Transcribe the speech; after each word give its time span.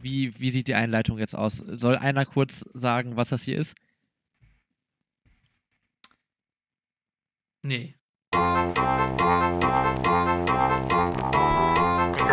wie, 0.00 0.38
wie 0.38 0.50
sieht 0.50 0.68
die 0.68 0.74
Einleitung 0.74 1.18
jetzt 1.18 1.34
aus? 1.34 1.56
Soll 1.58 1.96
einer 1.96 2.24
kurz 2.24 2.64
sagen, 2.72 3.16
was 3.16 3.30
das 3.30 3.42
hier 3.42 3.58
ist? 3.58 3.74
Nee. 7.62 7.96
Die 8.32 8.38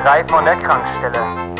drei 0.01 0.23
von 0.27 0.45
der 0.45 0.57
Krankstelle. 0.57 1.55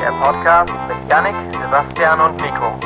Der 0.00 0.12
Podcast 0.22 0.72
mit 0.88 1.10
Yannick, 1.10 1.34
Sebastian 1.52 2.20
und 2.20 2.40
Nico. 2.40 2.78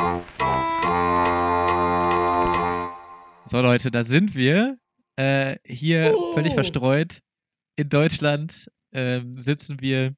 So 3.45 3.61
Leute, 3.61 3.91
da 3.91 4.03
sind 4.03 4.35
wir. 4.35 4.77
Äh, 5.15 5.57
hier 5.65 6.15
völlig 6.33 6.53
verstreut 6.53 7.19
in 7.75 7.89
Deutschland 7.89 8.69
ähm, 8.91 9.33
sitzen 9.33 9.81
wir 9.81 10.13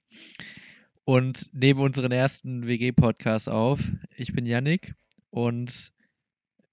und 1.11 1.53
nehmen 1.53 1.81
unseren 1.81 2.13
ersten 2.13 2.67
WG-Podcast 2.67 3.49
auf. 3.49 3.81
Ich 4.15 4.31
bin 4.31 4.45
Yannick 4.45 4.95
und 5.29 5.91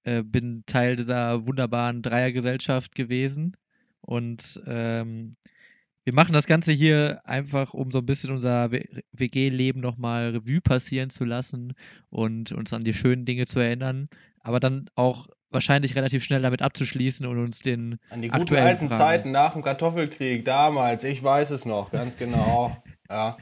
äh, 0.05 0.23
bin 0.23 0.63
Teil 0.65 0.95
dieser 0.95 1.45
wunderbaren 1.45 2.03
Dreiergesellschaft 2.03 2.95
gewesen. 2.95 3.57
Und 4.01 4.63
ähm, 4.65 5.35
wir 6.05 6.15
machen 6.15 6.35
das 6.35 6.47
Ganze 6.47 6.71
hier 6.71 7.21
einfach, 7.25 7.75
um 7.75 7.91
so 7.91 7.99
ein 7.99 8.07
bisschen 8.07 8.31
unser 8.31 8.71
WG-Leben 8.71 9.81
nochmal 9.81 10.29
Revue 10.29 10.61
passieren 10.61 11.11
zu 11.11 11.25
lassen 11.25 11.73
und 12.09 12.53
uns 12.53 12.73
an 12.73 12.83
die 12.83 12.95
schönen 12.95 13.25
Dinge 13.25 13.47
zu 13.47 13.59
erinnern. 13.59 14.09
Aber 14.39 14.61
dann 14.61 14.89
auch 14.95 15.27
wahrscheinlich 15.51 15.97
relativ 15.97 16.23
schnell 16.23 16.43
damit 16.43 16.63
abzuschließen 16.63 17.27
und 17.27 17.43
uns 17.43 17.59
den 17.59 17.99
an 18.11 18.23
die 18.23 18.29
guten 18.29 18.55
alten 18.55 18.87
Fragen. 18.87 19.01
Zeiten 19.01 19.31
nach 19.33 19.55
dem 19.55 19.63
Kartoffelkrieg 19.63 20.45
damals, 20.45 21.03
ich 21.03 21.25
weiß 21.25 21.51
es 21.51 21.65
noch 21.65 21.91
ganz 21.91 22.17
genau. 22.17 22.81
Ja. 23.11 23.39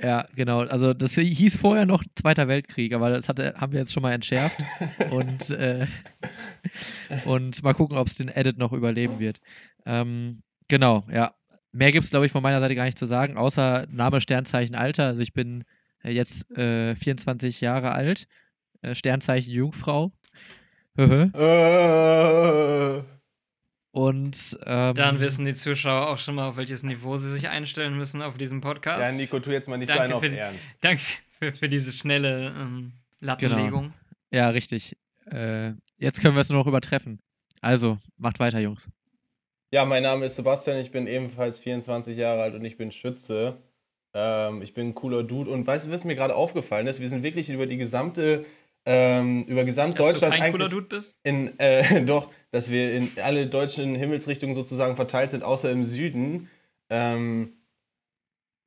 Ja, 0.00 0.26
genau. 0.34 0.60
Also 0.60 0.92
das 0.92 1.12
hieß 1.14 1.56
vorher 1.56 1.86
noch 1.86 2.02
Zweiter 2.16 2.48
Weltkrieg, 2.48 2.94
aber 2.94 3.10
das 3.10 3.28
hatte, 3.28 3.54
haben 3.56 3.72
wir 3.72 3.80
jetzt 3.80 3.92
schon 3.92 4.02
mal 4.02 4.12
entschärft. 4.12 4.58
und, 5.10 5.50
äh, 5.50 5.86
und 7.24 7.62
mal 7.62 7.74
gucken, 7.74 7.96
ob 7.96 8.08
es 8.08 8.16
den 8.16 8.28
Edit 8.28 8.58
noch 8.58 8.72
überleben 8.72 9.18
wird. 9.18 9.38
Ähm, 9.86 10.42
genau, 10.68 11.04
ja. 11.12 11.34
Mehr 11.72 11.90
gibt 11.90 12.04
es, 12.04 12.10
glaube 12.10 12.26
ich, 12.26 12.32
von 12.32 12.42
meiner 12.42 12.60
Seite 12.60 12.76
gar 12.76 12.84
nicht 12.84 12.98
zu 12.98 13.06
sagen, 13.06 13.36
außer 13.36 13.86
Name, 13.90 14.20
Sternzeichen, 14.20 14.76
Alter. 14.76 15.06
Also 15.06 15.22
ich 15.22 15.32
bin 15.32 15.64
jetzt 16.04 16.50
äh, 16.56 16.94
24 16.94 17.60
Jahre 17.60 17.92
alt, 17.92 18.28
äh, 18.82 18.94
Sternzeichen 18.94 19.52
Jungfrau. 19.52 20.12
Und 23.94 24.58
ähm, 24.66 24.96
dann 24.96 25.20
wissen 25.20 25.44
die 25.44 25.54
Zuschauer 25.54 26.08
auch 26.08 26.18
schon 26.18 26.34
mal, 26.34 26.48
auf 26.48 26.56
welches 26.56 26.82
Niveau 26.82 27.16
sie 27.16 27.30
sich 27.30 27.48
einstellen 27.48 27.96
müssen 27.96 28.22
auf 28.22 28.36
diesem 28.36 28.60
Podcast. 28.60 29.00
Ja, 29.00 29.12
Nico, 29.12 29.38
tu 29.38 29.52
jetzt 29.52 29.68
mal 29.68 29.76
nicht 29.76 29.88
danke 29.88 30.14
so 30.14 30.18
einen 30.18 30.32
auf 30.32 30.36
Ernst. 30.36 30.66
Danke 30.80 31.02
für, 31.38 31.52
für 31.52 31.68
diese 31.68 31.92
schnelle 31.92 32.52
ähm, 32.58 32.94
Lattenlegung. 33.20 33.82
Genau. 33.82 33.94
Ja, 34.32 34.48
richtig. 34.48 34.96
Äh, 35.30 35.74
jetzt 35.96 36.20
können 36.20 36.34
wir 36.34 36.40
es 36.40 36.50
nur 36.50 36.58
noch 36.58 36.66
übertreffen. 36.66 37.20
Also, 37.60 37.98
macht 38.16 38.40
weiter, 38.40 38.58
Jungs. 38.58 38.88
Ja, 39.70 39.84
mein 39.84 40.02
Name 40.02 40.26
ist 40.26 40.34
Sebastian, 40.34 40.78
ich 40.78 40.90
bin 40.90 41.06
ebenfalls 41.06 41.60
24 41.60 42.16
Jahre 42.16 42.42
alt 42.42 42.56
und 42.56 42.64
ich 42.64 42.76
bin 42.76 42.90
Schütze. 42.90 43.58
Ähm, 44.12 44.60
ich 44.62 44.74
bin 44.74 44.88
ein 44.88 44.94
cooler 44.96 45.22
Dude 45.22 45.50
und 45.50 45.68
weißt 45.68 45.86
du, 45.86 45.92
was 45.92 46.02
mir 46.02 46.16
gerade 46.16 46.34
aufgefallen 46.34 46.88
ist? 46.88 47.00
Wir 47.00 47.08
sind 47.08 47.22
wirklich 47.22 47.48
über 47.48 47.66
die 47.66 47.76
gesamte 47.76 48.44
ähm, 48.86 49.44
über 49.44 49.64
Gesamtdeutschland 49.64 50.34
dass 50.34 50.38
du 50.38 50.42
kein 50.42 50.52
cooler 50.52 50.68
Dude 50.68 50.86
bist? 50.86 51.18
In, 51.22 51.58
äh, 51.58 52.02
doch, 52.06 52.30
dass 52.50 52.70
wir 52.70 52.94
in 52.94 53.10
alle 53.22 53.46
deutschen 53.46 53.94
Himmelsrichtungen 53.94 54.54
sozusagen 54.54 54.96
verteilt 54.96 55.30
sind, 55.30 55.42
außer 55.42 55.70
im 55.70 55.84
Süden. 55.84 56.48
Ähm, 56.90 57.54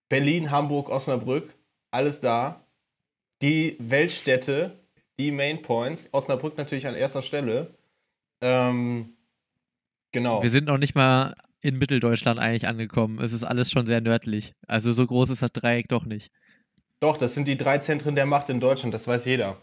Berlin, 0.09 0.51
Hamburg, 0.51 0.89
Osnabrück, 0.89 1.53
alles 1.91 2.19
da. 2.19 2.65
Die 3.41 3.77
Weltstädte, 3.79 4.79
die 5.19 5.31
Main 5.31 5.61
Points, 5.61 6.09
Osnabrück 6.11 6.57
natürlich 6.57 6.88
an 6.88 6.95
erster 6.95 7.21
Stelle. 7.21 7.75
Ähm, 8.41 9.13
genau. 10.11 10.41
Wir 10.41 10.50
sind 10.50 10.66
noch 10.66 10.77
nicht 10.77 10.95
mal 10.95 11.35
in 11.61 11.77
Mitteldeutschland 11.77 12.39
eigentlich 12.39 12.67
angekommen. 12.67 13.19
Es 13.19 13.33
ist 13.33 13.44
alles 13.44 13.69
schon 13.69 13.85
sehr 13.85 14.01
nördlich. 14.01 14.53
Also 14.67 14.91
so 14.91 15.06
groß 15.06 15.29
ist 15.29 15.41
das 15.41 15.51
Dreieck 15.51 15.88
doch 15.89 16.06
nicht. 16.06 16.31
Doch, 17.00 17.17
das 17.17 17.35
sind 17.35 17.47
die 17.47 17.57
drei 17.57 17.77
Zentren 17.77 18.16
der 18.16 18.25
Macht 18.25 18.50
in 18.50 18.59
Deutschland, 18.59 18.94
das 18.94 19.07
weiß 19.07 19.25
jeder. 19.25 19.57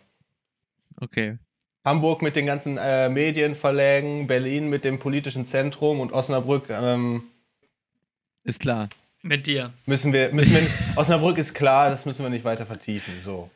Okay. 1.00 1.38
Hamburg 1.84 2.22
mit 2.22 2.36
den 2.36 2.46
ganzen 2.46 2.78
äh, 2.78 3.08
Medienverlägen, 3.08 4.26
Berlin 4.26 4.70
mit 4.70 4.84
dem 4.84 4.98
politischen 4.98 5.44
Zentrum 5.44 6.00
und 6.00 6.12
Osnabrück. 6.12 6.70
Ähm, 6.70 7.22
ist 8.44 8.60
klar. 8.60 8.88
Mit 9.22 9.46
dir. 9.46 9.72
Müssen 9.86 10.12
wir, 10.12 10.32
müssen 10.32 10.54
wir, 10.54 10.62
Osnabrück 10.96 11.38
ist 11.38 11.54
klar, 11.54 11.90
das 11.90 12.06
müssen 12.06 12.22
wir 12.22 12.30
nicht 12.30 12.44
weiter 12.44 12.66
vertiefen. 12.66 13.20
So. 13.20 13.50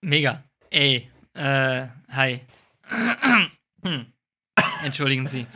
Mega. 0.00 0.42
Ey, 0.70 1.08
äh, 1.34 1.86
hi. 2.10 2.40
Entschuldigen 4.84 5.26
Sie. 5.26 5.46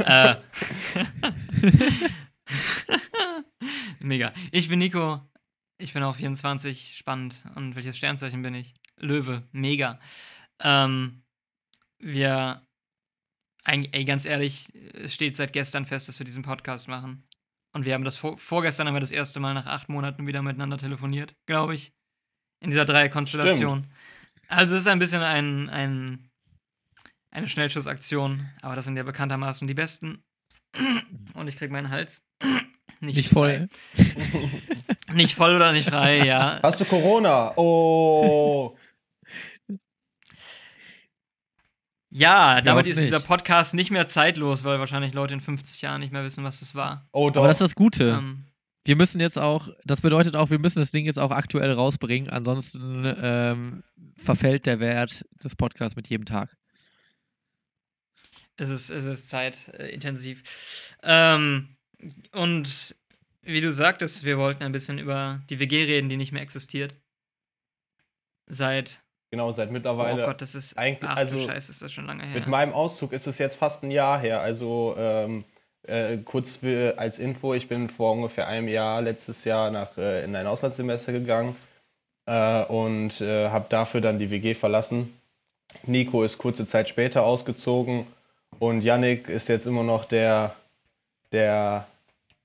äh. 0.00 0.34
Mega. 4.00 4.32
Ich 4.50 4.68
bin 4.68 4.78
Nico. 4.78 5.20
Ich 5.82 5.94
bin 5.94 6.04
auch 6.04 6.14
24, 6.14 6.96
spannend. 6.96 7.34
Und 7.56 7.74
welches 7.74 7.96
Sternzeichen 7.96 8.40
bin 8.40 8.54
ich? 8.54 8.72
Löwe, 8.98 9.42
mega. 9.50 9.98
Ähm, 10.60 11.24
wir, 11.98 12.64
ey, 13.64 14.04
ganz 14.04 14.24
ehrlich, 14.24 14.68
es 14.94 15.12
steht 15.12 15.34
seit 15.34 15.52
gestern 15.52 15.84
fest, 15.84 16.06
dass 16.06 16.20
wir 16.20 16.24
diesen 16.24 16.44
Podcast 16.44 16.86
machen. 16.86 17.24
Und 17.72 17.84
wir 17.84 17.94
haben 17.94 18.04
das 18.04 18.16
vor, 18.16 18.38
vorgestern 18.38 18.86
haben 18.86 18.94
wir 18.94 19.00
das 19.00 19.10
erste 19.10 19.40
Mal 19.40 19.54
nach 19.54 19.66
acht 19.66 19.88
Monaten 19.88 20.24
wieder 20.24 20.40
miteinander 20.40 20.78
telefoniert, 20.78 21.34
glaube 21.46 21.74
ich. 21.74 21.92
In 22.60 22.70
dieser 22.70 22.84
Dreierkonstellation. 22.84 23.88
Also 24.46 24.76
es 24.76 24.82
ist 24.82 24.86
ein 24.86 25.00
bisschen 25.00 25.22
ein, 25.22 25.68
ein, 25.68 26.30
eine 27.32 27.48
Schnellschussaktion, 27.48 28.48
aber 28.60 28.76
das 28.76 28.84
sind 28.84 28.96
ja 28.96 29.02
bekanntermaßen 29.02 29.66
die 29.66 29.74
besten. 29.74 30.22
Und 31.34 31.48
ich 31.48 31.56
krieg 31.56 31.72
meinen 31.72 31.90
Hals. 31.90 32.22
Nicht, 33.02 33.16
nicht 33.16 33.28
voll. 33.30 33.68
nicht 35.12 35.34
voll 35.34 35.56
oder 35.56 35.72
nicht 35.72 35.88
frei, 35.88 36.24
ja. 36.24 36.60
Hast 36.62 36.80
du 36.80 36.84
Corona? 36.84 37.52
Oh. 37.56 38.76
Ja, 42.10 42.60
damit 42.60 42.86
ist 42.86 42.96
nicht. 42.96 43.06
dieser 43.06 43.18
Podcast 43.18 43.74
nicht 43.74 43.90
mehr 43.90 44.06
zeitlos, 44.06 44.62
weil 44.62 44.78
wahrscheinlich 44.78 45.14
Leute 45.14 45.34
in 45.34 45.40
50 45.40 45.82
Jahren 45.82 46.00
nicht 46.00 46.12
mehr 46.12 46.22
wissen, 46.22 46.44
was 46.44 46.60
das 46.60 46.76
war. 46.76 47.08
Oh, 47.10 47.28
doch. 47.28 47.40
Aber 47.40 47.48
das 47.48 47.60
ist 47.60 47.66
das 47.66 47.74
Gute. 47.74 48.10
Ähm, 48.10 48.44
wir 48.84 48.94
müssen 48.94 49.20
jetzt 49.20 49.38
auch, 49.38 49.68
das 49.84 50.00
bedeutet 50.00 50.36
auch, 50.36 50.50
wir 50.50 50.60
müssen 50.60 50.78
das 50.78 50.92
Ding 50.92 51.04
jetzt 51.04 51.18
auch 51.18 51.32
aktuell 51.32 51.72
rausbringen, 51.72 52.30
ansonsten 52.30 53.12
ähm, 53.20 53.82
verfällt 54.16 54.66
der 54.66 54.78
Wert 54.78 55.24
des 55.42 55.56
Podcasts 55.56 55.96
mit 55.96 56.06
jedem 56.08 56.24
Tag. 56.24 56.56
Es 58.56 58.68
ist, 58.68 58.90
es 58.90 59.06
ist 59.06 59.28
zeitintensiv. 59.28 60.94
Ähm, 61.02 61.76
und 62.32 62.94
wie 63.42 63.60
du 63.60 63.72
sagtest, 63.72 64.24
wir 64.24 64.38
wollten 64.38 64.62
ein 64.62 64.72
bisschen 64.72 64.98
über 64.98 65.40
die 65.50 65.58
WG 65.58 65.84
reden, 65.84 66.08
die 66.08 66.16
nicht 66.16 66.32
mehr 66.32 66.42
existiert. 66.42 66.94
Seit. 68.46 69.00
Genau, 69.30 69.50
seit 69.50 69.70
mittlerweile. 69.70 70.22
Oh 70.22 70.26
Gott, 70.26 70.42
das 70.42 70.54
ist. 70.54 70.76
Eigentlich, 70.76 71.10
ach, 71.10 71.16
also, 71.16 71.38
Scheiße, 71.38 71.72
ist 71.72 71.82
das 71.82 71.92
schon 71.92 72.06
lange 72.06 72.24
her. 72.24 72.34
Mit 72.34 72.46
meinem 72.46 72.72
Auszug 72.72 73.12
ist 73.12 73.26
es 73.26 73.38
jetzt 73.38 73.56
fast 73.56 73.82
ein 73.82 73.90
Jahr 73.90 74.20
her. 74.20 74.40
Also, 74.40 74.94
ähm, 74.98 75.44
äh, 75.84 76.18
kurz 76.18 76.56
für, 76.56 76.98
als 76.98 77.18
Info: 77.18 77.54
Ich 77.54 77.68
bin 77.68 77.88
vor 77.88 78.12
ungefähr 78.12 78.46
einem 78.46 78.68
Jahr, 78.68 79.02
letztes 79.02 79.44
Jahr, 79.44 79.70
nach, 79.70 79.96
äh, 79.96 80.24
in 80.24 80.36
ein 80.36 80.46
Auslandssemester 80.46 81.12
gegangen 81.12 81.56
äh, 82.26 82.64
und 82.64 83.20
äh, 83.20 83.48
habe 83.48 83.66
dafür 83.68 84.00
dann 84.00 84.18
die 84.18 84.30
WG 84.30 84.54
verlassen. 84.54 85.12
Nico 85.84 86.22
ist 86.22 86.38
kurze 86.38 86.66
Zeit 86.66 86.88
später 86.88 87.22
ausgezogen 87.22 88.06
und 88.58 88.82
Yannick 88.82 89.28
ist 89.28 89.48
jetzt 89.48 89.66
immer 89.66 89.82
noch 89.82 90.04
der, 90.04 90.54
der 91.32 91.86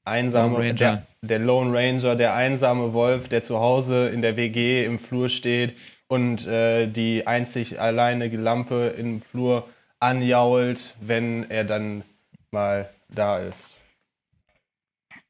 einsame, 0.07 0.73
der, 0.73 1.05
der 1.21 1.39
Lone 1.39 1.77
Ranger, 1.77 2.15
der 2.15 2.33
einsame 2.33 2.93
Wolf, 2.93 3.27
der 3.27 3.43
zu 3.43 3.59
Hause 3.59 4.09
in 4.09 4.21
der 4.21 4.37
WG 4.37 4.85
im 4.85 4.99
Flur 4.99 5.29
steht 5.29 5.77
und 6.07 6.47
äh, 6.47 6.87
die 6.87 7.27
einzig 7.27 7.79
alleine 7.79 8.29
Lampe 8.29 8.95
im 8.97 9.21
Flur 9.21 9.67
anjault, 9.99 10.95
wenn 11.01 11.49
er 11.49 11.63
dann 11.63 12.03
mal 12.51 12.89
da 13.09 13.39
ist. 13.39 13.71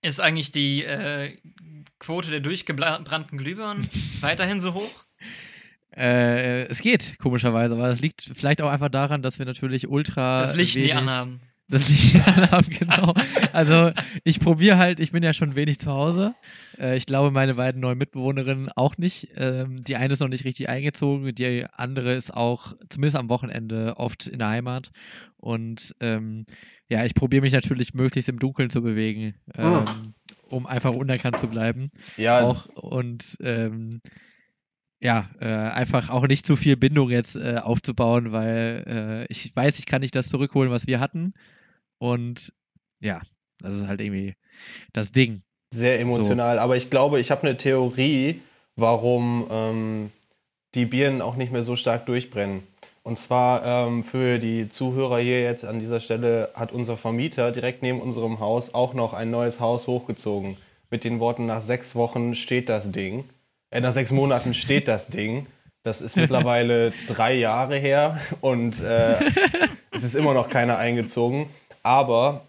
Ist 0.01 0.19
eigentlich 0.19 0.51
die 0.51 0.83
äh, 0.83 1.35
Quote 1.99 2.29
der 2.29 2.39
durchgebrannten 2.39 3.37
Glühbirnen 3.37 3.87
weiterhin 4.21 4.61
so 4.61 4.75
hoch? 4.75 5.03
Äh, 5.95 6.67
es 6.67 6.81
geht, 6.81 7.17
komischerweise, 7.17 7.73
aber 7.73 7.87
es 7.87 8.01
liegt 8.01 8.29
vielleicht 8.35 8.61
auch 8.61 8.69
einfach 8.69 8.89
daran, 8.89 9.23
dass 9.23 9.39
wir 9.39 9.47
natürlich 9.47 9.87
ultra. 9.87 10.41
Das 10.41 10.55
Licht 10.55 10.75
wenig, 10.75 10.93
nie 10.93 10.93
anhaben 10.93 11.41
das 11.69 11.89
Licht 11.89 12.27
anhaben, 12.27 12.67
genau. 12.69 13.13
Also 13.53 13.91
ich 14.23 14.39
probiere 14.39 14.77
halt, 14.77 14.99
ich 14.99 15.11
bin 15.11 15.23
ja 15.23 15.33
schon 15.33 15.55
wenig 15.55 15.79
zu 15.79 15.91
Hause. 15.91 16.35
Äh, 16.79 16.97
ich 16.97 17.05
glaube, 17.05 17.31
meine 17.31 17.55
beiden 17.55 17.81
neuen 17.81 17.97
Mitbewohnerinnen 17.97 18.69
auch 18.75 18.97
nicht. 18.97 19.29
Ähm, 19.35 19.83
die 19.83 19.95
eine 19.95 20.13
ist 20.13 20.19
noch 20.21 20.29
nicht 20.29 20.45
richtig 20.45 20.69
eingezogen, 20.69 21.33
die 21.35 21.65
andere 21.73 22.13
ist 22.13 22.33
auch 22.33 22.73
zumindest 22.89 23.17
am 23.17 23.29
Wochenende 23.29 23.95
oft 23.97 24.27
in 24.27 24.39
der 24.39 24.49
Heimat. 24.49 24.91
Und 25.37 25.95
ähm, 25.99 26.45
ja, 26.89 27.03
ich 27.03 27.13
probiere 27.13 27.41
mich 27.41 27.53
natürlich 27.53 27.93
möglichst 27.93 28.29
im 28.29 28.39
Dunkeln 28.39 28.69
zu 28.69 28.81
bewegen. 28.81 29.35
Ähm, 29.55 29.83
um 30.49 30.65
einfach 30.65 30.93
unerkannt 30.93 31.39
zu 31.39 31.47
bleiben. 31.47 31.91
Ja, 32.15 32.41
Auch 32.41 32.67
und 32.67 33.37
ähm, 33.41 34.01
ja, 34.99 35.29
äh, 35.39 35.45
einfach 35.45 36.09
auch 36.09 36.27
nicht 36.27 36.45
zu 36.45 36.55
viel 36.55 36.75
Bindung 36.75 37.09
jetzt 37.09 37.35
äh, 37.35 37.57
aufzubauen, 37.57 38.31
weil 38.31 38.83
äh, 38.87 39.31
ich 39.31 39.55
weiß, 39.55 39.77
ich 39.79 39.85
kann 39.85 40.01
nicht 40.01 40.15
das 40.15 40.29
zurückholen, 40.29 40.71
was 40.71 40.87
wir 40.87 40.99
hatten. 40.99 41.33
Und 41.99 42.53
ja, 42.99 43.21
das 43.59 43.75
ist 43.75 43.87
halt 43.87 44.01
irgendwie 44.01 44.35
das 44.93 45.11
Ding. 45.11 45.41
sehr 45.71 45.99
emotional. 45.99 46.59
Aber 46.59 46.77
ich 46.77 46.89
glaube, 46.89 47.19
ich 47.19 47.31
habe 47.31 47.43
eine 47.43 47.57
Theorie, 47.57 48.41
warum 48.75 49.47
ähm, 49.49 50.11
die 50.75 50.85
Birnen 50.85 51.21
auch 51.21 51.35
nicht 51.35 51.51
mehr 51.51 51.63
so 51.63 51.75
stark 51.75 52.05
durchbrennen. 52.05 52.63
Und 53.03 53.17
zwar 53.17 53.65
ähm, 53.65 54.03
für 54.03 54.37
die 54.37 54.67
Zuhörer 54.67 55.19
hier 55.19 55.41
jetzt 55.41 55.63
an 55.63 55.79
dieser 55.79 56.01
Stelle 56.01 56.49
hat 56.53 56.73
unser 56.73 56.97
Vermieter 56.97 57.51
direkt 57.51 57.81
neben 57.81 58.01
unserem 58.01 58.39
Haus 58.39 58.73
auch 58.73 58.93
noch 58.93 59.13
ein 59.13 59.31
neues 59.31 59.59
Haus 59.59 59.87
hochgezogen. 59.87 60.57
Mit 60.89 61.03
den 61.03 61.19
Worten, 61.19 61.45
nach 61.45 61.61
sechs 61.61 61.95
Wochen 61.95 62.35
steht 62.35 62.69
das 62.69 62.91
Ding. 62.91 63.23
Äh, 63.71 63.81
nach 63.81 63.91
sechs 63.93 64.11
Monaten 64.11 64.53
steht 64.53 64.87
das 64.87 65.07
Ding. 65.07 65.47
Das 65.83 66.01
ist 66.01 66.17
mittlerweile 66.17 66.91
drei 67.07 67.33
Jahre 67.35 67.77
her 67.77 68.19
und 68.41 68.81
äh, 68.81 69.15
es 69.91 70.03
ist 70.03 70.15
immer 70.15 70.33
noch 70.33 70.49
keiner 70.49 70.77
eingezogen. 70.77 71.49
Aber 71.87 72.45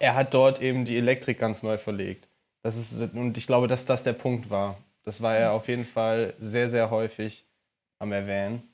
er 0.00 0.16
hat 0.16 0.34
dort 0.34 0.60
eben 0.60 0.84
die 0.84 0.96
Elektrik 0.96 1.38
ganz 1.38 1.62
neu 1.62 1.78
verlegt. 1.78 2.28
Das 2.62 2.76
ist, 2.76 3.14
und 3.14 3.38
ich 3.38 3.46
glaube, 3.46 3.68
dass 3.68 3.84
das 3.86 4.02
der 4.02 4.12
Punkt 4.12 4.50
war. 4.50 4.76
Das 5.04 5.22
war 5.22 5.36
er 5.36 5.52
auf 5.52 5.68
jeden 5.68 5.84
Fall 5.84 6.34
sehr, 6.40 6.68
sehr 6.68 6.90
häufig 6.90 7.46
am 8.00 8.10
Erwähnen. 8.10 8.64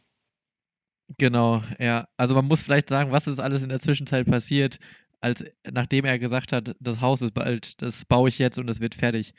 Genau, 1.19 1.63
ja. 1.79 2.09
Also 2.17 2.35
man 2.35 2.47
muss 2.47 2.63
vielleicht 2.63 2.89
sagen, 2.89 3.13
was 3.13 3.27
ist 3.27 3.39
alles 3.39 3.63
in 3.63 3.69
der 3.69 3.81
Zwischenzeit 3.81 4.27
passiert, 4.27 4.79
als 5.21 5.45
nachdem 5.71 6.07
er 6.07 6.19
gesagt 6.19 6.53
hat, 6.53 6.75
das 6.81 7.03
Haus 7.03 7.21
ist 7.21 7.35
bald, 7.35 7.83
das 7.83 8.07
baue 8.07 8.31
ich 8.31 8.39
jetzt 8.39 8.59
und 8.59 8.71
es 8.71 8.81
wird 8.81 8.95
fertig. 8.95 9.35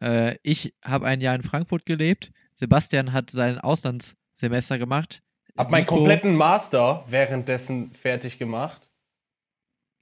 Äh, 0.00 0.36
ich 0.42 0.74
habe 0.82 1.06
ein 1.06 1.20
Jahr 1.20 1.34
in 1.34 1.42
Frankfurt 1.42 1.84
gelebt. 1.84 2.32
Sebastian 2.54 3.12
hat 3.12 3.28
sein 3.28 3.58
Auslandssemester 3.58 4.78
gemacht. 4.78 5.22
Hab 5.54 5.70
meinen 5.70 5.82
Nico- 5.82 5.96
kompletten 5.96 6.34
Master 6.34 7.04
währenddessen 7.08 7.92
fertig 7.92 8.38
gemacht. 8.38 8.87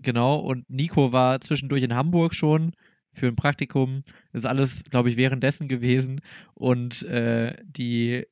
Genau, 0.06 0.36
und 0.38 0.70
Nico 0.70 1.12
war 1.12 1.40
zwischendurch 1.40 1.82
in 1.82 1.96
Hamburg 1.96 2.32
schon 2.32 2.74
für 3.12 3.26
ein 3.26 3.34
Praktikum. 3.34 4.02
Das 4.32 4.42
ist 4.42 4.46
alles, 4.46 4.84
glaube 4.84 5.08
ich, 5.08 5.16
währenddessen 5.16 5.66
gewesen. 5.66 6.20
Und 6.54 7.02
äh, 7.02 7.56
die 7.64 8.24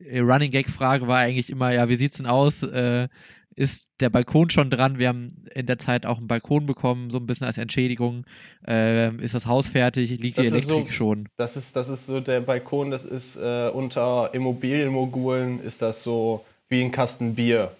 äh, 0.00 0.18
Running 0.20 0.50
Gag-Frage 0.50 1.08
war 1.08 1.20
eigentlich 1.20 1.48
immer, 1.48 1.72
ja, 1.72 1.88
wie 1.88 1.96
sieht's 1.96 2.18
denn 2.18 2.26
aus? 2.26 2.62
Äh, 2.62 3.08
ist 3.56 3.88
der 4.00 4.10
Balkon 4.10 4.50
schon 4.50 4.68
dran? 4.68 4.98
Wir 4.98 5.08
haben 5.08 5.28
in 5.54 5.64
der 5.64 5.78
Zeit 5.78 6.04
auch 6.04 6.18
einen 6.18 6.28
Balkon 6.28 6.66
bekommen, 6.66 7.08
so 7.08 7.16
ein 7.16 7.26
bisschen 7.26 7.46
als 7.46 7.56
Entschädigung. 7.56 8.26
Ähm, 8.66 9.18
ist 9.18 9.32
das 9.34 9.46
Haus 9.46 9.66
fertig? 9.66 10.10
Liegt 10.10 10.36
die 10.36 10.42
Das 10.42 10.46
ist 10.48 10.52
Elektrik 10.52 10.88
so- 10.88 10.92
schon? 10.92 11.28
Das 11.38 11.56
ist, 11.56 11.74
das 11.74 11.88
ist 11.88 12.04
so 12.04 12.20
der 12.20 12.42
Balkon, 12.42 12.90
das 12.90 13.06
ist 13.06 13.36
äh, 13.36 13.70
unter 13.72 14.28
Immobilienmogulen 14.34 15.58
ist 15.62 15.80
das 15.80 16.02
so 16.02 16.44
wie 16.68 16.82
ein 16.84 16.90
Kasten 16.92 17.34
Bier, 17.34 17.74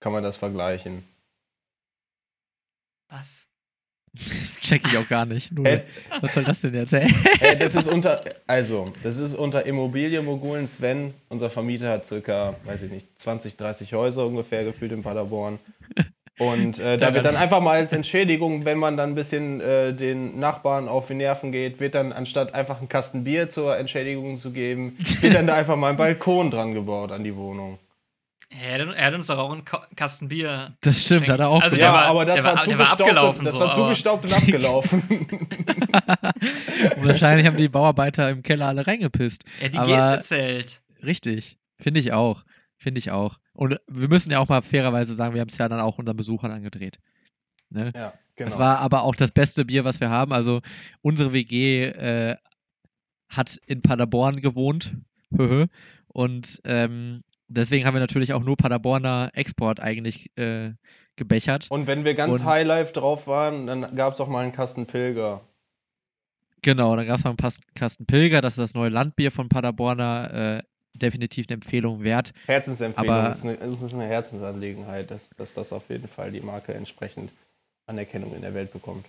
kann 0.00 0.12
man 0.12 0.22
das 0.22 0.36
vergleichen. 0.36 1.04
Was? 3.12 3.46
Das 4.14 4.58
check 4.60 4.82
ich 4.86 4.96
auch 4.96 5.08
gar 5.08 5.26
nicht. 5.26 5.52
Null. 5.52 5.66
Äh, 5.66 5.80
Was 6.20 6.34
soll 6.34 6.44
das 6.44 6.62
denn 6.62 6.74
jetzt? 6.74 6.92
Ey? 6.94 7.12
Äh, 7.40 7.56
das 7.56 7.74
ist 7.74 7.88
unter, 7.88 8.22
also, 8.46 8.92
das 9.02 9.18
ist 9.18 9.34
unter 9.34 9.66
Immobilienmogulen. 9.66 10.66
Sven, 10.66 11.12
unser 11.28 11.50
Vermieter, 11.50 11.90
hat 11.90 12.06
circa, 12.06 12.54
weiß 12.64 12.82
ich 12.82 12.90
nicht, 12.90 13.18
20, 13.18 13.56
30 13.56 13.92
Häuser 13.94 14.26
ungefähr 14.26 14.64
gefühlt 14.64 14.92
in 14.92 15.02
Paderborn. 15.02 15.58
Und 16.38 16.78
äh, 16.78 16.96
da 16.96 17.12
wird 17.12 17.26
dann 17.26 17.36
einfach 17.36 17.60
mal 17.60 17.76
als 17.76 17.92
Entschädigung, 17.92 18.64
wenn 18.64 18.78
man 18.78 18.96
dann 18.96 19.10
ein 19.10 19.14
bisschen 19.14 19.60
äh, 19.60 19.92
den 19.92 20.38
Nachbarn 20.38 20.88
auf 20.88 21.08
die 21.08 21.14
Nerven 21.14 21.52
geht, 21.52 21.78
wird 21.80 21.94
dann 21.94 22.12
anstatt 22.12 22.54
einfach 22.54 22.78
einen 22.78 22.88
Kasten 22.88 23.24
Bier 23.24 23.50
zur 23.50 23.76
Entschädigung 23.76 24.38
zu 24.38 24.50
geben, 24.50 24.96
wird 25.20 25.34
dann 25.34 25.46
da 25.46 25.54
einfach 25.54 25.76
mal 25.76 25.90
ein 25.90 25.96
Balkon 25.96 26.50
dran 26.50 26.72
gebaut 26.72 27.12
an 27.12 27.24
die 27.24 27.36
Wohnung. 27.36 27.78
Er 28.60 28.86
hat, 28.86 28.94
er 28.96 29.06
hat 29.06 29.14
uns 29.14 29.26
doch 29.28 29.38
auch 29.38 29.52
einen 29.52 29.64
Kasten 29.96 30.28
Bier. 30.28 30.76
Das 30.82 31.04
stimmt, 31.04 31.28
hat 31.28 31.40
er 31.40 31.48
auch 31.48 31.62
Also 31.62 31.76
Ja, 31.76 31.92
war- 31.92 32.04
aber 32.06 32.24
das 32.26 32.38
war, 32.44 32.52
war- 32.52 32.56
war 32.56 32.62
zugestaubt, 32.64 33.00
abgelaufen 33.00 33.44
das 33.44 33.54
so, 33.54 33.60
war 33.60 33.74
zugestaubt 33.74 34.24
und 34.26 34.32
abgelaufen. 34.34 35.02
Wahrscheinlich 36.98 37.46
haben 37.46 37.56
die 37.56 37.68
Bauarbeiter 37.68 38.28
im 38.30 38.42
Keller 38.42 38.66
alle 38.68 38.86
reingepisst. 38.86 39.44
Er 39.60 39.66
hat 39.66 39.74
die 39.74 39.78
Aber- 39.78 39.88
Geste 40.16 40.20
zählt. 40.34 40.82
Richtig, 41.04 41.58
finde 41.78 42.00
ich 42.00 42.12
auch. 42.12 42.44
Finde 42.76 42.98
ich 42.98 43.10
auch. 43.10 43.38
Und 43.54 43.78
wir 43.88 44.08
müssen 44.08 44.30
ja 44.32 44.38
auch 44.40 44.48
mal 44.48 44.62
fairerweise 44.62 45.14
sagen, 45.14 45.34
wir 45.34 45.40
haben 45.40 45.48
es 45.48 45.58
ja 45.58 45.68
dann 45.68 45.80
auch 45.80 45.98
unseren 45.98 46.16
Besuchern 46.16 46.50
angedreht. 46.50 46.98
Ne? 47.70 47.92
ja, 47.94 48.12
Das 48.36 48.54
genau. 48.54 48.58
war 48.58 48.78
aber 48.80 49.02
auch 49.02 49.14
das 49.14 49.30
beste 49.30 49.64
Bier, 49.64 49.84
was 49.84 50.00
wir 50.00 50.10
haben. 50.10 50.32
Also 50.32 50.60
unsere 51.00 51.32
WG 51.32 51.84
äh, 51.86 52.36
hat 53.28 53.58
in 53.66 53.82
Paderborn 53.82 54.40
gewohnt. 54.40 54.94
Und 56.08 56.60
ähm, 56.64 57.22
deswegen 57.52 57.86
haben 57.86 57.94
wir 57.94 58.00
natürlich 58.00 58.32
auch 58.32 58.42
nur 58.42 58.56
Paderborner 58.56 59.30
Export 59.34 59.80
eigentlich 59.80 60.30
äh, 60.36 60.72
gebechert. 61.16 61.66
Und 61.70 61.86
wenn 61.86 62.04
wir 62.04 62.14
ganz 62.14 62.40
Und- 62.40 62.46
Highlife 62.46 62.92
drauf 62.92 63.26
waren, 63.26 63.66
dann 63.66 63.94
gab 63.96 64.14
es 64.14 64.20
auch 64.20 64.28
mal 64.28 64.40
einen 64.42 64.52
Kasten 64.52 64.86
Pilger. 64.86 65.40
Genau, 66.62 66.94
dann 66.94 67.06
gab 67.06 67.18
es 67.18 67.24
noch 67.24 67.36
einen 67.36 67.52
Kasten 67.74 68.06
Pilger, 68.06 68.40
das 68.40 68.54
ist 68.54 68.58
das 68.60 68.74
neue 68.74 68.90
Landbier 68.90 69.32
von 69.32 69.48
Paderborner. 69.48 70.58
Äh, 70.58 70.62
definitiv 70.94 71.46
eine 71.48 71.54
Empfehlung 71.54 72.02
wert. 72.02 72.32
Herzensempfehlung, 72.46 73.10
Aber- 73.14 73.28
das 73.28 73.38
ist 73.38 73.44
eine, 73.44 73.54
ist 73.54 73.94
eine 73.94 74.06
Herzensangelegenheit, 74.06 75.10
dass, 75.10 75.30
dass 75.30 75.54
das 75.54 75.72
auf 75.72 75.88
jeden 75.88 76.06
Fall 76.06 76.30
die 76.30 76.40
Marke 76.40 76.74
entsprechend 76.74 77.32
Anerkennung 77.86 78.34
in 78.34 78.42
der 78.42 78.52
Welt 78.54 78.72
bekommt. 78.72 79.06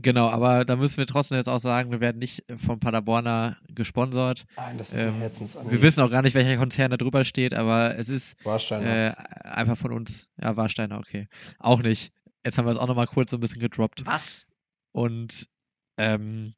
Genau, 0.00 0.28
aber 0.28 0.64
da 0.64 0.76
müssen 0.76 0.98
wir 0.98 1.06
trotzdem 1.06 1.38
jetzt 1.38 1.48
auch 1.48 1.58
sagen, 1.58 1.90
wir 1.90 2.00
werden 2.00 2.18
nicht 2.18 2.44
von 2.64 2.78
Paderborner 2.78 3.56
gesponsert. 3.68 4.44
Nein, 4.56 4.78
das 4.78 4.92
ist 4.92 5.00
Ähm, 5.00 5.08
eine 5.08 5.14
Wir 5.16 5.20
Herzensangelegenheit. 5.22 5.82
wissen 5.82 6.00
auch 6.02 6.10
gar 6.10 6.22
nicht, 6.22 6.34
welcher 6.34 6.56
Konzern 6.56 6.92
da 6.92 6.96
drüber 6.96 7.24
steht, 7.24 7.52
aber 7.52 7.98
es 7.98 8.08
ist 8.08 8.36
Warsteiner. 8.44 8.86
äh, 8.86 9.14
einfach 9.48 9.76
von 9.76 9.92
uns. 9.92 10.30
Ja, 10.40 10.56
Warsteiner, 10.56 10.98
okay. 10.98 11.26
Auch 11.58 11.82
nicht. 11.82 12.12
Jetzt 12.44 12.58
haben 12.58 12.64
wir 12.66 12.70
es 12.70 12.76
auch 12.78 12.86
nochmal 12.86 13.08
kurz 13.08 13.32
so 13.32 13.36
ein 13.38 13.40
bisschen 13.40 13.60
gedroppt. 13.60 14.06
Was? 14.06 14.46
Und 14.92 15.48
ähm, 15.96 16.54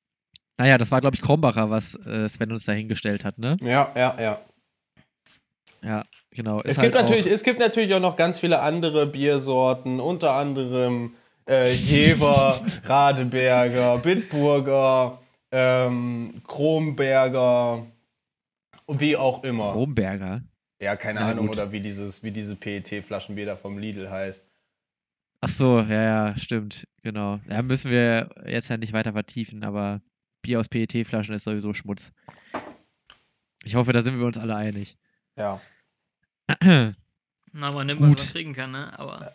naja, 0.59 0.77
das 0.77 0.91
war, 0.91 1.01
glaube 1.01 1.17
ich, 1.17 1.23
Krombacher, 1.23 1.71
was 1.71 1.95
äh, 2.05 2.29
Sven 2.29 2.53
uns 2.53 2.67
da 2.67 2.73
hingestellt 2.73 3.25
hat, 3.25 3.39
ne? 3.39 3.57
ja, 3.63 3.91
ja, 3.97 4.17
ja. 4.21 4.39
Ja, 5.83 6.05
genau. 6.31 6.61
Es 6.61 6.79
gibt, 6.79 6.95
halt 6.95 7.09
natürlich, 7.09 7.27
es 7.27 7.43
gibt 7.43 7.59
natürlich 7.59 7.95
auch 7.95 8.01
noch 8.01 8.17
ganz 8.17 8.39
viele 8.39 8.61
andere 8.61 9.07
Biersorten, 9.07 9.99
unter 9.99 10.33
anderem 10.33 11.15
äh, 11.51 11.73
Jever, 11.73 12.61
Radeberger, 12.85 13.99
Bitburger, 13.99 15.21
ähm, 15.51 16.41
Kronberger 16.47 17.87
und 18.87 19.01
wie 19.01 19.17
auch 19.17 19.43
immer. 19.45 19.73
Romberger. 19.73 20.43
Ja, 20.81 20.97
keine 20.97 21.21
Na 21.21 21.31
Ahnung, 21.31 21.49
gut. 21.49 21.57
oder 21.57 21.73
wie 21.73 21.81
dieses, 21.81 22.23
wie 22.23 22.31
diese 22.31 22.57
PET-Flaschenbier 22.57 23.47
da 23.47 23.57
vom 23.57 23.77
Lidl 23.79 24.09
heißt. 24.11 24.47
Ach 25.43 25.49
so, 25.49 25.81
ja, 25.81 26.03
ja, 26.29 26.39
stimmt. 26.39 26.87
Genau. 27.03 27.41
Ja, 27.49 27.63
müssen 27.63 27.91
wir 27.91 28.31
jetzt 28.47 28.69
ja 28.69 28.77
nicht 28.77 28.93
weiter 28.93 29.13
vertiefen, 29.13 29.65
aber 29.65 30.01
Bier 30.43 30.61
aus 30.61 30.69
PET-Flaschen 30.69 31.35
ist 31.35 31.45
sowieso 31.45 31.73
Schmutz. 31.75 32.13
Ich 33.65 33.75
hoffe, 33.75 33.93
da 33.93 34.01
sind 34.01 34.19
wir 34.19 34.27
uns 34.27 34.39
alle 34.39 34.55
einig. 34.57 34.97
Ja. 35.37 35.61
Na, 36.63 36.95
man 37.75 37.87
nimmt, 37.87 38.01
was 38.01 38.09
Gut. 38.09 38.19
man 38.19 38.27
kriegen 38.29 38.53
kann, 38.55 38.71
ne? 38.71 38.99
Aber 38.99 39.35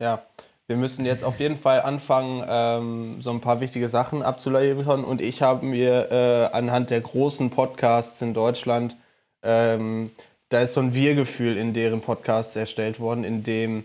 Ja, 0.00 0.24
wir 0.70 0.76
müssen 0.76 1.04
jetzt 1.04 1.24
auf 1.24 1.40
jeden 1.40 1.56
Fall 1.56 1.82
anfangen, 1.82 2.44
ähm, 2.48 3.20
so 3.20 3.32
ein 3.32 3.40
paar 3.40 3.60
wichtige 3.60 3.88
Sachen 3.88 4.22
abzuliefern. 4.22 5.02
Und 5.02 5.20
ich 5.20 5.42
habe 5.42 5.66
mir 5.66 6.12
äh, 6.12 6.56
anhand 6.56 6.90
der 6.90 7.00
großen 7.00 7.50
Podcasts 7.50 8.22
in 8.22 8.34
Deutschland, 8.34 8.96
ähm, 9.42 10.12
da 10.48 10.60
ist 10.60 10.74
so 10.74 10.80
ein 10.80 10.94
Wir-Gefühl 10.94 11.56
in 11.56 11.74
deren 11.74 12.00
Podcasts 12.02 12.54
erstellt 12.54 13.00
worden, 13.00 13.24
in 13.24 13.42
dem 13.42 13.82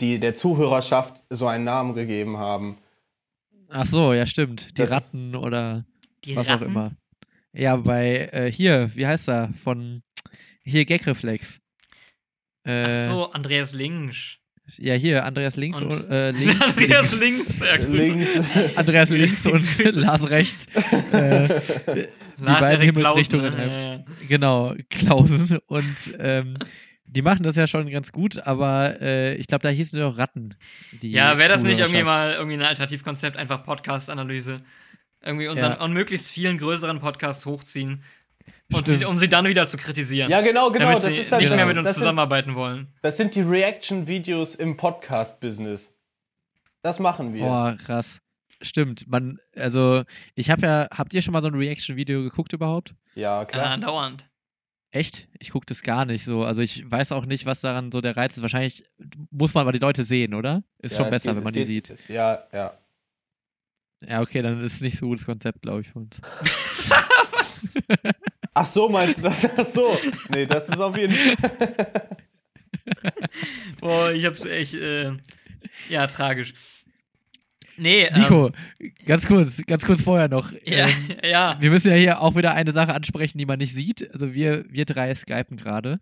die 0.00 0.18
der 0.18 0.34
Zuhörerschaft 0.34 1.22
so 1.28 1.46
einen 1.48 1.64
Namen 1.64 1.94
gegeben 1.94 2.38
haben. 2.38 2.78
Ach 3.68 3.84
so, 3.84 4.14
ja, 4.14 4.24
stimmt. 4.24 4.70
Die 4.70 4.74
Das- 4.80 4.90
Ratten 4.90 5.36
oder 5.36 5.84
die 6.24 6.34
was 6.34 6.48
Ratten, 6.48 6.62
auch 6.64 6.66
immer. 6.66 6.92
Ja, 7.52 7.76
bei 7.76 8.30
äh, 8.32 8.50
hier, 8.50 8.90
wie 8.94 9.06
heißt 9.06 9.28
er? 9.28 9.52
Von 9.62 10.02
hier 10.62 10.86
Gagreflex. 10.86 11.60
Äh, 12.64 12.84
Ach 12.88 13.10
so, 13.12 13.32
Andreas 13.32 13.74
Links. 13.74 14.38
Ja, 14.78 14.94
hier, 14.94 15.24
Andreas 15.24 15.56
links 15.56 15.82
Und- 15.82 15.90
und, 15.90 16.10
äh, 16.10 16.30
links. 16.32 16.78
Andreas 16.78 17.20
Links. 17.20 17.60
Links. 17.88 18.40
Andreas 18.76 19.10
links 19.10 19.46
und. 19.46 19.78
Lars 19.96 20.30
rechts. 20.30 20.66
Äh, 21.12 21.48
Lars 22.38 22.60
beiden 22.60 22.84
Himmelsrichtungen, 22.84 23.54
Klausen, 23.54 23.68
ne? 23.70 23.80
Ja, 23.82 23.94
ja. 23.96 24.04
genau, 24.28 24.74
Klausen. 24.90 25.58
Und 25.66 26.16
ähm, 26.18 26.56
die 27.04 27.22
machen 27.22 27.42
das 27.44 27.56
ja 27.56 27.66
schon 27.66 27.88
ganz 27.90 28.10
gut, 28.10 28.44
aber 28.46 29.00
äh, 29.00 29.34
ich 29.36 29.46
glaube, 29.46 29.62
da 29.62 29.68
hießen 29.68 30.00
doch 30.00 30.18
Ratten. 30.18 30.54
Die 31.02 31.10
Ja, 31.12 31.38
wäre 31.38 31.48
das 31.52 31.62
nicht 31.62 31.78
irgendwie 31.78 32.02
mal 32.02 32.32
irgendwie 32.32 32.56
ein 32.56 32.62
Alternativkonzept, 32.62 33.36
einfach 33.36 33.62
Podcast-Analyse? 33.62 34.62
Irgendwie 35.22 35.48
unseren 35.48 35.72
Ja. 35.72 35.80
und 35.82 35.92
möglichst 35.92 36.30
vielen 36.32 36.58
größeren 36.58 37.00
Podcasts 37.00 37.46
hochziehen 37.46 38.02
und 38.72 38.86
sie, 38.86 39.04
um 39.04 39.18
sie 39.18 39.28
dann 39.28 39.44
wieder 39.46 39.66
zu 39.66 39.76
kritisieren. 39.76 40.30
Ja, 40.30 40.40
genau, 40.40 40.70
genau. 40.70 40.86
damit 40.86 41.04
Das 41.04 41.14
sie 41.14 41.20
ist 41.20 41.32
halt 41.32 41.40
nicht 41.42 41.50
das, 41.50 41.56
mehr 41.56 41.66
mit 41.66 41.76
uns 41.76 41.88
sind, 41.88 41.94
zusammenarbeiten 41.96 42.54
wollen. 42.54 42.92
das 43.02 43.16
sind 43.16 43.34
die 43.34 43.42
Reaction-Videos 43.42 44.54
im 44.56 44.76
Podcast-Business. 44.76 45.92
Das 46.82 46.98
machen 46.98 47.32
wir. 47.34 47.42
Boah, 47.44 47.76
krass. 47.78 48.20
stimmt. 48.62 49.06
Man, 49.08 49.38
also, 49.54 50.02
ich 50.34 50.50
habe 50.50 50.66
ja, 50.66 50.88
habt 50.90 51.14
ihr 51.14 51.22
schon 51.22 51.32
mal 51.32 51.42
so 51.42 51.48
ein 51.48 51.54
Reaction-Video 51.54 52.22
geguckt 52.22 52.52
überhaupt? 52.52 52.94
Ja, 53.14 53.44
klar. 53.44 53.78
dauernd. 53.78 54.28
Echt? 54.90 55.28
Ich 55.40 55.50
gucke 55.50 55.66
das 55.66 55.82
gar 55.82 56.04
nicht 56.04 56.24
so. 56.24 56.44
Also 56.44 56.62
ich 56.62 56.88
weiß 56.88 57.10
auch 57.12 57.26
nicht, 57.26 57.46
was 57.46 57.60
daran 57.60 57.90
so 57.90 58.00
der 58.00 58.16
Reiz 58.16 58.36
ist. 58.36 58.42
Wahrscheinlich 58.42 58.84
muss 59.30 59.52
man 59.54 59.62
aber 59.62 59.72
die 59.72 59.80
Leute 59.80 60.04
sehen, 60.04 60.34
oder? 60.34 60.62
Ist 60.78 60.92
Ja, 60.92 60.98
schon 60.98 61.06
es 61.06 61.10
besser, 61.10 61.30
geht- 61.30 61.36
wenn 61.38 61.42
man 61.44 61.54
es 61.54 61.66
die 61.66 61.74
geht- 61.74 61.86
sieht. 61.88 61.90
es- 61.90 62.08
Ja, 62.08 62.44
ja. 62.52 62.78
Ja, 64.06 64.20
okay, 64.20 64.40
dann 64.42 64.62
ist 64.62 64.74
es 64.74 64.80
nicht 64.82 64.96
so 64.96 65.06
ein 65.06 65.08
gutes 65.08 65.24
Konzept, 65.26 65.62
glaube 65.62 65.80
ich, 65.80 65.88
für 65.88 65.98
uns. 65.98 66.20
Ach 68.54 68.66
so, 68.66 68.88
meinst 68.88 69.18
du 69.18 69.22
das? 69.22 69.48
Ach 69.56 69.64
so. 69.64 69.98
Nee, 70.30 70.46
das 70.46 70.68
ist 70.68 70.80
auf 70.80 70.96
jeden 70.96 71.14
Fall. 71.14 72.10
Boah, 73.80 74.12
ich 74.12 74.24
hab's 74.24 74.44
echt, 74.44 74.74
äh, 74.74 75.12
ja, 75.88 76.06
tragisch. 76.06 76.54
Nee, 77.76 78.04
ähm, 78.04 78.22
Nico, 78.22 78.50
ganz 79.04 79.26
kurz, 79.26 79.60
ganz 79.66 79.84
kurz 79.84 80.02
vorher 80.02 80.28
noch. 80.28 80.52
Ja, 80.64 80.86
Ähm, 80.86 81.16
ja. 81.24 81.56
wir 81.60 81.70
müssen 81.70 81.90
ja 81.90 81.96
hier 81.96 82.20
auch 82.20 82.36
wieder 82.36 82.54
eine 82.54 82.70
Sache 82.70 82.94
ansprechen, 82.94 83.38
die 83.38 83.46
man 83.46 83.58
nicht 83.58 83.74
sieht. 83.74 84.08
Also 84.12 84.32
wir, 84.32 84.64
wir 84.68 84.84
drei 84.84 85.12
skypen 85.14 85.56
gerade. 85.56 86.00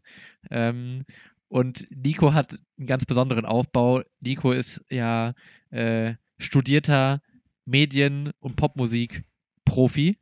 Ähm, 0.51 1.05
und 1.49 1.87
Nico 1.91 2.35
hat 2.35 2.59
einen 2.79 2.87
ganz 2.87 3.07
besonderen 3.07 3.47
Aufbau. 3.47 4.03
Nico 4.21 4.53
ist 4.53 4.83
ja 4.91 5.33
äh, 5.71 6.15
studierter 6.39 7.23
Medien- 7.65 8.33
und 8.41 8.57
Popmusik-Profi. 8.57 10.19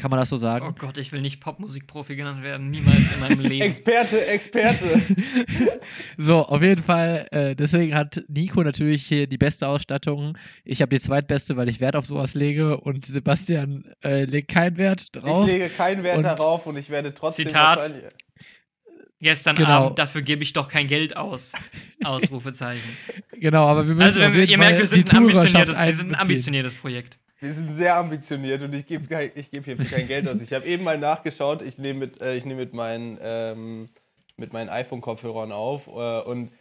Kann 0.00 0.10
man 0.10 0.18
das 0.18 0.30
so 0.30 0.36
sagen? 0.36 0.66
Oh 0.66 0.72
Gott, 0.72 0.96
ich 0.96 1.12
will 1.12 1.20
nicht 1.20 1.40
Popmusikprofi 1.40 2.16
genannt 2.16 2.42
werden. 2.42 2.70
Niemals 2.70 3.14
in 3.14 3.20
meinem 3.20 3.40
Leben. 3.40 3.60
Experte, 3.64 4.26
Experte. 4.26 5.02
So, 6.16 6.38
auf 6.46 6.62
jeden 6.62 6.82
Fall. 6.82 7.26
Äh, 7.30 7.54
deswegen 7.56 7.94
hat 7.94 8.22
Nico 8.28 8.62
natürlich 8.62 9.04
hier 9.06 9.26
die 9.26 9.38
beste 9.38 9.66
Ausstattung. 9.68 10.36
Ich 10.64 10.80
habe 10.82 10.88
die 10.94 11.00
zweitbeste, 11.00 11.56
weil 11.56 11.68
ich 11.68 11.80
Wert 11.80 11.96
auf 11.96 12.06
sowas 12.06 12.34
lege. 12.34 12.78
Und 12.78 13.06
Sebastian 13.06 13.84
äh, 14.02 14.24
legt 14.24 14.48
keinen 14.50 14.76
Wert 14.76 15.02
Ich 15.02 15.12
drauf. 15.12 15.46
lege 15.46 15.68
keinen 15.68 16.02
Wert 16.02 16.18
Und- 16.18 16.22
darauf 16.24 16.66
und 16.66 16.76
ich 16.76 16.90
werde 16.90 17.12
trotzdem 17.14 17.46
Zitat. 17.48 17.92
Gestern 19.22 19.54
Genau. 19.56 19.68
Abend, 19.68 19.98
dafür 19.98 20.22
gebe 20.22 20.42
ich 20.42 20.54
doch 20.54 20.68
kein 20.68 20.86
Geld 20.86 21.14
aus. 21.16 21.52
Ausrufezeichen. 22.04 22.88
Genau, 23.32 23.66
aber 23.66 23.86
wir 23.86 23.94
müssen 23.94 24.02
Also, 24.06 24.20
wenn 24.20 24.28
auf 24.28 24.32
wir, 24.34 24.40
jeden 24.40 24.52
ihr 24.52 24.58
Fall 24.58 24.66
merkt, 24.72 24.78
wir 24.80 24.86
sind, 24.86 25.12
die 25.12 25.16
ein 25.16 25.22
ambitioniertes, 25.22 25.78
wir 25.84 25.92
sind 25.94 26.08
ein 26.14 26.20
ambitioniertes 26.20 26.74
Projekt. 26.74 27.18
Wir 27.40 27.52
sind 27.54 27.72
sehr 27.72 27.96
ambitioniert 27.96 28.62
und 28.62 28.74
ich 28.74 28.86
gebe 28.86 29.06
gebe 29.06 29.64
hierfür 29.64 29.84
kein 29.86 30.06
Geld 30.06 30.28
aus. 30.28 30.42
Ich 30.42 30.52
habe 30.52 30.66
eben 30.66 30.84
mal 30.84 30.98
nachgeschaut, 30.98 31.62
ich 31.62 31.78
nehme 31.78 32.00
mit, 32.00 32.20
äh, 32.20 32.36
ich 32.36 32.44
nehme 32.44 32.60
mit 32.60 32.74
meinen, 32.74 33.18
ähm, 33.22 33.86
mit 34.36 34.52
meinen 34.52 34.68
iPhone-Kopfhörern 34.68 35.50
auf 35.50 35.86
äh, 35.86 36.20
und 36.20 36.52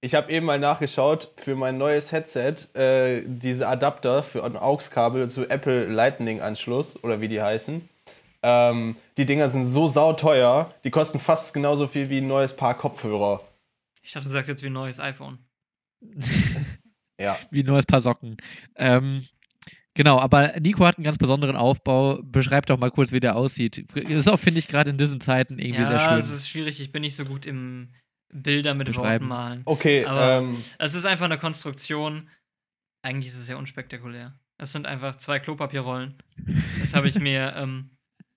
ich 0.00 0.14
habe 0.14 0.30
eben 0.30 0.44
mal 0.44 0.58
nachgeschaut 0.58 1.30
für 1.36 1.54
mein 1.54 1.78
neues 1.78 2.12
Headset, 2.12 2.56
äh, 2.74 3.22
diese 3.26 3.68
Adapter 3.68 4.22
für 4.22 4.44
ein 4.44 4.56
AUX-Kabel 4.56 5.30
zu 5.30 5.48
Apple 5.48 5.86
Lightning-Anschluss 5.86 7.02
oder 7.02 7.20
wie 7.20 7.28
die 7.28 7.40
heißen. 7.40 7.88
Ähm, 8.42 8.96
die 9.16 9.24
Dinger 9.24 9.48
sind 9.48 9.64
so 9.64 9.88
sauteuer, 9.88 10.74
die 10.82 10.90
kosten 10.90 11.20
fast 11.20 11.54
genauso 11.54 11.86
viel 11.86 12.10
wie 12.10 12.18
ein 12.18 12.26
neues 12.26 12.54
Paar 12.54 12.74
Kopfhörer. 12.74 13.40
Ich 14.02 14.12
dachte, 14.12 14.26
du 14.26 14.32
sagst 14.32 14.48
jetzt 14.48 14.62
wie 14.62 14.66
ein 14.66 14.74
neues 14.74 14.98
iPhone. 14.98 15.38
Ja. 17.20 17.38
Wie 17.50 17.62
ein 17.62 17.66
neues 17.66 17.86
Paar 17.86 18.00
Socken. 18.00 18.36
Ähm, 18.74 19.24
genau, 19.94 20.18
aber 20.18 20.52
Nico 20.60 20.84
hat 20.84 20.96
einen 20.98 21.04
ganz 21.04 21.18
besonderen 21.18 21.56
Aufbau. 21.56 22.20
Beschreib 22.22 22.66
doch 22.66 22.78
mal 22.78 22.90
kurz, 22.90 23.12
wie 23.12 23.20
der 23.20 23.36
aussieht. 23.36 23.78
Ist 23.94 24.28
auch, 24.28 24.38
finde 24.38 24.58
ich, 24.58 24.68
gerade 24.68 24.90
in 24.90 24.98
diesen 24.98 25.20
Zeiten 25.20 25.58
irgendwie 25.58 25.84
sehr 25.84 25.96
Ja, 25.96 26.08
schön. 26.10 26.18
es 26.18 26.30
ist 26.30 26.48
schwierig. 26.48 26.80
Ich 26.80 26.92
bin 26.92 27.02
nicht 27.02 27.16
so 27.16 27.24
gut 27.24 27.46
im 27.46 27.88
Bilder 28.32 28.74
mit. 28.74 28.94
Worten 28.96 29.26
malen. 29.26 29.62
Okay, 29.64 30.04
Aber- 30.04 30.38
ähm, 30.44 30.56
Es 30.78 30.94
ist 30.94 31.04
einfach 31.04 31.26
eine 31.26 31.38
Konstruktion. 31.38 32.28
Eigentlich 33.02 33.32
ist 33.32 33.38
es 33.38 33.48
ja 33.48 33.56
unspektakulär. 33.56 34.38
Es 34.58 34.72
sind 34.72 34.86
einfach 34.86 35.16
zwei 35.16 35.38
Klopapierrollen. 35.40 36.14
Das 36.80 36.94
habe 36.94 37.08
ich 37.08 37.18
mir 37.18 37.54
ähm, 37.56 37.90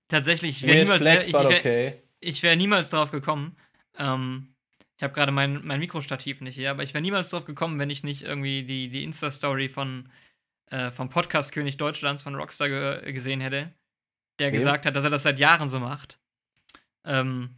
tatsächlich. 0.07 0.57
Ich 0.57 0.67
wäre 0.67 0.79
niemals, 0.83 1.01
flex, 1.01 1.27
ich, 1.27 1.33
but 1.33 1.49
wär, 1.49 1.57
okay. 1.57 1.93
ich 2.19 2.43
wär 2.43 2.55
niemals 2.55 2.89
drauf 2.89 3.11
gekommen. 3.11 3.55
Ähm, 3.97 4.53
ich 4.97 5.03
habe 5.03 5.13
gerade 5.13 5.31
mein, 5.31 5.63
mein 5.63 5.79
Mikrostativ 5.79 6.41
nicht 6.41 6.55
hier, 6.55 6.71
aber 6.71 6.83
ich 6.83 6.93
wäre 6.93 7.03
niemals 7.03 7.29
drauf 7.29 7.45
gekommen, 7.45 7.77
wenn 7.79 7.89
ich 7.91 8.03
nicht 8.03 8.23
irgendwie 8.23 8.63
die, 8.63 8.89
die 8.89 9.03
Insta-Story 9.03 9.69
von 9.69 10.09
äh, 10.69 10.91
vom 10.91 11.09
Podcast 11.09 11.51
König 11.51 11.77
Deutschlands 11.77 12.21
von 12.24 12.36
Rockstar 12.36 12.69
ge 12.69 13.12
gesehen 13.13 13.41
hätte, 13.41 13.71
der 14.39 14.47
Wem? 14.47 14.53
gesagt 14.53 14.86
hat, 14.86 14.95
dass 14.95 15.03
er 15.03 15.09
das 15.09 15.24
seit 15.24 15.39
Jahren 15.39 15.69
so 15.69 15.79
macht. 15.79 16.19
Ähm, 17.05 17.50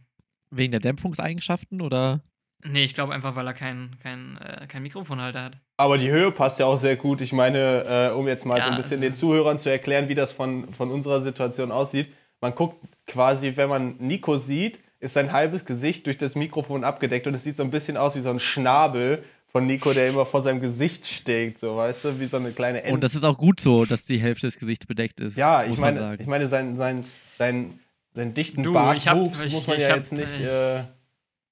Wegen 0.50 0.70
der 0.72 0.80
Dämpfungseigenschaften 0.80 1.80
oder? 1.80 2.20
nee, 2.62 2.84
ich 2.84 2.92
glaube 2.94 3.14
einfach, 3.14 3.36
weil 3.36 3.46
er 3.46 3.54
kein, 3.54 3.96
kein, 4.02 4.36
äh, 4.36 4.66
kein 4.66 4.82
Mikrofonhalter 4.82 5.42
hat. 5.44 5.56
Aber 5.78 5.96
die 5.96 6.10
Höhe 6.10 6.30
passt 6.30 6.58
ja 6.58 6.66
auch 6.66 6.76
sehr 6.76 6.96
gut. 6.96 7.20
Ich 7.22 7.32
meine, 7.32 8.10
äh, 8.10 8.14
um 8.14 8.28
jetzt 8.28 8.44
mal 8.44 8.58
Ja, 8.58 8.64
so 8.64 8.70
ein 8.72 8.76
bisschen 8.76 9.00
den 9.00 9.14
Zuhörern 9.14 9.58
zu 9.58 9.70
erklären, 9.70 10.08
wie 10.10 10.14
das 10.14 10.30
von, 10.32 10.72
von 10.74 10.90
unserer 10.90 11.22
Situation 11.22 11.72
aussieht. 11.72 12.12
Man 12.42 12.54
guckt 12.54 12.76
quasi, 13.06 13.56
wenn 13.56 13.68
man 13.70 13.96
Nico 13.98 14.36
sieht, 14.36 14.80
ist 14.98 15.14
sein 15.14 15.32
halbes 15.32 15.64
Gesicht 15.64 16.06
durch 16.06 16.18
das 16.18 16.34
Mikrofon 16.34 16.84
abgedeckt 16.84 17.26
und 17.26 17.32
es 17.34 17.44
sieht 17.44 17.56
so 17.56 17.62
ein 17.62 17.70
bisschen 17.70 17.96
aus 17.96 18.14
wie 18.14 18.20
so 18.20 18.28
ein 18.30 18.40
Schnabel 18.40 19.24
von 19.52 19.66
Nico, 19.66 19.92
der 19.92 20.08
immer 20.08 20.24
vor 20.26 20.40
seinem 20.42 20.60
Gesicht 20.60 21.06
steht, 21.06 21.58
so 21.58 21.76
weißt 21.76 22.04
du, 22.04 22.20
wie 22.20 22.26
so 22.26 22.36
eine 22.36 22.52
kleine 22.52 22.82
Ente. 22.82 22.94
Und 22.94 23.02
das 23.02 23.14
ist 23.14 23.24
auch 23.24 23.36
gut 23.36 23.60
so, 23.60 23.84
dass 23.84 24.04
die 24.04 24.18
Hälfte 24.20 24.46
des 24.46 24.58
Gesichts 24.58 24.86
bedeckt 24.86 25.20
ist. 25.20 25.36
ja, 25.36 25.64
ich 25.64 25.76
meine, 25.78 25.98
sagen. 25.98 26.20
ich 26.22 26.26
meine, 26.28 26.46
sein, 26.48 26.76
sein, 26.76 27.04
sein, 27.38 27.78
sein 28.14 28.34
dichten 28.34 28.62
Du, 28.62 28.72
Bartwuchs 28.72 29.04
ich 29.04 29.08
hab- 29.08 29.46
ich- 29.46 29.52
muss 29.52 29.66
man 29.66 29.76
ich 29.76 29.82
ja 29.82 29.90
hab- 29.90 29.96
jetzt 29.96 30.12
nicht, 30.12 30.28
ich- 30.38 30.46
äh, 30.46 30.84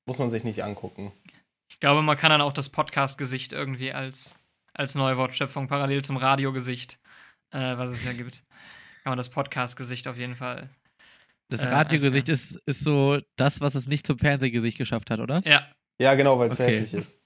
muss 0.07 0.19
man 0.19 0.31
sich 0.31 0.45
nicht 0.45 0.63
angucken. 0.63 1.13
Ich 1.69 1.81
glaube, 1.81 2.03
man 2.03 2.17
kann 2.17 2.31
dann 2.31 2.41
auch 2.41 2.53
das 2.53 2.69
Podcast-Gesicht 2.69 3.53
irgendwie 3.53 3.93
als, 3.93 4.35
als 4.75 4.95
neue 4.95 5.17
Wortschöpfung 5.17 5.69
parallel 5.69 6.03
zum 6.03 6.17
Radiogesicht, 6.17 6.99
äh, 7.51 7.77
was 7.77 7.91
es 7.91 8.05
ja 8.05 8.13
gibt, 8.13 8.43
kann 9.03 9.11
man 9.13 9.19
das 9.19 9.29
Podcast-Gesicht 9.29 10.07
auf 10.09 10.17
jeden 10.17 10.37
Fall. 10.37 10.71
das 11.51 11.63
äh, 11.63 11.67
Radiogesicht 11.67 12.29
ist, 12.29 12.57
ist 12.67 12.85
so 12.85 13.19
das, 13.37 13.61
was 13.61 13.75
es 13.75 13.89
nicht 13.89 14.07
zum 14.07 14.19
Fernsehgesicht 14.19 14.79
geschafft 14.79 15.11
hat, 15.11 15.19
oder? 15.21 15.43
Ja, 15.47 15.67
Ja, 16.01 16.15
genau, 16.15 16.39
weil 16.39 16.49
es 16.49 16.61
Okay. 16.61 16.71
hässlich 16.81 16.95
ist. 16.95 17.19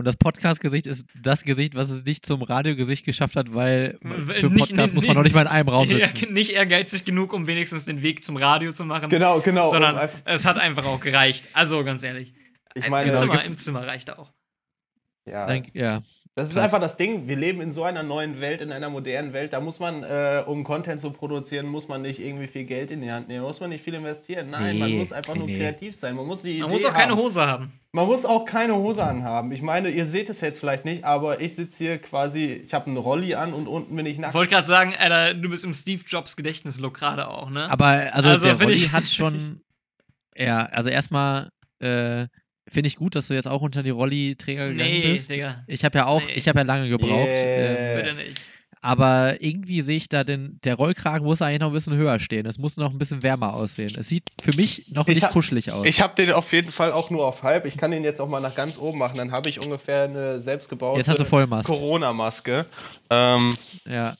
Und 0.00 0.06
das 0.06 0.16
Podcast-Gesicht 0.16 0.86
ist 0.86 1.06
das 1.22 1.44
Gesicht, 1.44 1.74
was 1.74 1.90
es 1.90 2.02
nicht 2.04 2.24
zum 2.24 2.40
Radiogesicht 2.40 3.04
geschafft 3.04 3.36
hat, 3.36 3.54
weil 3.54 3.98
für 4.00 4.08
einen 4.08 4.24
nicht- 4.54 4.70
Podcast 4.70 4.70
nicht- 4.70 4.94
muss 4.94 5.06
man 5.06 5.14
noch 5.14 5.22
nicht 5.24 5.34
mal 5.34 5.42
in 5.42 5.46
einem 5.48 5.68
Raum 5.68 5.90
ja, 5.90 6.06
sitzen. 6.06 6.32
nicht 6.32 6.52
ehrgeizig 6.52 7.04
genug, 7.04 7.34
um 7.34 7.46
wenigstens 7.46 7.84
den 7.84 8.00
Weg 8.00 8.24
zum 8.24 8.38
Radio 8.38 8.72
zu 8.72 8.86
machen, 8.86 9.10
Genau, 9.10 9.40
genau. 9.40 9.68
sondern 9.70 10.08
es 10.24 10.46
hat 10.46 10.56
einfach 10.56 10.86
auch 10.86 11.00
gereicht. 11.00 11.48
Also 11.52 11.84
ganz 11.84 12.02
ehrlich, 12.02 12.32
ich 12.74 12.86
Im, 12.86 12.90
meine, 12.92 13.12
Zimmer, 13.12 13.34
gibt's- 13.34 13.50
im 13.50 13.58
Zimmer 13.58 13.86
reicht 13.86 14.08
auch. 14.10 14.32
ja. 15.26 15.46
Dann, 15.46 15.66
ja. 15.74 16.00
Das 16.36 16.46
ist 16.48 16.54
Krass. 16.54 16.64
einfach 16.64 16.80
das 16.80 16.96
Ding. 16.96 17.26
Wir 17.28 17.36
leben 17.36 17.60
in 17.60 17.72
so 17.72 17.82
einer 17.82 18.02
neuen 18.04 18.40
Welt, 18.40 18.62
in 18.62 18.70
einer 18.72 18.88
modernen 18.88 19.32
Welt. 19.32 19.52
Da 19.52 19.60
muss 19.60 19.80
man, 19.80 20.04
äh, 20.04 20.42
um 20.46 20.62
Content 20.64 21.00
zu 21.00 21.10
produzieren, 21.10 21.66
muss 21.66 21.88
man 21.88 22.02
nicht 22.02 22.20
irgendwie 22.20 22.46
viel 22.46 22.64
Geld 22.64 22.92
in 22.92 23.00
die 23.02 23.10
Hand 23.10 23.28
nehmen. 23.28 23.40
Da 23.42 23.46
muss 23.48 23.60
man 23.60 23.68
nicht 23.68 23.82
viel 23.84 23.94
investieren. 23.94 24.48
Nein, 24.48 24.78
man 24.78 24.90
Nee, 24.90 24.96
muss 24.98 25.12
einfach 25.12 25.34
nur 25.34 25.46
nee. 25.46 25.58
kreativ 25.58 25.94
sein. 25.96 26.14
Man 26.14 26.26
muss 26.26 26.42
die 26.42 26.52
Idee 26.52 26.60
Man 26.62 26.70
muss 26.70 26.84
auch 26.84 26.92
keine 26.94 27.12
haben. 27.12 27.18
Hose 27.18 27.46
haben. 27.46 27.72
Man 27.92 28.06
muss 28.06 28.24
auch 28.24 28.44
keine 28.44 28.74
Hose 28.76 29.02
anhaben. 29.04 29.50
Ich 29.50 29.60
meine, 29.60 29.90
ihr 29.90 30.06
seht 30.06 30.30
es 30.30 30.40
jetzt 30.40 30.60
vielleicht 30.60 30.84
nicht, 30.84 31.04
aber 31.04 31.40
ich 31.40 31.56
sitze 31.56 31.84
hier 31.84 31.98
quasi, 31.98 32.62
ich 32.64 32.72
habe 32.72 32.86
einen 32.86 32.96
Rolli 32.96 33.34
an 33.34 33.52
und 33.52 33.66
unten 33.66 33.94
bin 33.96 34.06
ich 34.06 34.12
Ich 34.12 34.18
nackt. 34.20 34.32
wollte 34.34 34.52
gerade 34.52 34.66
sagen, 34.66 34.94
Alter, 34.98 35.34
du 35.34 35.48
bist 35.50 35.64
im 35.64 35.74
Steve 35.74 36.02
Jobs 36.06 36.36
Gedächtnislook 36.36 36.94
gerade 36.94 37.28
auch, 37.28 37.50
ne? 37.50 37.68
Aber 37.70 37.86
also, 38.14 38.30
Also, 38.30 38.44
der 38.46 38.54
Rolli 38.58 38.74
ich- 38.74 38.92
hat 38.92 39.08
schon. 39.08 39.60
Ja, 40.36 40.64
also 40.66 40.88
erstmal 40.88 41.50
äh, 41.80 42.28
finde 42.68 42.88
ich 42.88 42.96
gut, 42.96 43.14
dass 43.14 43.28
du 43.28 43.34
jetzt 43.34 43.48
auch 43.48 43.62
unter 43.62 43.82
die 43.82 43.90
Rolli-Träger 43.90 44.68
gegangen 44.68 44.90
nee, 44.90 45.12
bist. 45.12 45.32
Digga, 45.32 45.64
Ich 45.66 45.84
habe 45.84 45.98
ja 45.98 46.06
auch, 46.06 46.22
Nee. 46.24 46.32
ich 46.34 46.48
habe 46.48 46.58
ja 46.60 46.64
lange 46.64 46.88
gebraucht. 46.88 47.28
Yeah. 47.28 47.96
Ähm, 47.96 47.96
bitte 48.04 48.14
nicht. 48.16 48.40
aber 48.82 49.42
irgendwie 49.42 49.82
sehe 49.82 49.96
ich 49.96 50.08
da 50.08 50.24
den, 50.24 50.58
der 50.64 50.76
Rollkragen 50.76 51.26
muss 51.26 51.42
eigentlich 51.42 51.60
noch 51.60 51.66
ein 51.68 51.72
bisschen 51.74 51.94
höher 51.96 52.18
stehen. 52.20 52.46
Es 52.46 52.58
muss 52.58 52.76
noch 52.76 52.90
ein 52.92 52.98
bisschen 52.98 53.22
wärmer 53.22 53.54
aussehen. 53.54 53.94
Es 53.98 54.08
sieht 54.08 54.24
für 54.40 54.54
mich 54.56 54.88
noch 54.92 55.06
Ich 55.08 55.16
nicht 55.16 55.24
hab- 55.24 55.32
kuschelig 55.32 55.70
aus. 55.72 55.84
Ich 55.86 56.00
habe 56.00 56.14
den 56.14 56.32
auf 56.32 56.52
jeden 56.52 56.70
Fall 56.72 56.92
auch 56.92 57.10
nur 57.10 57.26
auf 57.26 57.42
halb. 57.42 57.66
Ich 57.66 57.76
kann 57.76 57.90
den 57.90 58.04
jetzt 58.04 58.20
auch 58.20 58.28
mal 58.28 58.40
nach 58.40 58.54
ganz 58.54 58.78
oben 58.78 58.98
machen. 58.98 59.18
Dann 59.18 59.32
habe 59.32 59.48
ich 59.48 59.60
ungefähr 59.60 60.04
eine 60.04 60.40
selbstgebaute 60.40 60.98
Jetzt 60.98 61.08
hast 61.08 61.20
du 61.20 61.24
Vollmast. 61.24 61.66
Corona-Maske. 61.68 62.64
Ähm, 63.10 63.54
ja. 63.84 64.14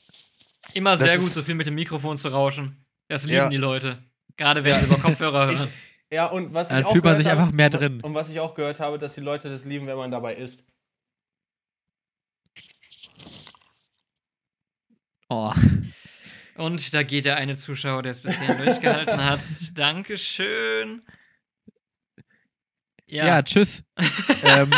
Immer 0.73 0.97
sehr 0.97 1.17
gut, 1.17 1.31
so 1.31 1.41
viel 1.41 1.55
mit 1.55 1.67
dem 1.67 1.75
Mikrofon 1.75 2.17
zu 2.17 2.27
rauschen. 2.29 2.85
Das 3.07 3.23
lieben 3.23 3.35
Ja. 3.37 3.49
die 3.49 3.57
Leute. 3.57 3.97
Gerade 4.37 4.63
wenn 4.63 4.73
sie 4.73 4.85
über 4.85 4.97
Kopfhörer 4.97 5.49
Ich- 5.51 5.59
hören. 5.59 5.69
Ja, 6.13 6.27
und 6.27 6.53
was 6.53 6.69
ich 6.69 6.75
Dann 6.77 6.85
auch 6.85 6.91
fühlt 6.91 7.03
man 7.03 7.13
gehört 7.13 7.23
sich 7.23 7.31
habe, 7.31 7.41
einfach 7.41 7.53
mehr 7.53 7.65
und- 7.67 7.73
drin. 7.79 8.01
Und 8.01 8.13
was 8.13 8.29
ich 8.29 8.39
auch 8.39 8.53
gehört 8.53 8.79
habe, 8.79 8.99
dass 8.99 9.15
die 9.15 9.21
Leute 9.21 9.49
das 9.49 9.65
lieben, 9.65 9.87
wenn 9.87 9.97
man 9.97 10.11
dabei 10.11 10.35
isst. 10.35 10.63
Oh. 15.29 15.53
Und 16.55 16.93
da 16.93 17.03
geht 17.03 17.25
der 17.25 17.37
eine 17.37 17.55
Zuschauer, 17.55 18.03
der 18.03 18.11
es 18.11 18.21
bisher 18.21 18.55
durchgehalten 18.55 19.23
hat. 19.29 19.39
Dankeschön. 19.73 21.01
Ja, 23.07 23.25
Ja, 23.27 23.41
tschüss. 23.43 23.83
ähm. 24.43 24.69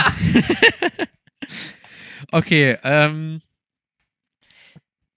okay, 2.31 2.77
ähm, 2.83 3.41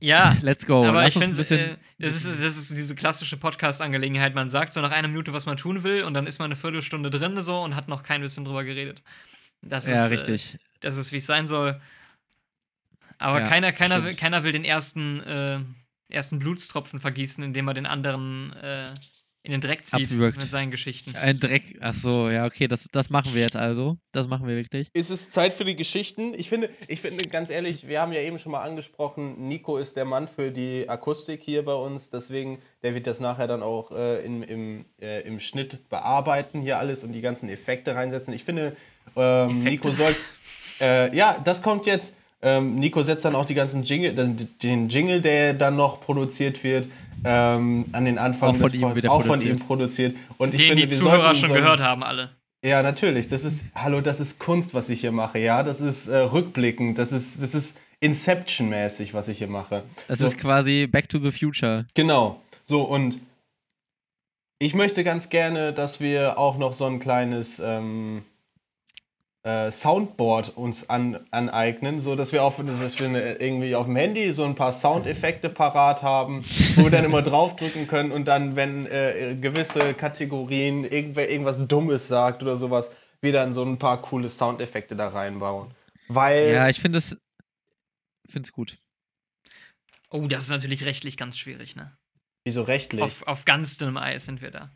ja. 0.00 0.36
let's 0.42 0.66
go. 0.66 0.84
aber 0.84 1.02
Lass 1.02 1.16
ich 1.16 1.22
finde, 1.22 1.40
äh, 1.54 1.76
das, 1.98 2.16
ist, 2.16 2.26
das 2.26 2.56
ist 2.56 2.70
diese 2.70 2.94
klassische 2.94 3.36
Podcast-Angelegenheit. 3.36 4.34
Man 4.34 4.50
sagt 4.50 4.72
so 4.72 4.80
nach 4.80 4.92
einer 4.92 5.08
Minute, 5.08 5.32
was 5.32 5.46
man 5.46 5.56
tun 5.56 5.82
will, 5.82 6.04
und 6.04 6.14
dann 6.14 6.26
ist 6.26 6.38
man 6.38 6.46
eine 6.46 6.56
Viertelstunde 6.56 7.10
drin 7.10 7.40
so 7.42 7.62
und 7.62 7.76
hat 7.76 7.88
noch 7.88 8.02
kein 8.02 8.20
bisschen 8.20 8.44
drüber 8.44 8.64
geredet. 8.64 9.02
Das 9.62 9.86
ja, 9.86 10.04
ist, 10.04 10.10
richtig. 10.10 10.54
Äh, 10.54 10.58
das 10.80 10.96
ist, 10.96 11.12
wie 11.12 11.18
es 11.18 11.26
sein 11.26 11.46
soll. 11.46 11.80
Aber 13.18 13.40
Ja, 13.40 13.46
keiner, 13.46 13.72
keiner, 13.72 14.04
will, 14.04 14.14
keiner 14.14 14.44
will 14.44 14.52
den 14.52 14.64
ersten, 14.64 15.22
äh, 15.22 15.60
ersten 16.08 16.38
Blutstropfen 16.38 17.00
vergießen, 17.00 17.42
indem 17.42 17.68
er 17.68 17.74
den 17.74 17.86
anderen 17.86 18.52
äh, 18.52 18.90
in 19.46 19.52
den 19.52 19.60
Dreck 19.60 19.86
zieht 19.86 20.10
Abwürgt. 20.10 20.40
mit 20.40 20.50
seinen 20.50 20.72
Geschichten. 20.72 21.14
Ein 21.16 21.38
Dreck. 21.38 21.78
Ach 21.80 21.94
so, 21.94 22.28
ja, 22.28 22.46
okay, 22.46 22.66
das, 22.66 22.88
das 22.90 23.10
machen 23.10 23.32
wir 23.32 23.42
jetzt 23.42 23.54
also. 23.54 23.96
Das 24.10 24.26
machen 24.26 24.48
wir 24.48 24.56
wirklich. 24.56 24.88
Ist 24.92 25.10
es 25.10 25.30
Zeit 25.30 25.54
für 25.54 25.64
die 25.64 25.76
Geschichten? 25.76 26.34
Ich 26.34 26.48
finde, 26.48 26.68
ich 26.88 27.00
finde 27.00 27.24
ganz 27.28 27.50
ehrlich, 27.50 27.86
wir 27.86 28.00
haben 28.00 28.12
ja 28.12 28.20
eben 28.20 28.38
schon 28.38 28.52
mal 28.52 28.62
angesprochen, 28.62 29.46
Nico 29.46 29.76
ist 29.78 29.96
der 29.96 30.04
Mann 30.04 30.26
für 30.26 30.50
die 30.50 30.88
Akustik 30.88 31.42
hier 31.42 31.64
bei 31.64 31.74
uns, 31.74 32.10
deswegen, 32.10 32.58
der 32.82 32.94
wird 32.94 33.06
das 33.06 33.20
nachher 33.20 33.46
dann 33.46 33.62
auch 33.62 33.92
äh, 33.92 34.24
im, 34.24 34.42
im, 34.42 34.84
äh, 35.00 35.20
im 35.20 35.38
Schnitt 35.38 35.88
bearbeiten, 35.88 36.60
hier 36.60 36.78
alles 36.78 37.04
und 37.04 37.12
die 37.12 37.20
ganzen 37.20 37.48
Effekte 37.48 37.94
reinsetzen. 37.94 38.34
Ich 38.34 38.42
finde, 38.42 38.76
ähm. 39.14 39.62
Nico 39.62 39.92
soll. 39.92 40.14
Äh, 40.80 41.16
ja, 41.16 41.40
das 41.44 41.62
kommt 41.62 41.86
jetzt. 41.86 42.16
Ähm, 42.42 42.76
Nico 42.76 43.02
setzt 43.02 43.24
dann 43.24 43.34
auch 43.34 43.46
die 43.46 43.54
ganzen 43.54 43.82
Jingle, 43.82 44.14
den, 44.14 44.36
den 44.62 44.88
Jingle, 44.88 45.20
der 45.20 45.54
dann 45.54 45.74
noch 45.76 46.00
produziert 46.00 46.62
wird, 46.62 46.86
ähm, 47.24 47.86
an 47.92 48.04
den 48.04 48.18
Anfang 48.18 48.50
Auch 48.50 48.56
von 48.56 48.62
des 48.66 48.74
ihm 48.74 48.80
Pod- 48.82 48.96
wieder 48.96 49.10
auch 49.10 49.20
von 49.22 49.28
produziert. 49.40 49.58
ihm 49.60 49.66
produziert. 49.66 50.16
Und 50.38 50.54
ich 50.54 50.60
Den 50.60 50.68
finde, 50.70 50.86
die 50.86 50.90
wir 50.92 50.98
Zuhörer 50.98 51.22
sollten, 51.22 51.36
schon 51.38 51.48
sollten- 51.48 51.64
gehört 51.64 51.80
haben, 51.80 52.02
alle. 52.04 52.30
ja, 52.64 52.82
natürlich. 52.82 53.26
Das 53.28 53.42
ist, 53.44 53.64
hallo, 53.74 54.00
das 54.02 54.20
ist 54.20 54.38
Kunst, 54.38 54.74
was 54.74 54.90
ich 54.90 55.00
hier 55.00 55.12
mache, 55.12 55.38
ja. 55.38 55.62
Das 55.62 55.80
ist 55.80 56.08
äh, 56.08 56.16
rückblickend, 56.18 56.98
das 56.98 57.10
ist, 57.12 57.42
das 57.42 57.54
ist 57.54 57.78
Inception-mäßig, 58.00 59.14
was 59.14 59.28
ich 59.28 59.38
hier 59.38 59.48
mache. 59.48 59.82
Das 60.08 60.18
So. 60.18 60.26
ist 60.26 60.36
quasi 60.36 60.86
Back 60.86 61.08
to 61.08 61.18
the 61.18 61.32
Future. 61.32 61.86
Genau. 61.94 62.40
So, 62.64 62.82
und 62.82 63.18
ich 64.58 64.74
möchte 64.74 65.04
ganz 65.04 65.30
gerne, 65.30 65.72
dass 65.72 66.00
wir 66.00 66.38
auch 66.38 66.58
noch 66.58 66.74
so 66.74 66.84
ein 66.86 66.98
kleines 67.00 67.60
ähm, 67.64 68.22
äh, 69.46 69.70
Soundboard 69.70 70.56
uns 70.56 70.90
an, 70.90 71.20
aneignen, 71.30 72.00
so 72.00 72.16
dass 72.16 72.32
wir, 72.32 72.42
auf, 72.42 72.56
dass 72.56 72.98
wir 72.98 73.40
irgendwie 73.40 73.74
auf 73.74 73.86
dem 73.86 73.96
Handy 73.96 74.32
so 74.32 74.44
ein 74.44 74.54
paar 74.54 74.72
Soundeffekte 74.72 75.48
parat 75.48 76.02
haben, 76.02 76.44
wo 76.76 76.84
wir 76.84 76.90
dann 76.90 77.04
immer 77.04 77.22
draufdrücken 77.22 77.86
können 77.86 78.12
und 78.12 78.26
dann, 78.26 78.56
wenn 78.56 78.86
äh, 78.86 79.36
gewisse 79.40 79.94
Kategorien 79.94 80.84
irgendwer 80.84 81.30
irgendwas 81.30 81.58
Dummes 81.66 82.08
sagt 82.08 82.42
oder 82.42 82.56
sowas, 82.56 82.90
wir 83.20 83.32
dann 83.32 83.54
so 83.54 83.62
ein 83.62 83.78
paar 83.78 84.00
coole 84.02 84.28
Soundeffekte 84.28 84.96
da 84.96 85.08
reinbauen. 85.08 85.70
Weil 86.08 86.52
Ja, 86.52 86.68
ich 86.68 86.80
finde 86.80 86.98
es. 86.98 87.16
Finde 88.28 88.46
es 88.46 88.52
gut. 88.52 88.78
Oh, 90.10 90.26
das 90.26 90.44
ist 90.44 90.50
natürlich 90.50 90.84
rechtlich 90.84 91.16
ganz 91.16 91.38
schwierig, 91.38 91.76
ne? 91.76 91.96
wieso 92.46 92.62
rechtlich? 92.62 93.02
Auf, 93.02 93.26
auf 93.26 93.44
ganz 93.44 93.76
dünnem 93.76 93.98
Eis 93.98 94.24
sind 94.24 94.40
wir 94.40 94.50
da. 94.50 94.70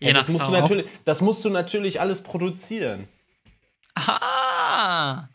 Je 0.00 0.08
ja, 0.08 0.14
nach 0.14 0.20
das, 0.20 0.30
musst 0.30 0.48
du 0.48 0.52
natürlich, 0.52 0.86
das 1.04 1.20
musst 1.20 1.44
du 1.44 1.50
natürlich 1.50 2.00
alles 2.00 2.22
produzieren. 2.22 3.06
Ah! 3.94 5.28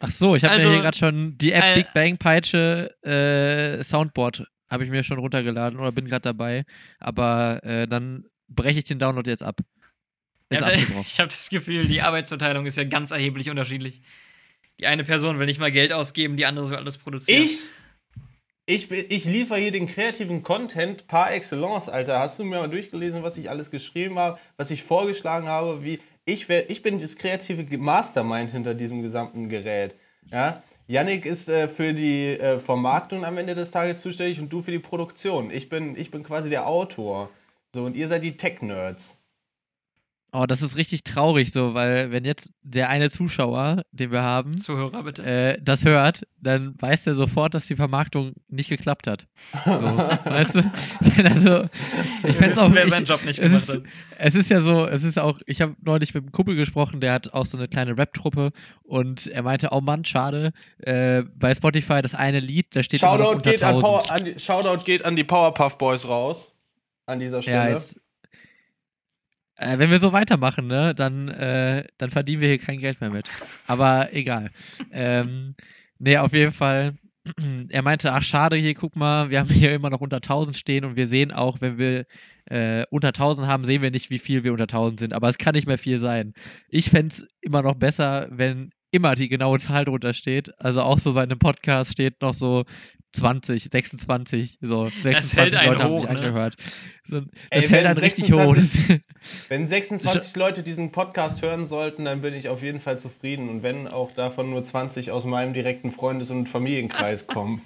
Ach 0.00 0.10
so, 0.10 0.34
ich 0.34 0.44
habe 0.44 0.54
Also, 0.54 0.68
mir 0.68 0.74
hier 0.74 0.82
gerade 0.82 0.96
schon 0.96 1.36
die 1.38 1.52
App 1.52 1.64
äh, 1.64 1.74
Big 1.76 1.92
Bang 1.92 2.16
Peitsche 2.16 2.90
äh, 3.04 3.82
Soundboard 3.82 4.44
habe 4.70 4.84
ich 4.84 4.90
mir 4.90 5.02
schon 5.04 5.18
runtergeladen 5.18 5.78
oder 5.78 5.92
bin 5.92 6.06
gerade 6.06 6.22
dabei. 6.22 6.64
Aber 6.98 7.60
äh, 7.64 7.86
dann 7.86 8.24
breche 8.48 8.78
ich 8.78 8.84
den 8.84 8.98
Download 8.98 9.28
jetzt 9.28 9.42
ab. 9.42 9.60
Ist 10.48 10.60
Ja, 10.60 10.66
abgebrochen. 10.68 11.04
ich 11.06 11.18
habe 11.18 11.28
das 11.28 11.48
Gefühl, 11.48 11.86
die 11.86 12.00
Arbeitsverteilung 12.02 12.66
ist 12.66 12.76
ja 12.76 12.84
ganz 12.84 13.10
erheblich 13.10 13.50
unterschiedlich. 13.50 14.00
Die 14.78 14.86
eine 14.86 15.04
Person 15.04 15.38
will 15.38 15.46
nicht 15.46 15.60
mal 15.60 15.72
Geld 15.72 15.92
ausgeben, 15.92 16.36
die 16.36 16.46
andere 16.46 16.66
soll 16.68 16.78
alles 16.78 16.96
produzieren. 16.96 17.42
Ich? 17.42 17.60
Ich, 18.66 18.88
ich 18.90 19.24
liefere 19.24 19.58
hier 19.58 19.72
den 19.72 19.86
kreativen 19.86 20.42
Content 20.44 21.08
par 21.08 21.32
excellence, 21.32 21.88
Alter. 21.88 22.20
Hast 22.20 22.38
du 22.38 22.44
mir 22.44 22.60
mal 22.60 22.68
durchgelesen, 22.70 23.24
was 23.24 23.36
ich 23.36 23.50
alles 23.50 23.72
geschrieben 23.72 24.16
habe, 24.18 24.38
was 24.56 24.70
ich 24.70 24.84
vorgeschlagen 24.84 25.48
habe? 25.48 25.82
Wie 25.82 25.98
ich, 26.24 26.48
wär, 26.48 26.70
ich 26.70 26.82
bin 26.82 26.98
das 26.98 27.16
kreative 27.16 27.78
Mastermind 27.78 28.50
hinter 28.52 28.74
diesem 28.74 29.02
gesamten 29.02 29.48
Gerät. 29.48 29.96
Ja? 30.30 30.62
Yannick 30.86 31.26
ist 31.26 31.48
äh, 31.48 31.68
für 31.68 31.92
die 31.92 32.38
äh, 32.38 32.58
Vermarktung 32.58 33.24
am 33.24 33.38
Ende 33.38 33.54
des 33.54 33.70
Tages 33.70 34.00
zuständig 34.00 34.40
und 34.40 34.52
du 34.52 34.60
für 34.60 34.72
die 34.72 34.78
Produktion. 34.78 35.50
Ich 35.50 35.68
bin, 35.68 35.96
ich 35.96 36.10
bin 36.10 36.22
quasi 36.22 36.50
der 36.50 36.66
Autor. 36.66 37.30
So, 37.74 37.84
und 37.84 37.96
ihr 37.96 38.08
seid 38.08 38.24
die 38.24 38.36
Tech-Nerds. 38.36 39.19
Oh, 40.32 40.46
das 40.46 40.62
ist 40.62 40.76
richtig 40.76 41.02
traurig 41.02 41.50
so, 41.50 41.74
weil 41.74 42.12
wenn 42.12 42.24
jetzt 42.24 42.52
der 42.62 42.88
eine 42.88 43.10
Zuschauer, 43.10 43.82
den 43.90 44.12
wir 44.12 44.22
haben, 44.22 44.58
Zuhörer, 44.58 45.02
bitte. 45.02 45.24
äh, 45.24 45.58
das 45.60 45.84
hört, 45.84 46.26
dann 46.40 46.74
weiß 46.80 47.08
er 47.08 47.14
sofort, 47.14 47.54
dass 47.54 47.66
die 47.66 47.74
Vermarktung 47.74 48.34
nicht 48.48 48.68
geklappt 48.70 49.08
hat. 49.08 49.26
So, 49.64 49.70
weißt 50.24 50.54
du? 50.56 50.62
Also, 51.24 51.64
ich 52.26 52.36
fände 52.36 52.52
es 52.52 52.58
auch. 52.58 52.72
wer 52.72 52.84
ich, 52.84 52.90
seinen 52.90 53.06
Job 53.06 53.24
nicht 53.24 53.38
es 53.40 53.44
gemacht 53.50 53.62
ist, 53.68 53.74
hat. 53.74 53.82
Es 54.18 54.34
ist 54.36 54.50
ja 54.50 54.60
so, 54.60 54.86
es 54.86 55.02
ist 55.02 55.18
auch, 55.18 55.40
ich 55.46 55.60
habe 55.60 55.74
neulich 55.82 56.14
mit 56.14 56.22
einem 56.22 56.32
Kumpel 56.32 56.54
gesprochen, 56.54 57.00
der 57.00 57.12
hat 57.12 57.32
auch 57.34 57.44
so 57.46 57.58
eine 57.58 57.66
kleine 57.68 57.98
Rap-Truppe 57.98 58.52
und 58.84 59.26
er 59.26 59.42
meinte, 59.42 59.70
oh 59.72 59.80
Mann, 59.80 60.04
schade, 60.04 60.52
äh, 60.78 61.24
bei 61.34 61.52
Spotify 61.54 62.02
das 62.02 62.14
eine 62.14 62.40
Lied, 62.40 62.74
da 62.76 62.82
steht 62.82 63.02
immer 63.02 63.18
noch 63.18 63.24
Shoutout 63.24 63.36
unter 63.36 63.50
geht, 63.50 63.62
an 63.62 63.74
1000. 63.76 63.82
Power, 63.82 64.10
an 64.12 64.24
die, 64.24 64.38
Shoutout 64.38 64.84
geht 64.84 65.04
an 65.04 65.16
die 65.16 65.24
Powerpuff 65.24 65.76
Boys 65.78 66.08
raus. 66.08 66.52
An 67.06 67.18
dieser 67.18 67.38
Ja, 67.38 67.42
Stelle. 67.42 67.70
es, 67.74 68.00
äh, 69.60 69.78
wenn 69.78 69.90
wir 69.90 69.98
so 69.98 70.12
weitermachen, 70.12 70.66
ne, 70.66 70.94
dann, 70.94 71.28
äh, 71.28 71.84
dann 71.98 72.10
verdienen 72.10 72.40
wir 72.40 72.48
hier 72.48 72.58
kein 72.58 72.78
Geld 72.78 73.00
mehr 73.00 73.10
mit. 73.10 73.28
Aber 73.66 74.12
egal. 74.12 74.50
ähm, 74.90 75.54
nee, 75.98 76.16
auf 76.16 76.32
jeden 76.32 76.52
Fall. 76.52 76.94
Er 77.68 77.82
meinte, 77.82 78.12
ach 78.12 78.22
schade, 78.22 78.56
hier 78.56 78.74
guck 78.74 78.96
mal, 78.96 79.28
wir 79.28 79.38
haben 79.38 79.50
hier 79.50 79.74
immer 79.74 79.90
noch 79.90 80.00
unter 80.00 80.16
1000 80.16 80.56
stehen 80.56 80.86
und 80.86 80.96
wir 80.96 81.06
sehen 81.06 81.32
auch, 81.32 81.60
wenn 81.60 81.76
wir 81.76 82.06
äh, 82.46 82.84
unter 82.90 83.08
1000 83.08 83.46
haben, 83.46 83.64
sehen 83.64 83.82
wir 83.82 83.90
nicht, 83.90 84.08
wie 84.08 84.18
viel 84.18 84.42
wir 84.42 84.52
unter 84.52 84.64
1000 84.64 85.00
sind. 85.00 85.12
Aber 85.12 85.28
es 85.28 85.36
kann 85.36 85.54
nicht 85.54 85.66
mehr 85.66 85.78
viel 85.78 85.98
sein. 85.98 86.32
Ich 86.70 86.88
fände 86.88 87.08
es 87.08 87.26
immer 87.42 87.62
noch 87.62 87.74
besser, 87.74 88.28
wenn 88.30 88.70
immer 88.90 89.14
die 89.14 89.28
genaue 89.28 89.58
Zahl 89.58 89.84
drunter 89.84 90.14
steht. 90.14 90.58
Also 90.58 90.82
auch 90.82 90.98
so 90.98 91.12
bei 91.12 91.22
einem 91.22 91.38
Podcast 91.38 91.92
steht 91.92 92.22
noch 92.22 92.34
so 92.34 92.64
20, 93.12 93.64
26, 93.70 94.58
so 94.60 94.84
26 95.02 95.38
hält 95.38 95.54
einen 95.54 95.72
Leute 95.72 95.84
haben 95.84 95.92
hoch, 95.92 96.00
sich 96.00 96.10
ne? 96.10 96.16
angehört. 96.16 96.56
So, 97.04 97.16
Ey, 97.16 97.22
das 97.50 97.60
hält 97.62 97.72
wenn 97.72 97.86
einen 97.86 97.98
richtig 97.98 98.32
hoch. 98.32 98.54
26 98.54 99.00
Wenn 99.48 99.68
26 99.68 100.36
Leute 100.36 100.62
diesen 100.62 100.92
Podcast 100.92 101.42
hören 101.42 101.66
sollten, 101.66 102.04
dann 102.04 102.22
bin 102.22 102.34
ich 102.34 102.48
auf 102.48 102.62
jeden 102.62 102.80
Fall 102.80 102.98
zufrieden. 102.98 103.48
Und 103.48 103.62
wenn 103.62 103.88
auch 103.88 104.12
davon 104.12 104.50
nur 104.50 104.62
20 104.62 105.10
aus 105.10 105.24
meinem 105.24 105.52
direkten 105.52 105.92
Freundes- 105.92 106.30
und 106.30 106.48
Familienkreis 106.48 107.26
kommen. 107.26 107.62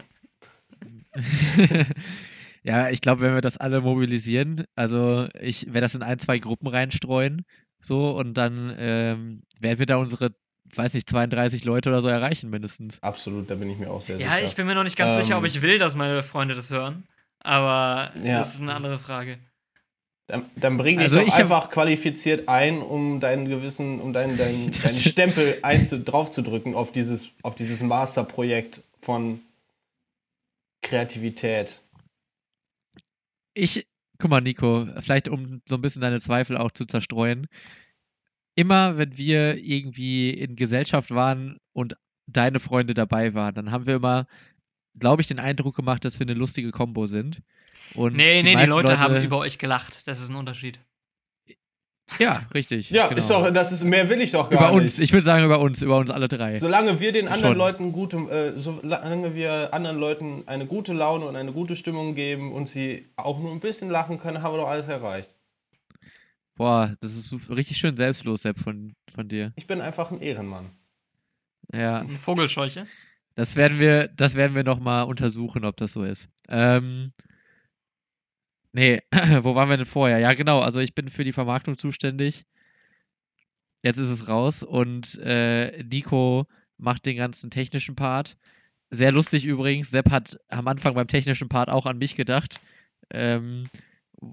Ja, 2.65 2.89
ich 2.89 3.03
glaube, 3.03 3.21
wenn 3.21 3.35
wir 3.35 3.43
das 3.43 3.59
alle 3.59 3.83
mobilisieren, 3.83 4.65
also 4.75 5.29
ich 5.39 5.67
werde 5.67 5.83
das 5.83 5.95
in 5.95 6.03
ein, 6.03 6.19
zwei 6.19 6.39
Gruppen 6.39 6.67
reinstreuen, 6.67 7.45
so, 7.79 8.17
und 8.17 8.35
dann 8.39 8.75
ähm, 8.79 9.43
werden 9.61 9.79
wir 9.79 9.85
da 9.85 9.97
unsere, 9.97 10.31
weiß 10.77 10.95
nicht, 10.95 11.09
32 11.09 11.65
Leute 11.65 11.89
oder 11.91 12.01
so 12.01 12.09
erreichen, 12.09 12.51
mindestens. 12.51 13.03
Absolut, 13.03 13.51
da 13.51 13.55
bin 13.55 13.71
ich 13.71 13.79
mir 13.79 13.91
auch 13.91 14.01
sehr 14.01 14.19
Ja, 14.19 14.33
sicher. 14.35 14.45
ich 14.47 14.55
bin 14.55 14.67
mir 14.67 14.75
noch 14.75 14.85
nicht 14.85 14.97
ganz 14.97 15.23
sicher, 15.23 15.37
ob 15.37 15.45
Ähm, 15.45 15.51
ich 15.51 15.63
will, 15.63 15.79
dass 15.79 15.95
meine 15.95 16.23
Freunde 16.23 16.55
das 16.55 16.71
hören. 16.71 17.05
Aber 17.41 18.13
Ja. 18.23 18.39
das 18.39 18.55
ist 18.55 18.61
eine 18.61 18.75
andere 18.75 18.99
Frage. 18.99 19.39
Dann, 20.27 20.43
dann 20.57 20.79
bring 20.79 20.97
dich 20.97 21.05
Also 21.13 21.21
doch 21.21 21.39
einfach 21.39 21.69
qualifiziert 21.71 22.49
ein, 22.49 22.81
um 22.81 23.21
deinen 23.21 23.47
gewissen, 23.47 24.01
um 24.01 24.15
deinen, 24.15 24.39
deinen, 24.39 24.71
deinen 24.83 24.95
Stempel 24.95 25.59
einzu, 25.63 25.99
draufzudrücken 26.03 26.75
auf 26.75 26.93
dieses, 26.93 27.29
auf 27.43 27.55
dieses 27.55 27.83
Masterprojekt 27.83 28.83
von 29.03 29.41
Kreativität. 30.83 31.81
Ich, 33.55 33.87
guck 34.19 34.31
mal, 34.31 34.41
Nico, 34.41 34.87
vielleicht 35.01 35.29
um 35.29 35.61
so 35.69 35.77
ein 35.77 35.83
bisschen 35.83 36.03
deine 36.03 36.21
Zweifel 36.21 36.57
auch 36.57 36.71
zu 36.71 36.87
zerstreuen. 36.87 37.47
Immer, 38.57 38.97
wenn 38.99 39.17
wir 39.17 39.57
irgendwie 39.59 40.31
in 40.31 40.57
Gesellschaft 40.57 41.11
waren 41.11 41.59
und 41.73 41.97
deine 42.27 42.61
Freunde 42.61 42.95
dabei 42.95 43.35
waren, 43.35 43.55
dann 43.55 43.71
haben 43.71 43.87
wir 43.87 43.97
immer, 43.97 44.27
glaube 44.99 45.23
ich, 45.23 45.29
den 45.29 45.39
Eindruck 45.41 45.77
gemacht, 45.77 46.05
dass 46.05 46.19
wir 46.19 46.27
eine 46.27 46.35
lustige 46.35 46.71
Kombo 46.71 47.07
sind. 47.07 47.43
Und 47.95 48.15
Nee, 48.15 48.43
nee, 48.43 48.51
die 48.51 48.55
meisten 48.55 48.71
Leute, 48.71 48.99
haben 49.01 49.23
über 49.23 49.39
euch 49.39 49.59
gelacht. 49.59 50.07
Das 50.07 50.21
ist 50.21 50.31
ein 50.31 50.37
Unterschied. 50.37 50.79
Ja, 52.19 52.43
richtig. 52.53 52.91
Ja, 52.91 53.07
genau. 53.07 53.17
ist 53.19 53.31
doch, 53.31 53.51
das 53.51 53.73
ist, 53.73 53.83
mehr 53.83 54.09
will 54.09 54.21
ich 54.21 54.31
doch 54.31 54.51
gar 54.51 54.61
Über 54.69 54.75
nicht. 54.77 54.85
uns, 54.85 54.99
ich 54.99 55.13
würde 55.13 55.25
sagen 55.25 55.45
über 55.45 55.59
uns, 55.59 55.83
über 55.83 55.97
uns 55.97 56.11
alle 56.11 56.29
drei. 56.29 56.59
Solange 56.59 57.01
wir 57.01 57.13
den 57.13 57.29
anderen 57.29 57.53
Schon. 57.53 57.59
Leuten 57.59 57.93
gute, 57.93 58.17
äh, 58.17 58.59
solange 58.59 59.35
wir 59.35 59.73
anderen 59.73 59.99
Leuten 59.99 60.43
eine 60.47 60.67
gute 60.67 60.93
Laune 60.93 61.25
und 61.25 61.35
eine 61.35 61.53
gute 61.53 61.75
Stimmung 61.75 62.15
geben 62.15 62.53
und 62.53 62.69
sie 62.69 63.07
auch 63.17 63.39
nur 63.39 63.53
ein 63.53 63.61
bisschen 63.61 63.91
lachen 63.91 64.19
können, 64.19 64.43
haben 64.43 64.55
wir 64.55 64.59
doch 64.59 64.69
alles 64.69 64.87
erreicht. 64.87 65.34
Boah, 66.57 66.95
das 67.01 67.15
ist 67.17 67.29
so 67.29 67.37
richtig 67.53 67.79
schön 67.79 67.97
selbstlos, 67.97 68.43
Sepp, 68.43 68.61
von, 68.61 68.95
von 69.13 69.29
dir. 69.29 69.53
Ich 69.57 69.67
bin 69.67 69.81
einfach 69.81 70.11
ein 70.11 70.21
Ehrenmann. 70.21 70.71
Ja, 71.73 72.01
Eine 72.01 72.09
Vogelscheuche. 72.09 72.87
das 73.35 73.57
werden 73.57 73.79
wir, 73.79 74.09
das 74.09 74.35
werden 74.35 74.55
wir 74.55 74.63
nochmal 74.65 75.05
untersuchen, 75.05 75.65
ob 75.65 75.77
das 75.77 75.93
so 75.93 76.05
ist. 76.05 76.29
Ähm, 76.49 77.09
nee, 78.73 79.01
wo 79.41 79.55
waren 79.55 79.69
wir 79.69 79.77
denn 79.77 79.87
vorher? 79.87 80.19
Ja, 80.19 80.35
genau, 80.35 80.61
also 80.61 80.81
ich 80.81 80.95
bin 80.95 81.09
für 81.11 81.25
die 81.25 81.33
Vermarktung 81.33 81.77
zuständig. 81.79 82.45
Jetzt 83.83 83.99
ist 83.99 84.09
es 84.09 84.29
raus 84.29 84.63
und 84.63 85.19
äh, 85.19 85.83
Nico 85.83 86.47
macht 86.79 87.05
den 87.07 87.17
ganzen 87.17 87.51
technischen 87.51 87.97
Part. 87.97 88.37
Sehr 88.91 89.11
lustig 89.13 89.45
übrigens. 89.45 89.91
Sepp 89.91 90.11
hat 90.11 90.39
am 90.49 90.69
Anfang 90.69 90.95
beim 90.95 91.09
technischen 91.09 91.49
Part 91.49 91.69
auch 91.69 91.85
an 91.87 91.99
mich 91.99 92.15
gedacht. 92.17 92.61
Ähm, 93.11 93.65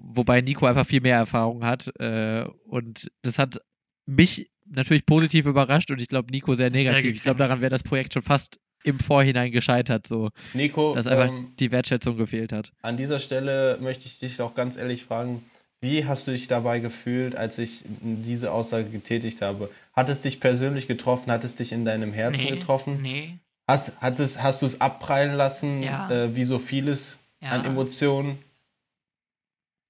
wobei 0.02 0.40
Nico 0.40 0.66
einfach 0.66 0.86
viel 0.86 1.00
mehr 1.00 1.16
Erfahrung 1.16 1.64
hat. 1.64 1.92
Äh, 2.00 2.44
und 2.66 3.10
das 3.22 3.38
hat 3.38 3.60
mich 4.06 4.50
natürlich 4.66 5.06
positiv 5.06 5.46
überrascht 5.46 5.90
und 5.90 6.00
ich 6.00 6.08
glaube 6.08 6.30
Nico 6.30 6.54
sehr 6.54 6.70
Sehr 6.70 6.92
negativ. 6.92 7.16
ich 7.16 7.22
glaube, 7.22 7.38
daran 7.38 7.60
wäre 7.60 7.70
das 7.70 7.82
Projekt 7.82 8.14
schon 8.14 8.22
fast 8.22 8.58
im 8.84 8.98
Vorhinein 8.98 9.52
gescheitert, 9.52 10.08
so, 10.08 10.30
Nico, 10.54 10.92
dass 10.94 11.06
einfach 11.06 11.30
ähm, 11.30 11.52
die 11.60 11.70
Wertschätzung 11.70 12.16
gefehlt 12.16 12.52
hat. 12.52 12.72
an 12.82 12.96
dieser 12.96 13.20
Stelle 13.20 13.78
möchte 13.80 14.06
ich 14.06 14.18
dich 14.18 14.40
auch 14.40 14.54
ganz 14.56 14.76
ehrlich 14.76 15.04
fragen, 15.04 15.44
wie 15.80 16.04
hast 16.06 16.26
du 16.26 16.32
dich 16.32 16.48
dabei 16.48 16.80
gefühlt, 16.80 17.36
als 17.36 17.58
ich 17.58 17.84
diese 18.00 18.50
Aussage 18.52 18.84
getätigt 18.88 19.40
habe? 19.42 19.68
Hat 19.92 20.08
es 20.08 20.22
dich 20.22 20.40
persönlich 20.40 20.88
getroffen? 20.88 21.30
Hat 21.30 21.44
es 21.44 21.54
dich 21.56 21.72
in 21.72 21.84
deinem 21.84 22.12
Herzen 22.12 22.44
Nee, 22.44 22.50
getroffen? 22.50 23.00
Nee. 23.02 23.38
Hast, 23.68 24.00
hat 24.00 24.18
es, 24.20 24.42
hast 24.42 24.62
du 24.62 24.66
es 24.66 24.80
abprallen 24.80 25.36
lassen, 25.36 25.82
Ja. 25.82 26.08
äh, 26.10 26.34
wie 26.36 26.44
so 26.44 26.58
vieles 26.58 27.18
Ja. 27.40 27.50
an 27.50 27.64
Emotionen? 27.64 28.38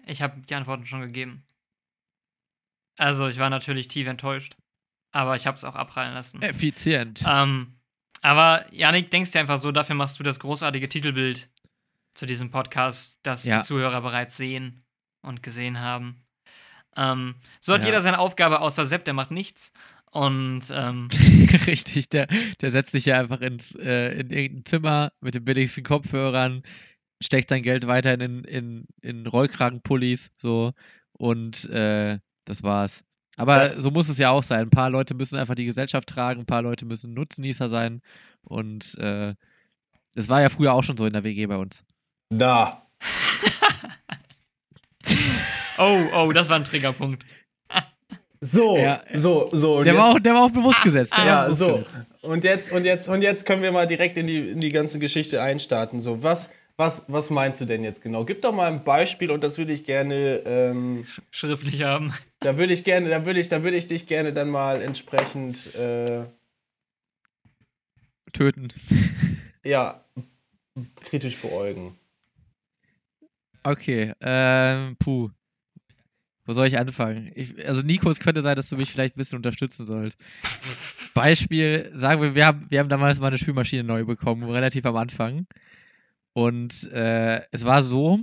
Ich 0.06 0.22
habe 0.22 0.40
die 0.40 0.54
Antworten 0.54 0.86
schon 0.86 1.00
gegeben. 1.02 1.44
Also, 2.98 3.28
ich 3.28 3.38
war 3.38 3.50
natürlich 3.50 3.88
tief 3.88 4.06
enttäuscht. 4.06 4.56
Aber 5.12 5.36
ich 5.36 5.46
habe 5.46 5.56
es 5.56 5.64
auch 5.64 5.74
abprallen 5.74 6.14
lassen. 6.14 6.40
Effizient. 6.42 7.22
Ähm, 7.26 7.74
aber, 8.22 8.64
Janik, 8.72 9.10
denkst 9.10 9.32
du 9.32 9.38
einfach 9.40 9.58
so, 9.58 9.70
dafür 9.72 9.94
machst 9.94 10.18
du 10.18 10.22
das 10.22 10.40
großartige 10.40 10.88
Titelbild 10.88 11.50
zu 12.14 12.24
diesem 12.26 12.50
Podcast, 12.50 13.18
das 13.22 13.44
Ja. 13.44 13.58
die 13.58 13.66
Zuhörer 13.66 14.00
bereits 14.00 14.36
sehen 14.36 14.84
und 15.22 15.42
gesehen 15.42 15.80
haben. 15.80 16.24
Ähm, 16.96 17.34
so 17.60 17.72
hat 17.74 17.82
Ja. 17.82 17.88
jeder 17.88 18.02
seine 18.02 18.18
Aufgabe, 18.18 18.60
außer 18.60 18.86
Sepp, 18.86 19.04
der 19.04 19.14
macht 19.14 19.30
nichts. 19.30 19.72
Und 20.10 20.64
ähm, 20.70 21.08
Richtig, 21.66 22.08
der, 22.10 22.26
der 22.60 22.70
setzt 22.70 22.92
sich 22.92 23.06
ja 23.06 23.18
einfach 23.18 23.40
ins, 23.40 23.74
äh, 23.76 24.12
in 24.20 24.30
irgendein 24.30 24.64
Zimmer 24.66 25.12
mit 25.20 25.34
den 25.34 25.44
billigsten 25.44 25.84
Kopfhörern, 25.84 26.62
steckt 27.22 27.48
sein 27.50 27.62
Geld 27.62 27.86
weiterhin 27.86 28.20
in, 28.20 28.44
in, 28.44 28.86
in 29.00 29.26
Rollkragenpullis, 29.26 30.30
so, 30.38 30.72
und 31.12 31.68
äh, 31.70 32.18
das 32.44 32.62
war's. 32.62 33.02
Aber 33.36 33.74
Ja. 33.74 33.80
so 33.80 33.90
muss 33.90 34.08
es 34.08 34.18
ja 34.18 34.30
auch 34.30 34.42
sein. 34.42 34.60
Ein 34.62 34.70
paar 34.70 34.90
Leute 34.90 35.14
müssen 35.14 35.38
einfach 35.38 35.54
die 35.54 35.64
Gesellschaft 35.64 36.08
tragen, 36.08 36.40
ein 36.40 36.46
paar 36.46 36.62
Leute 36.62 36.84
müssen 36.84 37.14
Nutznießer 37.14 37.68
sein 37.68 38.02
und 38.42 38.96
äh, 38.98 39.34
das 40.14 40.28
war 40.28 40.42
ja 40.42 40.50
früher 40.50 40.74
auch 40.74 40.84
schon 40.84 40.96
so 40.98 41.06
in 41.06 41.12
der 41.14 41.24
WG 41.24 41.46
bei 41.46 41.56
uns. 41.56 41.84
Da. 42.30 42.86
oh, 45.78 46.00
oh, 46.14 46.32
das 46.32 46.48
war 46.48 46.56
ein 46.56 46.64
Triggerpunkt. 46.64 47.24
So, 48.44 48.76
Ja. 48.76 49.00
so, 49.14 49.48
so. 49.52 49.76
und 49.78 49.84
Der 49.86 49.96
war, 49.96 50.08
jetzt- 50.08 50.16
auch, 50.16 50.20
der 50.20 50.34
war 50.34 50.42
auch 50.42 50.50
bewusst 50.50 50.82
gesetzt. 50.82 51.16
war 51.16 51.24
Ja, 51.26 51.44
bewusst 51.44 51.58
so. 51.60 51.72
gesetzt. 51.78 52.00
Und 52.22 52.44
jetzt, 52.44 52.72
und 52.72 52.84
jetzt, 52.84 53.08
und 53.08 53.22
jetzt 53.22 53.46
können 53.46 53.62
wir 53.62 53.70
mal 53.70 53.86
direkt 53.86 54.18
in 54.18 54.26
die, 54.26 54.50
in 54.50 54.58
die 54.60 54.70
ganze 54.70 54.98
Geschichte 54.98 55.40
einstarten. 55.40 56.00
So, 56.00 56.24
was, 56.24 56.50
was, 56.76 57.06
was 57.08 57.30
meinst 57.30 57.60
du 57.60 57.64
denn 57.64 57.84
jetzt 57.84 58.02
genau? 58.02 58.24
Gib 58.24 58.42
doch 58.42 58.52
mal 58.52 58.70
ein 58.70 58.84
Beispiel 58.84 59.30
und 59.30 59.44
das 59.44 59.58
würde 59.58 59.72
ich 59.72 59.84
gerne, 59.84 60.42
ähm, 60.46 61.06
Schriftlich 61.30 61.82
haben. 61.82 62.12
da 62.40 62.56
würde 62.58 62.72
ich 62.72 62.84
gerne, 62.84 63.08
da 63.08 63.24
würde 63.26 63.40
ich, 63.40 63.48
da 63.48 63.62
würde 63.62 63.76
ich 63.76 63.86
dich 63.86 64.06
gerne 64.06 64.32
dann 64.32 64.50
mal 64.50 64.80
entsprechend, 64.82 65.74
äh, 65.74 66.24
Töten. 68.32 68.68
ja, 69.64 70.02
kritisch 71.04 71.38
beäugen. 71.38 71.96
Okay, 73.62 74.12
ähm, 74.20 74.96
puh. 74.98 75.30
Wo 76.44 76.52
soll 76.52 76.66
ich 76.66 76.76
anfangen? 76.76 77.30
Ich, 77.36 77.64
also 77.68 77.82
Nico, 77.82 78.10
es 78.10 78.18
könnte 78.18 78.42
sein, 78.42 78.56
dass 78.56 78.68
du 78.68 78.76
mich 78.76 78.90
vielleicht 78.90 79.14
ein 79.14 79.18
bisschen 79.18 79.36
unterstützen 79.36 79.86
sollst. 79.86 80.18
Beispiel, 81.14 81.92
sagen 81.94 82.20
wir, 82.20 82.34
wir 82.34 82.46
haben, 82.46 82.66
wir 82.68 82.80
haben 82.80 82.88
damals 82.88 83.20
mal 83.20 83.28
eine 83.28 83.38
Spülmaschine 83.38 83.84
neu 83.84 84.04
bekommen, 84.04 84.50
relativ 84.50 84.84
am 84.84 84.96
Anfang. 84.96 85.46
Und 86.32 86.90
äh, 86.92 87.42
es 87.50 87.64
war 87.64 87.82
so, 87.82 88.20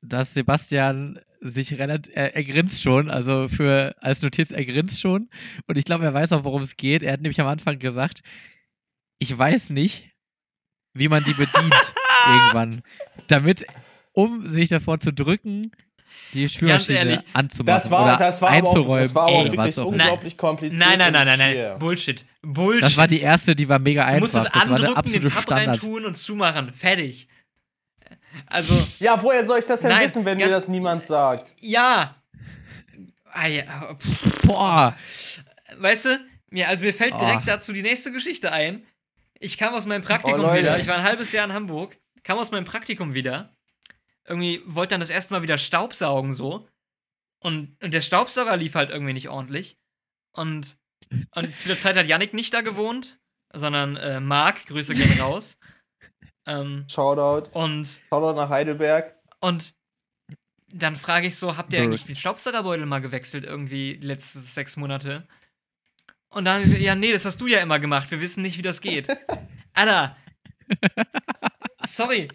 dass 0.00 0.34
Sebastian 0.34 1.20
sich 1.40 1.78
relativ, 1.78 2.14
er, 2.14 2.34
er 2.34 2.44
grinst 2.44 2.82
schon, 2.82 3.10
also 3.10 3.48
für 3.48 3.94
als 4.00 4.22
Notiz, 4.22 4.50
er 4.50 4.64
grinst 4.64 5.00
schon. 5.00 5.28
Und 5.66 5.78
ich 5.78 5.84
glaube, 5.84 6.04
er 6.04 6.14
weiß 6.14 6.32
auch, 6.32 6.44
worum 6.44 6.62
es 6.62 6.76
geht. 6.76 7.02
Er 7.02 7.12
hat 7.12 7.20
nämlich 7.20 7.40
am 7.40 7.46
Anfang 7.46 7.78
gesagt, 7.78 8.22
ich 9.18 9.36
weiß 9.36 9.70
nicht, 9.70 10.10
wie 10.94 11.08
man 11.08 11.24
die 11.24 11.32
bedient 11.32 11.74
irgendwann. 12.28 12.82
Damit, 13.28 13.66
um 14.12 14.46
sich 14.46 14.68
davor 14.68 14.98
zu 14.98 15.12
drücken, 15.12 15.72
die 16.34 16.48
Spülmaschine 16.48 16.98
ehrlich, 16.98 17.18
anzumachen 17.32 17.66
Das 17.66 17.90
war, 17.90 18.04
oder 18.04 18.16
das 18.16 18.42
war 18.42 18.50
aber 18.50 18.58
auch, 18.58 18.74
einzuräumen 18.74 19.02
das 19.02 19.14
war 19.14 19.26
auch 19.26 19.44
wirklich 19.44 19.78
auch 19.78 19.86
unglaublich 19.86 20.36
kompliziert. 20.36 20.78
Nein, 20.78 20.98
nein, 20.98 21.12
nein, 21.12 21.26
nein, 21.26 21.38
nein. 21.38 21.52
schwer. 21.52 21.78
Bullshit. 21.78 22.24
Bullshit. 22.42 22.82
Das 22.82 22.96
war 22.96 23.06
die 23.06 23.20
erste, 23.20 23.54
die 23.54 23.68
war 23.68 23.78
mega 23.78 24.02
du 24.02 24.08
einfach. 24.08 24.20
musst 24.20 24.34
es 24.34 24.44
das 24.44 24.54
war 24.54 24.78
der 24.78 24.88
andrücken, 24.96 25.12
den 25.12 25.30
Tab 25.30 25.42
Standard. 25.42 25.68
reintun 25.68 26.04
und 26.04 26.16
zumachen. 26.16 26.74
Fertig. 26.74 27.28
Also, 28.46 28.74
Ja, 29.04 29.20
woher 29.22 29.44
soll 29.44 29.58
ich 29.58 29.64
das 29.64 29.80
denn 29.82 29.90
Nein, 29.90 30.04
wissen, 30.04 30.24
wenn 30.24 30.38
mir 30.38 30.48
das 30.48 30.68
niemand 30.68 31.06
sagt? 31.06 31.54
ja. 31.60 32.14
Ah, 33.30 33.46
ja. 33.46 33.96
Boah, 34.44 34.96
Weißt 35.76 36.06
du, 36.06 36.18
mir, 36.50 36.66
also 36.68 36.82
mir 36.82 36.94
fällt 36.94 37.12
Oh. 37.14 37.18
direkt 37.18 37.46
dazu 37.46 37.72
die 37.74 37.82
nächste 37.82 38.10
Geschichte 38.10 38.50
ein. 38.52 38.86
Ich 39.38 39.58
kam 39.58 39.74
aus 39.74 39.84
meinem 39.86 40.02
Praktikum 40.02 40.40
Oh, 40.44 40.54
wieder. 40.54 40.78
Ich 40.78 40.86
war 40.86 40.96
ein 40.96 41.02
halbes 41.04 41.30
Jahr 41.32 41.44
in 41.44 41.52
Hamburg. 41.52 41.98
Kam 42.24 42.38
aus 42.38 42.50
meinem 42.50 42.64
Praktikum 42.64 43.14
wieder. 43.14 43.54
Irgendwie 44.26 44.62
wollte 44.66 44.92
dann 44.94 45.00
das 45.00 45.10
erste 45.10 45.34
Mal 45.34 45.42
wieder 45.42 45.58
Staubsaugen 45.58 46.32
so. 46.32 46.66
Und, 47.40 47.76
und 47.82 47.92
der 47.92 48.00
Staubsauger 48.00 48.56
lief 48.56 48.74
halt 48.74 48.90
irgendwie 48.90 49.12
nicht 49.12 49.28
ordentlich. 49.28 49.76
Und, 50.32 50.76
und 51.34 51.58
zu 51.58 51.68
der 51.68 51.78
Zeit 51.78 51.96
hat 51.96 52.06
Yannick 52.08 52.32
nicht 52.34 52.52
da 52.54 52.62
gewohnt, 52.62 53.18
sondern 53.52 53.96
äh, 53.96 54.20
Marc, 54.20 54.66
Grüße 54.66 54.94
gehen 54.94 55.20
raus. 55.20 55.58
Ähm, 56.48 56.84
Shoutout. 56.88 57.50
und, 57.52 58.00
Shoutout 58.08 58.34
nach 58.36 58.48
Heidelberg. 58.48 59.14
und 59.40 59.74
dann 60.70 60.96
frage 60.96 61.26
ich 61.28 61.36
so, 61.36 61.56
habt 61.56 61.72
ihr 61.72 61.80
eigentlich 61.80 62.04
den 62.04 62.16
Staubsaugerbeutel 62.16 62.84
mal 62.84 63.00
gewechselt 63.00 63.44
irgendwie 63.44 63.96
die 63.96 64.06
letzten 64.06 64.40
sechs 64.40 64.76
Monate? 64.76 65.26
Und 66.30 66.44
dann, 66.44 66.70
ja, 66.78 66.94
nee, 66.94 67.10
das 67.12 67.24
hast 67.24 67.40
du 67.40 67.46
ja 67.46 67.60
immer 67.60 67.78
gemacht. 67.78 68.10
Wir 68.10 68.20
wissen 68.20 68.42
nicht, 68.42 68.58
wie 68.58 68.62
das 68.62 68.82
geht. 68.82 69.08
Alter. 69.74 70.14
Sorry. 71.86 72.28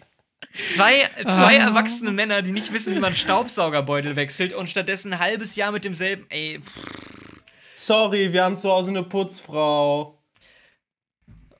Zwei, 0.52 1.02
zwei 1.22 1.60
Ah. 1.60 1.68
erwachsene 1.68 2.10
Männer, 2.10 2.42
die 2.42 2.52
nicht 2.52 2.72
wissen, 2.72 2.94
wie 2.94 3.00
man 3.00 3.14
Staubsaugerbeutel 3.14 4.16
wechselt 4.16 4.52
und 4.52 4.68
stattdessen 4.68 5.12
ein 5.12 5.18
halbes 5.20 5.54
Jahr 5.56 5.70
mit 5.72 5.84
demselben. 5.84 6.26
Ey, 6.28 6.60
pff, 6.60 7.40
Sorry, 7.76 8.32
wir 8.32 8.44
haben 8.44 8.56
zu 8.56 8.70
Hause 8.70 8.90
eine 8.90 9.02
Putzfrau. 9.02 10.18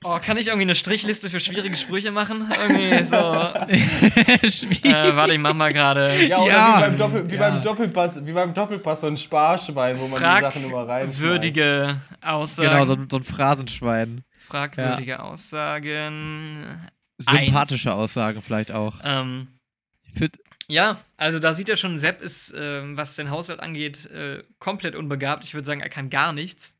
Oh, 0.05 0.19
kann 0.23 0.37
ich 0.37 0.47
irgendwie 0.47 0.63
eine 0.63 0.75
Strichliste 0.75 1.29
für 1.29 1.39
schwierige 1.39 1.75
Sprüche 1.75 2.11
machen? 2.11 2.49
Irgendwie 2.69 3.03
so. 3.03 4.47
schwierig. 4.49 4.85
Äh, 4.85 5.15
warte, 5.15 5.33
ich 5.33 5.39
mach 5.39 5.53
mal 5.53 5.73
gerade. 5.73 6.15
Ja, 6.25 6.39
oder 6.39 6.51
Ja, 6.53 6.77
wie, 6.77 6.81
beim 6.81 6.97
Doppel, 6.97 7.31
wie, 7.31 7.35
ja. 7.35 7.49
beim 7.49 7.61
Doppelpass, 7.61 8.25
wie 8.25 8.31
beim 8.31 8.53
Doppelpass 8.53 9.01
so 9.01 9.07
ein 9.07 9.17
Sparschwein, 9.17 9.99
wo 9.99 10.07
man 10.07 10.19
die 10.19 10.41
Sachen 10.41 10.63
immer 10.63 10.87
reinschmeißt. 10.87 11.17
Fragwürdige 11.19 12.01
Aussagen. 12.21 12.69
genau, 12.69 12.85
so, 12.85 12.93
ein- 12.93 13.07
so 13.09 13.17
ein 13.17 13.23
Phrasenschwein. 13.23 14.23
Fragwürdige 14.39 15.21
Aussagen. 15.23 16.65
Sympathische 17.17 17.93
Aussagen 17.93 18.41
vielleicht 18.41 18.71
auch. 18.71 18.95
Ähm, 19.03 19.47
find, 20.13 20.37
ja, 20.67 20.97
also 21.17 21.39
da 21.39 21.53
sieht 21.53 21.69
er 21.69 21.77
schon, 21.77 21.97
Sepp 21.99 22.21
ist, 22.21 22.53
ähm, 22.57 22.97
was 22.97 23.15
den 23.15 23.29
Haushalt 23.31 23.59
angeht, 23.59 24.05
äh, 24.11 24.43
komplett 24.59 24.95
unbegabt. 24.95 25.43
Ich 25.43 25.53
würde 25.53 25.65
sagen, 25.65 25.81
er 25.81 25.89
kann 25.89 26.09
gar 26.09 26.33
nichts. 26.33 26.73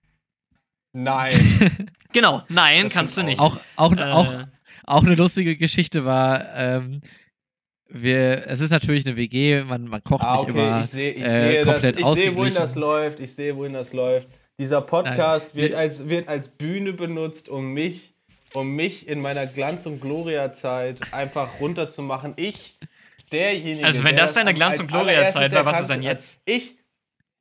Nein. 0.94 1.32
Genau, 2.16 2.42
nein, 2.48 2.84
Das 2.84 2.94
kannst 2.94 3.18
du 3.18 3.24
nicht. 3.24 3.40
auch, 3.40 3.58
auch, 3.76 3.92
Äh, 3.94 4.02
auch, 4.04 4.34
auch 4.86 5.04
eine 5.04 5.16
lustige 5.16 5.58
Geschichte 5.58 6.06
war, 6.06 6.56
ähm, 6.56 7.02
wir, 7.90 8.48
es 8.48 8.62
ist 8.62 8.72
natürlich 8.72 9.06
eine 9.06 9.18
WG, 9.18 9.62
man, 9.64 9.84
man 9.86 10.02
kocht 10.04 10.24
Ah, 10.24 10.38
nicht 10.38 10.50
okay, 10.50 10.68
immer 10.68 10.80
ich 10.80 10.86
sehe 10.88 11.12
ich 11.12 11.24
äh, 11.24 11.28
sehe 11.30 11.56
das, 11.58 11.66
komplett 11.74 12.00
ich 12.00 12.06
sehe, 12.08 12.36
wohin 12.36 12.54
das 12.54 12.76
läuft, 12.76 13.20
ich 13.20 13.36
sehe, 13.36 13.56
wohin 13.58 13.74
das 13.74 13.92
läuft. 13.94 14.28
Dieser 14.58 14.80
Podcast 14.82 15.54
Nein, 15.56 15.62
wird, 15.64 15.72
wir- 15.74 15.78
als, 15.80 16.10
wird 16.10 16.28
als 16.30 16.48
Bühne 16.48 16.94
benutzt, 16.94 17.50
um 17.50 17.74
mich, 17.74 18.14
um 18.54 18.76
mich 18.76 19.08
in 19.10 19.22
meiner 19.22 19.46
Glanz- 19.46 19.86
und 19.86 20.00
Gloria-Zeit 20.02 21.14
einfach 21.14 21.60
runterzumachen. 21.60 22.34
Ich, 22.38 22.78
derjenige, 23.34 23.86
Also, 23.86 24.04
wenn 24.06 24.16
der 24.16 24.24
das 24.26 24.34
deine 24.34 24.54
Glanz- 24.54 24.80
und 24.80 24.88
Gloria-Zeit 24.88 25.52
war, 25.52 25.66
was 25.66 25.82
ist 25.82 25.90
dann 25.90 26.02
jetzt? 26.02 26.40
Ich, 26.46 26.78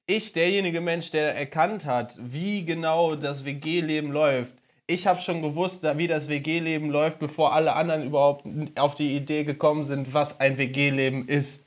ich, 0.07 0.33
derjenige 0.33 0.81
Mensch, 0.81 1.11
der 1.13 1.37
erkannt 1.37 1.87
hat, 1.87 2.17
wie 2.21 2.65
genau 2.65 3.15
das 3.15 3.45
WG-Leben 3.45 4.11
läuft. 4.11 4.55
Ich 4.87 5.07
habe 5.07 5.21
schon 5.21 5.41
gewusst, 5.41 5.83
wie 5.97 6.07
das 6.07 6.29
WG-Leben 6.29 6.91
läuft, 6.91 7.19
bevor 7.19 7.55
alle 7.55 7.75
anderen 7.75 8.05
überhaupt 8.05 8.45
auf 8.79 8.95
die 8.95 9.17
Idee 9.17 9.45
gekommen 9.45 9.85
sind, 9.85 10.13
was 10.13 10.41
ein 10.41 10.59
WG-Leben 10.59 11.27
ist. 11.27 11.65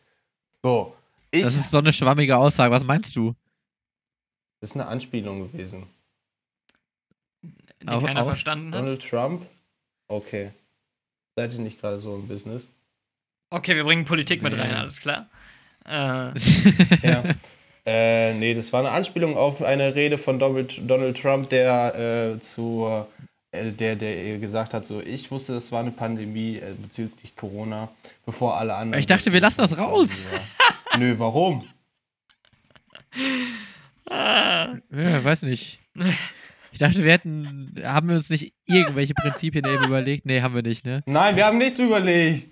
So. 0.63 0.95
Ich, 1.32 1.41
Das 1.43 1.56
ist 1.56 1.71
so 1.71 1.80
eine 1.80 1.93
schwammige 1.93 2.38
Aussage. 2.38 2.71
Was 2.73 2.84
meinst 2.84 3.15
du? 3.15 3.36
das 4.60 4.71
ist 4.71 4.75
eine 4.75 4.88
Anspielung 4.88 5.51
gewesen. 5.51 5.84
die 7.43 7.88
auch- 7.88 8.03
keiner 8.03 8.21
auch- 8.23 8.27
verstanden 8.30 8.73
hat. 8.73 8.82
Donald 8.82 9.08
Trump? 9.08 9.45
Okay. 10.08 10.51
Seid 11.36 11.53
ihr 11.53 11.60
nicht 11.60 11.80
gerade 11.80 11.99
so 11.99 12.15
im 12.15 12.27
Business? 12.27 12.67
Okay, 13.51 13.75
wir 13.75 13.84
bringen 13.84 14.06
Politik 14.06 14.41
mit 14.41 14.58
rein, 14.58 14.73
alles 14.73 14.99
klar. 14.99 15.27
Äh, 15.86 16.32
Ja. 17.03 17.23
Äh, 17.88 18.34
nee, 18.34 18.54
das 18.54 18.73
war 18.73 18.82
eine 18.82 18.91
Anspielung 18.91 19.38
auf 19.38 19.63
eine 19.63 19.95
Rede 19.95 20.17
von 20.17 20.39
Donald, 20.39 21.17
Trump, 21.17 21.50
der 21.50 22.34
äh, 22.36 22.39
zu 22.41 22.86
äh, 23.52 23.71
der, 23.71 23.95
der 23.95 24.39
gesagt 24.39 24.73
hat, 24.73 24.86
so 24.86 25.00
ich 25.00 25.32
wusste, 25.32 25.54
das 25.54 25.71
war 25.71 25.80
eine 25.80 25.91
Pandemie 25.91 26.58
äh, 26.58 26.73
bezüglich 26.78 27.34
Corona, 27.38 27.88
bevor 28.26 28.58
alle 28.58 28.76
anderen. 28.76 29.00
Ich 29.00 29.06
dachte, 29.06 29.32
wir 29.32 29.39
lassen 29.39 29.62
das 29.62 29.78
raus. 29.78 30.28
War. 30.30 31.00
Nö, 31.00 31.15
warum? 31.17 31.63
ah, 34.10 34.76
ja, 34.91 35.23
weiß 35.23 35.43
nicht. 35.43 35.80
Ich 36.73 36.80
dachte, 36.80 37.06
wir 37.06 37.12
hätten, 37.13 37.82
haben 37.84 38.10
wir 38.10 38.15
uns 38.17 38.30
nicht 38.30 38.54
irgendwelche 38.65 39.13
Prinzipien 39.13 39.65
eben 39.65 39.86
überlegt? 39.86 40.26
Nee, 40.26 40.41
haben 40.41 40.54
wir 40.54 40.62
nicht, 40.62 40.86
ne? 40.86 41.04
Nein, 41.06 41.38
wir 41.38 41.45
haben 41.45 41.58
nichts 41.58 41.80
überlegt. 41.80 42.50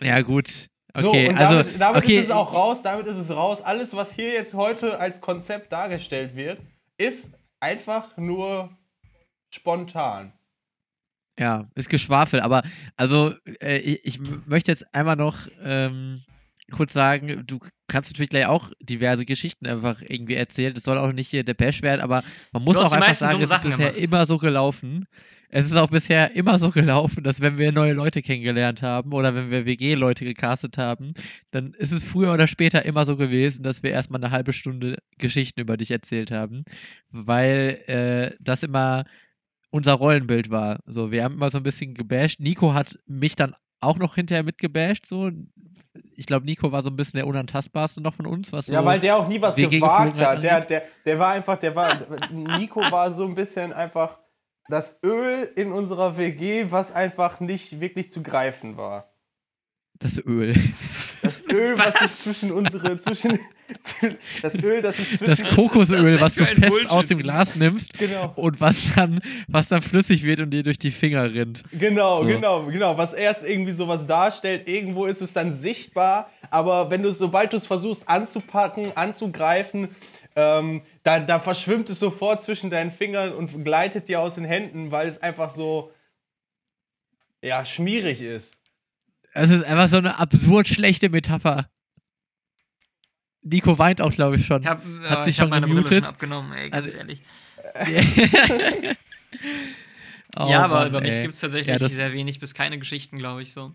Ja, 0.00 0.20
gut. 0.22 0.68
So, 0.96 1.08
Okay, 1.08 1.28
und 1.28 1.36
also, 1.36 1.62
damit, 1.62 1.80
damit 1.80 2.04
okay, 2.04 2.18
ist 2.18 2.26
es 2.26 2.30
auch 2.30 2.52
raus, 2.52 2.82
damit 2.82 3.06
ist 3.06 3.16
es 3.16 3.30
raus. 3.30 3.62
Alles, 3.62 3.96
was 3.96 4.14
hier 4.14 4.32
jetzt 4.32 4.54
heute 4.54 4.98
als 4.98 5.20
Konzept 5.20 5.72
dargestellt 5.72 6.36
wird, 6.36 6.60
ist 6.98 7.34
einfach 7.58 8.16
nur 8.16 8.70
spontan. 9.52 10.32
Ja, 11.38 11.68
ist 11.74 11.88
Geschwafel, 11.88 12.40
aber 12.40 12.62
also 12.96 13.34
äh, 13.60 13.78
ich, 13.78 14.04
ich 14.04 14.20
möchte 14.46 14.70
jetzt 14.70 14.94
einmal 14.94 15.16
noch 15.16 15.48
ähm, 15.64 16.22
kurz 16.70 16.92
sagen, 16.92 17.42
du 17.44 17.58
kannst 17.88 18.12
natürlich 18.12 18.30
gleich 18.30 18.46
auch 18.46 18.70
diverse 18.80 19.24
Geschichten 19.24 19.66
einfach 19.66 20.00
irgendwie 20.00 20.34
erzählen. 20.34 20.74
Das 20.74 20.84
soll 20.84 20.96
auch 20.98 21.12
nicht 21.12 21.30
hier 21.30 21.42
der 21.42 21.54
Bash 21.54 21.82
werden, 21.82 22.02
aber 22.02 22.22
man 22.52 22.62
muss 22.62 22.76
auch 22.76 22.92
einfach 22.92 23.14
sagen, 23.14 23.42
es 23.42 23.50
ist 23.50 23.62
bisher 23.62 23.96
immer 23.96 24.26
so 24.26 24.38
gelaufen. 24.38 25.06
Es 25.56 25.66
ist 25.66 25.76
auch 25.76 25.88
bisher 25.88 26.34
immer 26.34 26.58
so 26.58 26.70
gelaufen, 26.70 27.22
dass 27.22 27.40
wenn 27.40 27.58
wir 27.58 27.70
neue 27.70 27.92
Leute 27.92 28.22
kennengelernt 28.22 28.82
haben 28.82 29.12
oder 29.12 29.36
wenn 29.36 29.52
wir 29.52 29.66
WG-Leute 29.66 30.24
gecastet 30.24 30.78
haben, 30.78 31.12
dann 31.52 31.74
ist 31.74 31.92
es 31.92 32.02
früher 32.02 32.32
oder 32.32 32.48
später 32.48 32.84
immer 32.84 33.04
so 33.04 33.16
gewesen, 33.16 33.62
dass 33.62 33.84
wir 33.84 33.92
erstmal 33.92 34.20
eine 34.20 34.32
halbe 34.32 34.52
Stunde 34.52 34.98
Geschichten 35.16 35.60
über 35.60 35.76
dich 35.76 35.92
erzählt 35.92 36.32
haben, 36.32 36.64
weil 37.12 37.80
äh, 37.86 38.36
das 38.40 38.64
immer 38.64 39.04
unser 39.70 39.92
Rollenbild 39.92 40.50
war. 40.50 40.80
So, 40.86 41.12
wir 41.12 41.22
haben 41.22 41.36
immer 41.36 41.50
so 41.50 41.58
ein 41.58 41.62
bisschen 41.62 41.94
gebasht. 41.94 42.40
Nico 42.40 42.74
hat 42.74 42.98
mich 43.06 43.36
dann 43.36 43.54
auch 43.78 43.98
noch 43.98 44.16
hinterher 44.16 44.42
mitgebasht. 44.42 45.06
So, 45.06 45.30
ich 46.16 46.26
glaube, 46.26 46.46
Nico 46.46 46.72
war 46.72 46.82
so 46.82 46.90
ein 46.90 46.96
bisschen 46.96 47.18
der 47.18 47.28
unantastbarste 47.28 48.00
noch 48.00 48.14
von 48.14 48.26
uns, 48.26 48.52
was 48.52 48.66
so. 48.66 48.72
Ja, 48.72 48.84
weil 48.84 48.98
der 48.98 49.18
auch 49.18 49.28
nie 49.28 49.40
was 49.40 49.54
gewagt 49.54 50.18
hat. 50.18 50.42
Der, 50.42 50.62
der, 50.62 50.82
der 51.04 51.18
war 51.20 51.30
einfach, 51.30 51.58
der 51.58 51.76
war, 51.76 51.96
Nico 52.32 52.80
war 52.80 53.12
so 53.12 53.24
ein 53.24 53.36
bisschen 53.36 53.72
einfach 53.72 54.18
das 54.68 55.00
Öl 55.04 55.50
in 55.56 55.72
unserer 55.72 56.16
WG, 56.16 56.66
was 56.70 56.92
einfach 56.92 57.40
nicht 57.40 57.80
wirklich 57.80 58.10
zu 58.10 58.22
greifen 58.22 58.76
war. 58.76 59.13
Das 60.00 60.18
Öl. 60.26 60.54
Das 61.22 61.44
Öl, 61.50 61.78
was, 61.78 61.94
Was? 61.94 61.98
sich 62.00 62.34
zwischen 62.34 62.52
unsere, 62.52 62.98
zwischen, 62.98 63.38
das 64.42 64.54
Öl, 64.62 64.82
das 64.82 64.96
sich 64.96 65.08
zwischen 65.08 65.26
Das 65.26 65.40
das 65.40 65.54
Kokosöl, 65.54 66.20
was 66.20 66.34
du 66.34 66.44
für 66.44 66.50
ein 66.50 66.56
fest 66.56 66.68
Bullshit? 66.68 66.90
aus 66.90 67.06
dem 67.06 67.18
Glas 67.20 67.56
nimmst 67.56 67.96
Genau. 67.98 68.32
und 68.36 68.60
was 68.60 68.94
dann, 68.94 69.20
was 69.48 69.68
dann 69.68 69.80
flüssig 69.80 70.24
wird 70.24 70.40
und 70.40 70.50
dir 70.50 70.62
durch 70.62 70.78
die 70.78 70.90
Finger 70.90 71.32
rinnt. 71.32 71.62
Genau, 71.72 72.18
So. 72.18 72.26
genau, 72.26 72.64
genau. 72.66 72.98
Was 72.98 73.14
erst 73.14 73.48
irgendwie 73.48 73.72
sowas 73.72 74.06
darstellt, 74.06 74.68
irgendwo 74.68 75.06
ist 75.06 75.22
es 75.22 75.32
dann 75.32 75.52
sichtbar, 75.52 76.30
aber 76.50 76.90
wenn 76.90 77.02
du 77.02 77.08
es, 77.08 77.18
sobald 77.18 77.52
du 77.52 77.56
es 77.56 77.66
versuchst 77.66 78.08
anzupacken, 78.08 78.92
anzugreifen, 78.96 79.88
ähm, 80.36 80.82
da, 81.04 81.20
da 81.20 81.38
verschwimmt 81.38 81.88
es 81.88 82.00
sofort 82.00 82.42
zwischen 82.42 82.68
deinen 82.68 82.90
Fingern 82.90 83.32
und 83.32 83.64
gleitet 83.64 84.08
dir 84.08 84.20
aus 84.20 84.34
den 84.34 84.44
Händen, 84.44 84.90
weil 84.90 85.06
es 85.08 85.22
einfach 85.22 85.48
so, 85.48 85.92
ja, 87.42 87.64
schmierig 87.64 88.20
ist. 88.20 88.52
Es 89.34 89.50
ist 89.50 89.64
einfach 89.64 89.88
so 89.88 89.96
eine 89.98 90.18
absurd 90.18 90.68
schlechte 90.68 91.08
Metapher. 91.10 91.68
Nico 93.42 93.76
weint 93.78 94.00
auch, 94.00 94.12
glaube 94.12 94.36
ich, 94.36 94.46
schon. 94.46 94.62
Ich 94.62 94.68
hab, 94.68 94.82
Hat 94.84 95.18
äh, 95.20 95.24
sich 95.24 95.34
ich 95.34 95.40
hab 95.40 95.44
schon 95.44 95.50
meine 95.50 95.66
Brille 95.66 95.82
gemutet? 95.82 96.04
schon 96.06 96.14
abgenommen, 96.14 96.52
ey, 96.52 96.70
ganz 96.70 96.94
Also- 96.94 96.98
ehrlich. 96.98 97.20
Oh 100.36 100.48
ja, 100.50 100.64
aber 100.64 100.78
Mann, 100.80 100.88
über 100.88 101.00
mich 101.00 101.14
ey. 101.14 101.22
gibt 101.22 101.34
es 101.34 101.40
tatsächlich 101.40 101.80
Ja, 101.80 101.88
sehr 101.88 102.12
wenig 102.12 102.40
bis 102.40 102.54
keine 102.54 102.76
Geschichten, 102.78 103.18
glaube 103.18 103.42
ich, 103.42 103.52
so. 103.52 103.72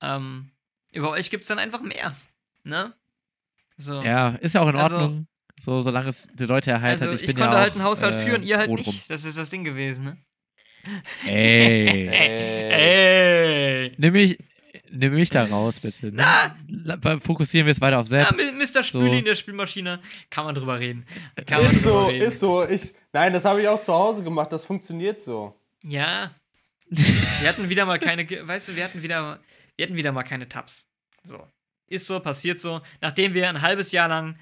Ähm, 0.00 0.50
über 0.92 1.10
euch 1.10 1.28
gibt 1.28 1.42
es 1.42 1.48
dann 1.48 1.58
einfach 1.58 1.82
mehr, 1.82 2.16
ne? 2.64 2.94
So. 3.76 4.02
Ja, 4.02 4.30
ist 4.36 4.54
ja 4.54 4.62
auch 4.62 4.68
in 4.68 4.76
Also- 4.76 4.96
Ordnung. 4.96 5.26
so, 5.60 5.82
solange 5.82 6.08
es 6.08 6.30
die 6.34 6.46
Leute 6.46 6.70
erheitert. 6.70 7.02
also 7.10 7.22
ich, 7.22 7.28
ich, 7.28 7.36
konnte 7.36 7.52
ja 7.54 7.60
halt 7.60 7.72
auch, 7.72 7.76
einen 7.76 7.84
Haushalt 7.84 8.14
äh, 8.14 8.24
führen, 8.24 8.42
ihr 8.42 8.56
halt 8.56 8.70
nicht. 8.70 9.10
Das 9.10 9.24
ist 9.26 9.36
das 9.36 9.50
Ding 9.50 9.64
gewesen, 9.64 10.04
ne? 10.04 10.16
Ey. 11.26 12.08
Ey! 13.90 13.94
nimm, 13.98 14.12
mich, 14.14 14.38
nimm 14.90 15.14
mich 15.14 15.30
da 15.30 15.44
raus, 15.44 15.80
bitte. 15.80 16.12
Ne? 16.12 16.24
La- 16.68 17.20
Fokussieren 17.20 17.66
wir 17.66 17.70
es 17.72 17.80
weiter 17.80 17.98
auf. 17.98 18.08
Mi- 18.08 18.52
Mr. 18.52 18.82
Spüli 18.82 19.06
So. 19.10 19.12
in 19.18 19.24
der 19.24 19.34
Spielmaschine. 19.34 20.00
Kann 20.30 20.44
man 20.44 20.54
drüber 20.54 20.78
reden. 20.78 21.06
Kann 21.46 21.62
man 21.62 21.66
Ist 21.70 21.84
drüber 21.84 22.00
so, 22.02 22.06
reden. 22.06 22.26
ist 22.28 22.38
so. 22.40 22.68
Ich, 22.68 22.94
nein, 23.12 23.32
das 23.32 23.44
habe 23.44 23.60
ich 23.62 23.68
auch 23.68 23.80
zu 23.80 23.92
Hause 23.92 24.22
gemacht, 24.24 24.52
das 24.52 24.64
funktioniert 24.64 25.20
so. 25.20 25.54
Ja. 25.82 26.30
Wir 26.88 27.48
hatten 27.48 27.68
wieder 27.68 27.84
mal 27.84 27.98
keine, 27.98 28.26
weißt 28.28 28.68
du, 28.68 28.76
wir 28.76 28.84
hatten 28.84 29.02
wieder, 29.02 29.40
wir 29.76 29.84
hatten 29.86 29.96
wieder 29.96 30.12
mal 30.12 30.22
keine 30.22 30.48
Tabs. 30.48 30.86
So. 31.24 31.44
Ist 31.88 32.06
so, 32.06 32.20
passiert 32.20 32.60
so. 32.60 32.80
Nachdem 33.00 33.34
wir 33.34 33.48
ein 33.48 33.60
halbes 33.62 33.90
Jahr 33.92 34.08
lang 34.08 34.38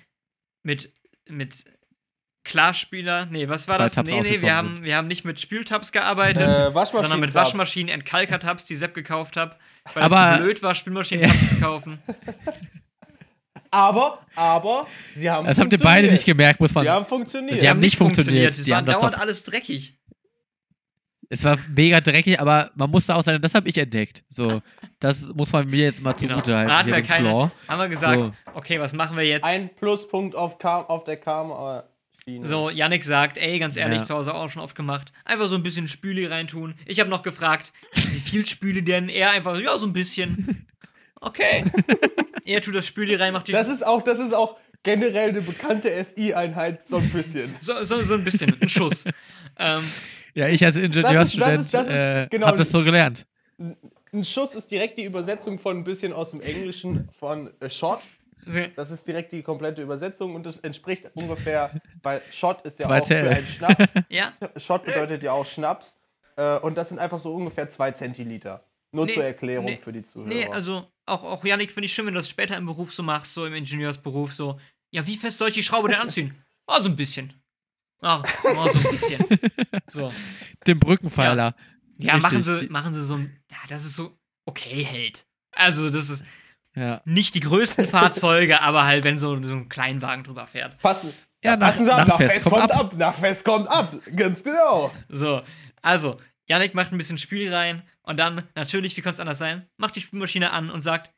mit, 0.62 0.92
mit 1.26 1.64
Klarspieler, 2.44 3.26
nee, 3.26 3.48
was 3.48 3.66
war 3.68 3.76
Zwei 3.76 3.84
das? 3.84 3.94
Tabs 3.94 4.10
Nee, 4.10 4.20
nee, 4.20 4.40
wir 4.42 4.54
haben, 4.54 4.82
wir 4.84 4.96
haben 4.96 5.08
nicht 5.08 5.24
mit 5.24 5.40
Spültabs 5.40 5.92
gearbeitet, 5.92 6.46
Äh, 6.46 6.72
sondern 6.86 7.20
mit 7.20 7.34
Waschmaschinen, 7.34 7.88
Entkalker-Tabs, 7.92 8.66
die 8.66 8.76
Sepp 8.76 8.94
gekauft 8.94 9.36
hat, 9.36 9.58
weil 9.94 10.02
er 10.02 10.12
Aber- 10.12 10.36
zu 10.38 10.42
blöd 10.44 10.62
war, 10.62 10.74
Spülmaschinen-Tabs 10.74 11.48
zu 11.48 11.56
kaufen. 11.60 11.98
Aber, 13.70 14.20
aber, 14.36 14.86
sie 15.14 15.28
haben 15.28 15.48
Das 15.48 15.58
habt 15.58 15.72
ihr 15.72 15.80
beide 15.80 16.08
nicht 16.08 16.24
gemerkt, 16.24 16.60
muss 16.60 16.72
man 16.74 16.84
Die 16.84 16.90
haben 16.90 17.06
funktioniert. 17.06 17.58
Sie 17.58 17.68
haben 17.68 17.80
nicht 17.80 17.96
funktioniert. 17.96 18.52
Es 18.52 18.62
Die 18.62 18.70
war 18.70 18.82
dauernd 18.82 19.18
alles 19.18 19.42
dreckig. 19.42 19.98
Es 21.28 21.42
war 21.42 21.58
mega 21.74 22.00
dreckig, 22.00 22.38
aber 22.38 22.70
man 22.76 22.88
musste 22.90 23.16
auch 23.16 23.22
sagen, 23.22 23.42
das 23.42 23.52
habe 23.54 23.68
ich 23.68 23.76
entdeckt. 23.76 24.22
So, 24.28 24.62
das 25.00 25.26
muss 25.34 25.50
man 25.50 25.68
mir 25.68 25.86
jetzt 25.86 26.02
mal 26.02 26.12
Genau. 26.12 26.34
zugute 26.34 26.54
halten. 26.56 26.68
Da 26.68 26.78
hatten 26.78 26.92
wir 26.92 27.02
keine, 27.02 27.50
haben 27.66 27.80
wir 27.80 27.88
gesagt, 27.88 28.26
So. 28.26 28.32
okay, 28.54 28.78
was 28.78 28.92
machen 28.92 29.16
wir 29.16 29.24
jetzt? 29.24 29.42
Ein 29.44 29.74
Pluspunkt 29.74 30.36
auf, 30.36 30.58
Kam 30.58 30.84
auf 30.84 31.02
der 31.02 31.16
Karma-Schiene. 31.16 31.88
So, 32.42 32.70
Yannick 32.70 33.04
sagt, 33.04 33.36
ey, 33.36 33.58
ganz 33.58 33.76
ehrlich, 33.76 33.98
Ja. 33.98 34.04
zu 34.04 34.14
Hause 34.14 34.34
auch 34.34 34.48
schon 34.48 34.62
oft 34.62 34.74
gemacht. 34.74 35.12
Einfach 35.26 35.46
so 35.48 35.56
ein 35.56 35.62
bisschen 35.62 35.86
Spüli 35.88 36.24
reintun. 36.24 36.74
Ich 36.86 36.98
habe 37.00 37.10
noch 37.10 37.22
gefragt, 37.22 37.70
wie 37.92 38.18
viel 38.18 38.46
Spüli 38.46 38.82
denn? 38.82 39.10
Er 39.10 39.32
einfach, 39.32 39.58
ja, 39.60 39.76
so 39.78 39.86
ein 39.86 39.92
bisschen. 39.92 40.66
Okay. 41.20 41.64
er 42.46 42.62
tut 42.62 42.74
das 42.74 42.86
Spüli 42.86 43.14
rein, 43.14 43.34
macht 43.34 43.48
die. 43.48 43.52
Das 43.52 43.68
ist 43.68 43.86
auch, 43.86 44.00
das 44.02 44.18
ist 44.20 44.32
auch 44.32 44.56
generell 44.82 45.30
eine 45.30 45.42
bekannte 45.42 45.90
SI-Einheit, 46.02 46.86
so 46.86 46.96
ein 46.96 47.10
bisschen. 47.10 47.54
so, 47.60 47.84
so, 47.84 48.00
so 48.02 48.14
ein 48.14 48.24
bisschen, 48.24 48.56
ein 48.58 48.68
Schuss. 48.70 49.04
ähm, 49.58 49.82
Ja, 50.34 50.48
ich 50.48 50.64
als 50.64 50.76
Ingenieurstudent 50.76 51.74
äh, 51.74 52.26
genau. 52.30 52.46
habe 52.46 52.56
das 52.58 52.70
so 52.70 52.82
gelernt. 52.82 53.26
Ein 53.58 54.24
Schuss 54.24 54.54
ist 54.54 54.70
direkt 54.70 54.96
die 54.96 55.04
Übersetzung 55.04 55.58
von 55.58 55.78
ein 55.78 55.84
bisschen 55.84 56.12
aus 56.14 56.30
dem 56.30 56.40
Englischen 56.40 57.08
von 57.18 57.50
äh, 57.60 57.68
Shot. 57.68 58.00
Das 58.76 58.90
ist 58.90 59.06
direkt 59.06 59.32
die 59.32 59.42
komplette 59.42 59.82
Übersetzung 59.82 60.34
und 60.34 60.46
das 60.46 60.58
entspricht 60.58 61.04
ungefähr, 61.14 61.80
weil 62.02 62.22
Shot 62.30 62.62
ist 62.62 62.78
ja 62.78 62.86
Zwei 62.86 63.00
auch 63.00 63.06
für 63.06 63.14
Zähne. 63.14 63.30
einen 63.30 63.46
Schnaps. 63.46 63.94
ja, 64.08 64.32
Shot 64.56 64.84
bedeutet 64.84 65.22
ja 65.22 65.32
auch 65.32 65.46
Schnaps. 65.46 65.98
Äh, 66.36 66.58
und 66.58 66.76
das 66.76 66.88
sind 66.88 66.98
einfach 66.98 67.18
so 67.18 67.34
ungefähr 67.34 67.68
zwei 67.68 67.90
Zentiliter. 67.92 68.64
Nur 68.92 69.06
Nee, 69.06 69.12
zur 69.12 69.24
Erklärung 69.24 69.64
nee, 69.66 69.76
für 69.76 69.92
die 69.92 70.02
Zuhörer. 70.02 70.28
nee, 70.28 70.46
also 70.48 70.86
auch, 71.06 71.24
auch 71.24 71.44
Yannick 71.44 71.72
finde 71.72 71.86
ich 71.86 71.92
schön, 71.92 72.06
wenn 72.06 72.14
du 72.14 72.20
das 72.20 72.28
später 72.28 72.56
im 72.56 72.66
Beruf 72.66 72.92
so 72.92 73.02
machst, 73.02 73.34
so 73.34 73.44
im 73.46 73.54
Ingenieursberuf, 73.54 74.32
so. 74.32 74.58
Ja, 74.90 75.06
wie 75.06 75.16
fest 75.16 75.38
soll 75.38 75.48
ich 75.48 75.54
die 75.54 75.62
Schraube 75.64 75.88
denn 75.88 75.98
anziehen? 75.98 76.34
Ah, 76.66 76.80
so 76.80 76.88
ein 76.88 76.96
bisschen. 76.96 77.32
Ah, 78.00 78.22
oh, 78.44 78.68
so 78.68 78.78
ein 78.78 78.84
bisschen. 78.92 79.24
So. 79.88 80.12
Den 80.66 80.78
Brückenpfeiler. 80.78 81.54
Ja, 81.98 82.14
Richtig. 82.14 82.22
machen 82.22 82.42
sie, 82.42 82.66
machen 82.68 82.92
sie 82.92 83.02
so 83.04 83.14
ein. 83.14 83.40
Ja, 83.50 83.56
das 83.68 83.84
ist 83.84 83.94
so 83.94 84.16
okay 84.46 84.84
hält. 84.84 85.26
Also, 85.52 85.90
das 85.90 86.10
ist 86.10 86.24
Ja. 86.76 87.00
nicht 87.04 87.34
die 87.34 87.40
größten 87.40 87.86
Fahrzeuge, 87.88 88.60
aber 88.62 88.84
halt, 88.84 89.04
wenn 89.04 89.18
so, 89.18 89.40
so 89.42 89.52
ein 89.54 89.68
Kleinwagen 89.68 90.24
drüber 90.24 90.46
fährt. 90.46 90.78
Passen, 90.78 91.12
Ja, 91.42 91.52
ja, 91.52 91.56
nach- 91.56 91.66
passen 91.68 91.84
Sie 91.86 91.92
ab, 91.92 91.98
nach 92.08 92.18
nach 92.18 92.26
Fest 92.30 92.44
kommt 92.44 92.56
kommt 92.56 92.72
ab. 92.72 92.80
ab. 92.80 92.92
Nach 92.96 93.14
Fest 93.14 93.44
kommt 93.44 93.68
ab. 93.68 93.94
Ganz 94.16 94.42
genau. 94.42 94.92
So, 95.08 95.40
also, 95.82 96.18
Yannick 96.48 96.74
macht 96.74 96.92
ein 96.92 96.98
bisschen 96.98 97.18
Spiel 97.18 97.52
rein 97.54 97.82
und 98.02 98.18
dann, 98.18 98.42
natürlich, 98.54 98.96
wie 98.96 99.00
kann 99.02 99.12
es 99.14 99.20
anders 99.20 99.38
sein, 99.38 99.66
macht 99.76 99.96
die 99.96 100.00
Spielmaschine 100.00 100.52
an 100.52 100.70
und 100.70 100.80
sagt: 100.82 101.10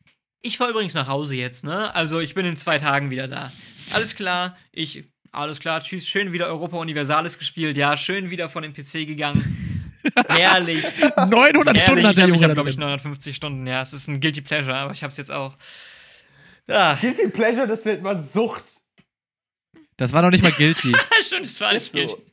Ich 0.42 0.58
fahr 0.58 0.68
übrigens 0.68 0.94
nach 0.94 1.08
Hause 1.08 1.34
jetzt, 1.36 1.64
ne? 1.64 1.94
Also, 1.94 2.20
ich 2.20 2.34
bin 2.34 2.44
in 2.46 2.56
zwei 2.56 2.78
Tagen 2.78 3.10
wieder 3.10 3.26
da. 3.28 3.50
Alles 3.94 4.14
klar, 4.14 4.56
ich. 4.72 5.04
Alles 5.32 5.58
klar, 5.60 5.80
tschüss, 5.82 6.08
schön 6.08 6.32
wieder 6.32 6.46
Europa 6.46 6.78
Universalis 6.78 7.38
gespielt, 7.38 7.76
ja, 7.76 7.96
schön 7.98 8.30
wieder 8.30 8.48
von 8.48 8.62
dem 8.62 8.72
PC 8.72 9.06
gegangen. 9.06 9.65
Herrlich. 10.28 10.84
900 10.84 11.78
Stunden 11.78 12.04
Ehrlich, 12.04 12.04
hat 12.04 12.10
ich 12.10 12.16
der 12.16 12.22
habe, 12.22 12.32
Junge 12.32 12.34
ich 12.34 12.40
da 12.40 12.48
hab, 12.48 12.54
glaube 12.54 12.68
ich, 12.70 12.76
drin. 12.76 12.84
950 12.84 13.36
Stunden, 13.36 13.66
ja. 13.66 13.82
Es 13.82 13.92
ist 13.92 14.08
ein 14.08 14.20
Guilty 14.20 14.40
Pleasure, 14.40 14.74
aber 14.74 14.92
ich 14.92 15.02
habe 15.02 15.10
es 15.10 15.16
jetzt 15.16 15.30
auch. 15.30 15.54
Ah, 16.68 16.94
Guilty 17.00 17.28
Pleasure, 17.28 17.66
das 17.66 17.84
nennt 17.84 18.02
man 18.02 18.22
Sucht. 18.22 18.64
Das 19.96 20.12
war 20.12 20.22
noch 20.22 20.30
nicht 20.30 20.42
mal 20.42 20.52
guilty. 20.52 20.92
stimmt, 21.26 21.46
das 21.46 21.60
war 21.60 21.78
so. 21.78 21.98
Guilty. 21.98 22.14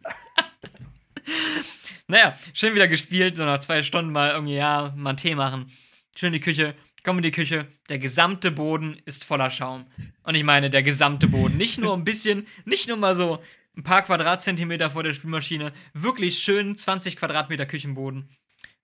Naja, 2.07 2.33
schön 2.53 2.75
wieder 2.75 2.89
gespielt, 2.89 3.37
so 3.37 3.45
nach 3.45 3.59
zwei 3.59 3.81
Stunden 3.81 4.11
mal 4.11 4.31
irgendwie, 4.31 4.55
ja, 4.55 4.93
mal 4.95 5.11
einen 5.11 5.17
Tee 5.17 5.35
machen. 5.35 5.71
Schön 6.15 6.27
in 6.27 6.33
die 6.33 6.39
Küche, 6.41 6.75
komm 7.03 7.17
in 7.17 7.23
die 7.23 7.31
Küche, 7.31 7.67
der 7.89 7.97
gesamte 7.97 8.51
Boden 8.51 9.01
ist 9.05 9.23
voller 9.23 9.49
Schaum. 9.49 9.85
Und 10.23 10.35
ich 10.35 10.43
meine, 10.43 10.69
der 10.69 10.83
gesamte 10.83 11.27
Boden. 11.27 11.57
Nicht 11.57 11.79
nur 11.79 11.93
ein 11.95 12.03
bisschen, 12.03 12.45
nicht 12.65 12.87
nur 12.89 12.97
mal 12.97 13.15
so 13.15 13.41
ein 13.75 13.83
paar 13.83 14.03
Quadratzentimeter 14.03 14.89
vor 14.91 15.03
der 15.03 15.13
Spülmaschine, 15.13 15.73
wirklich 15.93 16.39
schön 16.39 16.75
20 16.75 17.15
Quadratmeter 17.17 17.65
Küchenboden. 17.65 18.29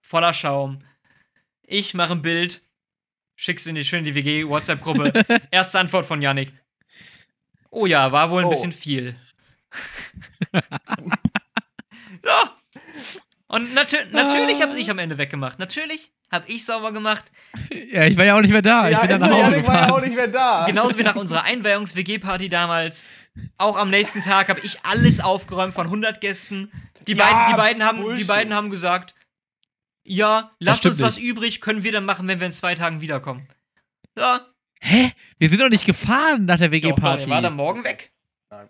Voller 0.01 0.33
Schaum. 0.33 0.83
Ich 1.63 1.93
mache 1.93 2.13
ein 2.13 2.21
Bild, 2.23 2.61
schick's 3.35 3.67
in 3.67 3.75
die 3.75 3.85
schön 3.85 3.99
in 3.99 4.05
die 4.05 4.15
WG 4.15 4.47
WhatsApp-Gruppe. 4.47 5.13
Erste 5.51 5.79
Antwort 5.79 6.05
von 6.05 6.21
Yannick. 6.21 6.51
Oh 7.69 7.85
ja, 7.85 8.11
war 8.11 8.31
wohl 8.31 8.41
ein 8.41 8.47
Oh. 8.47 8.49
bisschen 8.49 8.71
viel. 8.71 9.15
Und 13.47 13.73
natür 13.73 13.99
natürlich 14.11 14.61
habe 14.61 14.77
ich 14.79 14.89
am 14.91 14.99
Ende 14.99 15.17
weggemacht. 15.17 15.57
Natürlich 15.57 16.11
habe 16.31 16.45
ich 16.47 16.65
sauber 16.65 16.91
gemacht. 16.91 17.25
Ja, 17.71 18.05
ich 18.05 18.15
war 18.15 18.25
ja 18.25 18.37
auch 18.37 18.41
nicht 18.41 18.51
mehr 18.51 18.61
da. 18.61 18.85
ich 18.87 18.91
ja, 18.93 19.01
bin 19.01 19.09
ist 19.09 19.19
dann 19.21 19.29
so, 19.29 19.35
nach 19.35 19.43
Hause 19.43 19.51
Janik 19.51 19.67
war 19.67 19.87
ja 19.87 19.93
auch 19.95 20.01
nicht 20.01 20.15
mehr 20.15 20.27
da. 20.27 20.65
Genauso 20.65 20.97
wie 20.99 21.03
nach 21.03 21.15
unserer 21.15 21.43
Einweihungs-WG-Party 21.43 22.49
damals. 22.49 23.07
Auch 23.57 23.77
am 23.77 23.89
nächsten 23.89 24.21
Tag 24.21 24.49
habe 24.49 24.59
ich 24.61 24.83
alles 24.85 25.19
aufgeräumt 25.19 25.73
von 25.73 25.85
100 25.87 26.21
Gästen. 26.21 26.71
Die, 27.07 27.13
Ja, 27.13 27.25
beiden, 27.25 27.47
die, 27.53 27.57
beiden, 27.57 27.83
haben, 27.85 28.15
die 28.15 28.23
beiden 28.23 28.53
haben 28.53 28.69
gesagt, 28.69 29.15
ja, 30.03 30.51
lass 30.59 30.79
stimmt 30.79 30.93
uns 30.93 31.01
was 31.01 31.15
nicht. 31.17 31.25
übrig, 31.25 31.61
können 31.61 31.83
wir 31.83 31.91
dann 31.91 32.05
machen, 32.05 32.27
wenn 32.27 32.39
wir 32.39 32.47
in 32.47 32.53
zwei 32.53 32.75
Tagen 32.75 33.01
wiederkommen. 33.01 33.47
Ja, 34.17 34.45
Hä? 34.81 35.11
Wir 35.37 35.49
sind 35.49 35.59
doch 35.59 35.67
nicht 35.69 35.85
gefahren 35.85 36.45
nach 36.45 36.57
der 36.57 36.69
doch, 36.69 36.79
doch, 36.79 36.89
WG-Party. 36.89 37.25
der 37.25 37.33
war 37.35 37.41
dann 37.41 37.55
morgen 37.55 37.83
weg. 37.83 38.13
Nein. 38.49 38.69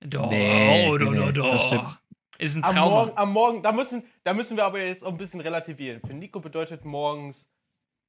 Doch, 0.00 0.28
Nee, 0.30 0.88
oh, 0.90 0.98
nee, 0.98 1.04
doch, 1.04 1.12
nee, 1.12 1.32
doch, 1.32 1.52
das 1.52 1.62
doch. 1.62 1.68
stimmt. 1.68 1.98
Ist 2.38 2.56
ein 2.56 2.64
Am 2.64 2.74
Trauma. 2.74 2.90
Morgen, 3.04 3.16
am 3.18 3.32
Morgen, 3.32 3.62
da 3.62 3.70
müssen, 3.70 4.02
da 4.24 4.34
müssen 4.34 4.56
wir 4.56 4.64
aber 4.64 4.82
jetzt 4.82 5.04
auch 5.04 5.12
ein 5.12 5.16
bisschen 5.18 5.40
relativieren. 5.40 6.00
Für 6.04 6.12
Nico 6.12 6.40
bedeutet 6.40 6.84
morgens 6.84 7.46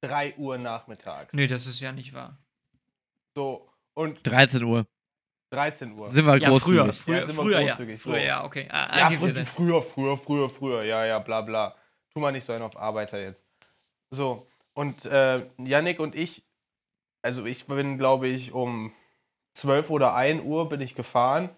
3 0.02 0.34
Uhr 0.38 0.58
nachmittags. 0.58 1.32
Nee, 1.34 1.46
das 1.46 1.66
ist 1.68 1.78
ja 1.78 1.92
nicht 1.92 2.12
wahr. 2.14 2.36
So, 3.36 3.68
und 3.94 4.18
13 4.26 4.64
Uhr. 4.64 4.84
13 5.54 5.98
Uhr. 5.98 6.06
Sind 6.08 6.26
wir 6.26 6.36
Ja, 6.36 6.48
großzügig. 6.48 6.80
früher, 6.80 6.92
früher, 6.92 7.26
sind 7.26 7.36
wir 7.36 7.42
früher, 7.42 7.60
ja. 7.60 7.66
großzügig, 7.66 8.02
so. 8.02 8.10
Früher, 8.10 8.20
ja, 8.22 8.44
okay. 8.44 8.68
Ah, 8.70 8.98
Ja, 8.98 9.06
I 9.08 9.10
give 9.14 9.26
you 9.26 9.32
fr 9.32 9.38
that. 9.38 9.46
früher, 9.48 9.82
früher, 9.82 10.16
früher, 10.16 10.50
früher, 10.50 10.84
ja, 10.84 11.04
ja, 11.04 11.18
bla 11.18 11.40
bla. 11.40 11.74
Tu 12.12 12.20
mal 12.20 12.32
nicht 12.32 12.44
so 12.44 12.52
einen 12.52 12.62
auf 12.62 12.76
Arbeiter 12.76 13.20
jetzt. 13.20 13.44
So, 14.10 14.46
und 14.74 15.04
äh, 15.06 15.46
Yannick 15.58 16.00
und 16.00 16.14
ich, 16.14 16.44
also 17.22 17.44
ich 17.46 17.66
bin, 17.66 17.98
glaube 17.98 18.28
ich, 18.28 18.52
um 18.52 18.92
12 19.54 19.90
oder 19.90 20.14
1 20.14 20.42
Uhr 20.44 20.68
bin 20.68 20.80
ich 20.80 20.94
gefahren 20.94 21.48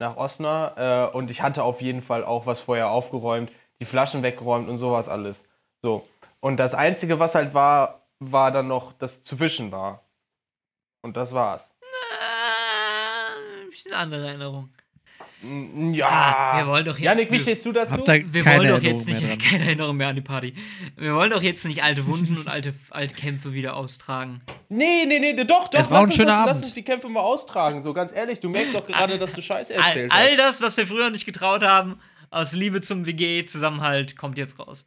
nach 0.00 0.16
Osnabrück 0.16 0.78
äh, 0.78 1.16
und 1.16 1.30
ich 1.30 1.42
hatte 1.42 1.62
auf 1.64 1.80
jeden 1.80 2.02
Fall 2.02 2.24
auch 2.24 2.46
was 2.46 2.60
vorher 2.60 2.90
aufgeräumt, 2.90 3.50
die 3.80 3.84
Flaschen 3.84 4.22
weggeräumt 4.22 4.68
und 4.68 4.78
sowas 4.78 5.08
alles. 5.08 5.44
So, 5.82 6.06
und 6.40 6.56
das 6.58 6.74
Einzige, 6.74 7.18
was 7.18 7.34
halt 7.34 7.54
war, 7.54 8.06
war 8.20 8.50
dann 8.52 8.66
noch, 8.68 8.92
das 8.92 9.22
zu 9.22 9.38
wischen 9.40 9.70
war. 9.72 10.02
Und 11.02 11.16
das 11.16 11.32
war's. 11.32 11.76
Bisschen 13.88 14.00
andere 14.00 14.26
Erinnerung. 14.28 14.70
Mm, 15.40 15.92
Ja. 15.94 16.08
Ah, 16.08 16.58
wir 16.58 16.66
wollen 16.66 16.84
doch 16.84 16.96
jetzt- 16.98 17.04
Yannick, 17.04 17.30
wie 17.30 17.38
stehst 17.38 17.64
du 17.64 17.72
dazu? 17.72 18.00
Ihr 18.06 18.32
Wir 18.32 18.42
keine 18.42 18.58
wollen 18.58 18.68
doch 18.68 18.74
Erinnerung 18.76 18.82
jetzt 18.84 19.06
nicht, 19.06 19.20
mehr 19.20 19.36
dran? 19.36 19.38
keine 19.50 19.64
Erinnerung 19.66 19.96
mehr 19.96 20.08
an 20.08 20.16
die 20.16 20.20
Party. 20.22 20.54
Wir 20.96 21.14
wollen 21.14 21.30
doch 21.30 21.42
jetzt 21.42 21.64
nicht 21.64 21.82
alte 21.82 22.06
Wunden 22.06 22.36
und 22.36 22.48
alte, 22.48 22.74
alte 22.90 23.14
Kämpfe 23.14 23.52
wieder 23.54 23.76
austragen. 23.76 24.42
Nee, 24.68 25.04
nee, 25.06 25.18
nee, 25.20 25.34
doch, 25.44 25.68
doch, 25.68 25.78
Es 25.80 25.90
war 25.90 26.00
lass, 26.00 26.02
ein 26.02 26.04
uns 26.06 26.14
schöner 26.16 26.26
das, 26.28 26.36
Abend. 26.36 26.46
lass 26.48 26.62
uns 26.64 26.74
die 26.74 26.82
Kämpfe 26.82 27.08
mal 27.08 27.20
austragen. 27.20 27.80
So 27.80 27.92
ganz 27.94 28.12
ehrlich, 28.12 28.40
du 28.40 28.48
merkst 28.48 28.74
doch 28.74 28.84
gerade, 28.86 29.16
dass 29.16 29.32
du 29.32 29.40
Scheiße 29.40 29.74
All, 29.76 29.84
erzählt 29.84 30.12
all 30.12 30.28
hast. 30.28 30.38
das, 30.38 30.60
was 30.60 30.76
wir 30.76 30.86
früher 30.86 31.10
nicht 31.10 31.24
getraut 31.24 31.62
haben, 31.62 32.00
aus 32.30 32.52
Liebe 32.52 32.80
zum 32.80 33.06
WG-Zusammenhalt, 33.06 34.16
kommt 34.16 34.38
jetzt 34.38 34.58
raus. 34.58 34.86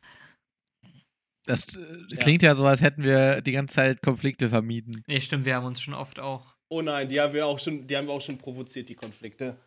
Das 1.45 1.65
äh, 1.75 2.15
klingt 2.17 2.43
ja 2.43 2.53
so, 2.55 2.65
als 2.65 2.81
hätten 2.81 3.03
wir 3.03 3.41
die 3.41 3.51
ganze 3.53 3.73
Zeit 3.75 4.01
Konflikte 4.03 4.49
vermieden. 4.49 5.03
Nee, 5.07 5.21
stimmt, 5.21 5.45
wir 5.45 5.55
haben 5.55 5.65
uns 5.65 5.81
schon 5.81 5.93
oft 5.95 6.19
auch. 6.19 6.50
Oh 6.71 6.81
nein, 6.81 7.09
die 7.09 7.19
haben 7.19 7.33
wir 7.33 7.45
auch 7.45 7.59
schon, 7.59 7.85
die 7.85 7.97
haben 7.97 8.07
wir 8.07 8.13
auch 8.13 8.21
schon 8.21 8.37
provoziert, 8.37 8.87
die 8.87 8.95
Konflikte. 8.95 9.59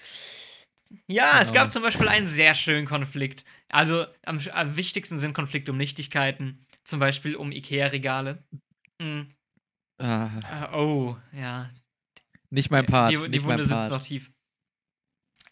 Ja, 1.07 1.41
es 1.41 1.49
Genau. 1.49 1.65
gab 1.65 1.73
zum 1.73 1.83
Beispiel 1.83 2.09
einen 2.09 2.27
sehr 2.27 2.55
schönen 2.55 2.87
Konflikt. 2.87 3.45
Also 3.69 4.07
am, 4.25 4.41
am 4.53 4.77
wichtigsten 4.77 5.19
sind 5.19 5.35
Konflikte 5.35 5.73
um 5.73 5.77
Nichtigkeiten. 5.77 6.65
Zum 6.85 7.01
Beispiel 7.01 7.37
um 7.37 7.53
Ikea-Regale. 7.53 8.43
Mhm. 9.01 9.35
Ah, 10.01 10.31
Äh, 10.73 10.75
oh, 10.77 11.17
ja. 11.33 11.71
nicht 12.51 12.71
mein 12.71 12.87
Part. 12.87 13.11
die 13.13 13.31
die 13.31 13.43
Wunde 13.45 13.65
sitzt 13.67 13.91
doch 13.91 14.03
tief. 14.03 14.31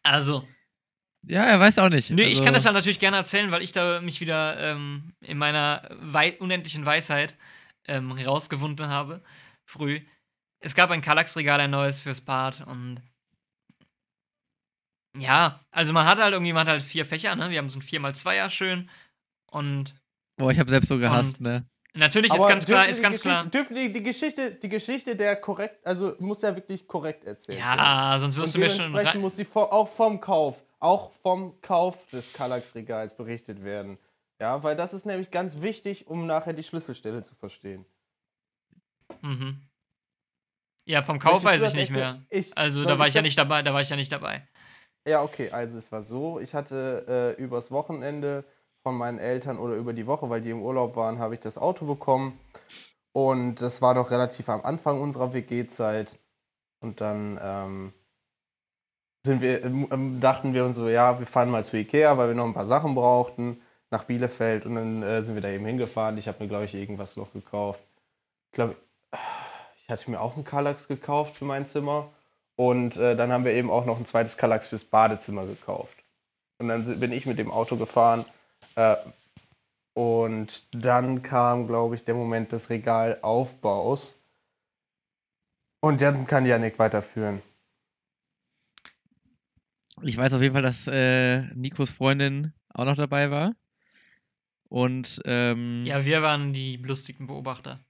Also, 0.03 0.47
Ja, 1.27 1.45
er 1.45 1.61
weiß 1.61 1.79
auch 1.79 1.89
nicht. 1.91 2.11
Nö, 2.11 2.23
ich 2.23 2.31
Also, 2.31 2.45
kann 2.45 2.55
das 2.55 2.65
ja 2.65 2.73
natürlich 2.73 2.99
gerne 2.99 3.19
erzählen, 3.19 3.53
weil 3.53 3.63
ich 3.63 3.73
da 3.73 4.01
mich 4.01 4.21
wieder 4.21 4.59
ähm, 4.59 5.13
in 5.21 5.39
meiner 5.39 5.89
wei 6.01 6.37
unendlichen 6.39 6.85
Weisheit 6.87 7.37
ähm, 7.87 8.17
herausgewunden 8.17 8.89
habe, 8.89 9.23
früh. 9.65 10.01
Es 10.63 10.75
gab 10.75 10.91
ein 10.91 11.01
Kallax-Regal, 11.01 11.61
ein 11.61 11.71
neues 11.71 12.01
fürs 12.01 12.21
Bad 12.21 12.67
und 12.67 13.01
ja, 15.19 15.61
also 15.71 15.93
man 15.93 16.07
hat 16.07 16.19
halt 16.19 16.33
irgendwie, 16.33 16.53
man 16.53 16.63
hat 16.63 16.69
halt 16.69 16.83
vier 16.83 17.05
Fächer, 17.05 17.37
ne? 17.37 17.51
Wir 17.51 17.59
haben 17.59 17.69
so 17.69 17.79
ein 17.79 17.83
4x2er 17.83 18.49
schön 18.49 18.89
und 19.51 19.95
Boah, 20.39 20.51
ich 20.51 20.59
habe 20.59 20.71
selbst 20.71 20.89
so 20.89 20.99
gehasst, 20.99 21.41
ne? 21.41 21.67
natürlich 21.95 22.33
ist 22.33 22.49
ganz 22.49 22.65
klar, 22.65 22.89
ist 22.89 23.03
ganz 23.03 23.21
klar. 23.21 23.45
Dürfen 23.47 23.75
die, 23.75 23.93
die 23.93 24.03
Geschichte, 24.03 24.53
die 24.53 24.69
Geschichte 24.69 25.15
der 25.17 25.37
korrekt, 25.37 25.87
also 25.87 26.15
muss 26.19 26.43
ja 26.43 26.55
wirklich 26.57 26.87
korrekt 26.87 27.25
erzählen. 27.25 27.59
Ja, 27.59 28.17
sonst 28.19 28.37
wirst 28.37 28.55
du 28.55 28.61
mir 28.61 28.71
schon. 28.71 28.87
dementsprechend 28.87 29.21
muss 29.21 29.37
sie 29.37 29.45
vor, 29.45 29.73
auch 29.73 29.89
vom 29.89 30.21
Kauf, 30.21 30.65
auch 30.79 31.13
vom 31.13 31.61
Kauf 31.61 32.07
des 32.07 32.33
Kallax-Regals 32.33 33.17
berichtet 33.17 33.63
werden. 33.63 33.99
Ja, 34.41 34.63
weil 34.63 34.75
das 34.75 34.95
ist 34.95 35.07
nämlich 35.07 35.31
ganz 35.31 35.61
wichtig, 35.63 36.07
um 36.07 36.27
nachher 36.27 36.53
die 36.53 36.65
Schlüsselstelle 36.65 37.23
zu 37.23 37.35
verstehen. 37.35 37.85
Mhm. 39.21 39.61
Ja, 40.85 41.03
vom 41.03 41.19
Kauf 41.19 41.43
Möchtest 41.45 41.65
weiß 41.65 41.73
ich 41.73 41.79
nicht 41.79 41.91
mehr. 41.91 42.23
Ich- 42.31 42.57
Also 42.59 42.83
da 42.83 42.99
war 42.99 43.07
ich 43.07 43.11
ich 43.11 43.15
ja 43.15 43.23
nicht 43.23 43.39
dabei, 43.39 43.63
da 43.63 43.73
war 43.73 43.83
ich 43.83 43.89
ja 43.89 43.97
nicht 43.97 44.11
dabei. 44.13 44.47
Ja, 45.07 45.23
okay, 45.23 45.51
also 45.51 45.79
es 45.79 45.91
war 45.91 46.03
so, 46.03 46.39
ich 46.41 46.55
hatte 46.55 47.35
äh, 47.39 47.43
übers 47.43 47.71
Wochenende 47.71 48.45
von 48.83 48.97
meinen 48.97 49.19
Eltern 49.19 49.59
oder 49.59 49.75
über 49.75 49.93
die 49.93 50.07
Woche, 50.07 50.29
weil 50.31 50.41
die 50.41 50.51
im 50.51 50.63
Urlaub 50.63 50.97
waren, 50.97 51.19
habe 51.19 51.35
ich 51.35 51.41
das 51.41 51.59
Auto 51.59 51.87
bekommen. 51.87 52.39
Und 53.13 53.57
das 53.61 53.83
war 53.83 53.95
doch 53.95 54.11
relativ 54.11 54.49
am 54.49 54.63
Anfang 54.63 55.01
unserer 55.01 55.35
WG-Zeit. 55.35 56.19
Und 56.81 57.01
dann 57.01 57.39
ähm, 57.43 57.93
sind 59.25 59.41
wir, 59.41 59.65
ähm, 59.65 59.87
ähm, 59.93 60.21
dachten 60.21 60.53
wir 60.55 60.65
uns 60.65 60.77
so, 60.77 60.89
ja, 60.89 61.19
wir 61.19 61.27
fahren 61.27 61.51
mal 61.51 61.65
zu 61.65 61.77
Ikea, 61.77 62.17
weil 62.17 62.29
wir 62.29 62.35
noch 62.35 62.45
ein 62.47 62.55
paar 62.55 62.67
Sachen 62.67 62.95
brauchten, 62.95 63.61
nach 63.91 64.05
Bielefeld. 64.05 64.67
Und 64.67 64.75
dann 64.77 65.03
äh, 65.03 65.23
sind 65.23 65.35
wir 65.35 65.43
da 65.43 65.49
eben 65.51 65.65
hingefahren. 65.67 66.17
Ich 66.19 66.27
habe 66.27 66.43
mir, 66.43 66.49
glaube 66.49 66.65
ich, 66.65 66.75
irgendwas 66.75 67.17
noch 67.17 67.33
gekauft. 67.33 67.83
Ich 68.51 68.53
glaube, 68.57 68.77
ich 69.85 69.91
hatte 69.91 70.11
mir 70.11 70.21
auch 70.21 70.35
einen 70.35 70.45
Kallax 70.45 70.89
gekauft 70.89 71.37
für 71.37 71.45
mein 71.45 71.67
Zimmer. 71.67 72.11
Und 72.57 72.97
äh, 72.97 73.17
dann 73.17 73.33
haben 73.33 73.45
wir 73.45 73.53
eben 73.53 73.71
auch 73.71 73.87
noch 73.87 73.99
ein 73.99 74.07
zweites 74.07 74.37
Kallax 74.37 74.69
fürs 74.69 74.85
Badezimmer 74.85 75.47
gekauft. 75.47 75.97
Und 76.59 76.69
dann 76.69 77.01
bin 77.01 77.13
ich 77.13 77.27
mit 77.27 77.39
dem 77.39 77.51
Auto 77.51 77.77
gefahren. 77.77 78.25
Äh, 78.77 78.97
und 79.95 80.63
dann 80.73 81.23
kam, 81.23 81.67
glaube 81.67 81.95
ich, 81.95 82.05
der 82.05 82.15
Moment 82.15 82.53
des 82.53 82.71
Regalaufbaus. 82.71 84.19
Und 85.81 86.01
dann 86.01 86.27
kann 86.27 86.47
Janik 86.47 86.79
weiterführen. 86.79 87.43
Ich 90.03 90.17
weiß 90.17 90.35
auf 90.35 90.43
jeden 90.43 90.55
Fall, 90.55 90.63
dass 90.63 90.87
äh, 90.87 91.43
Nikos 91.55 91.91
Freundin 91.91 92.53
auch 92.73 92.85
noch 92.85 92.97
dabei 92.97 93.31
war. 93.31 93.55
Und 94.69 95.21
ähm, 95.25 95.85
Ja, 95.85 96.05
wir 96.05 96.23
waren 96.23 96.53
die 96.53 96.77
lustigen 96.77 97.27
Beobachter. 97.27 97.81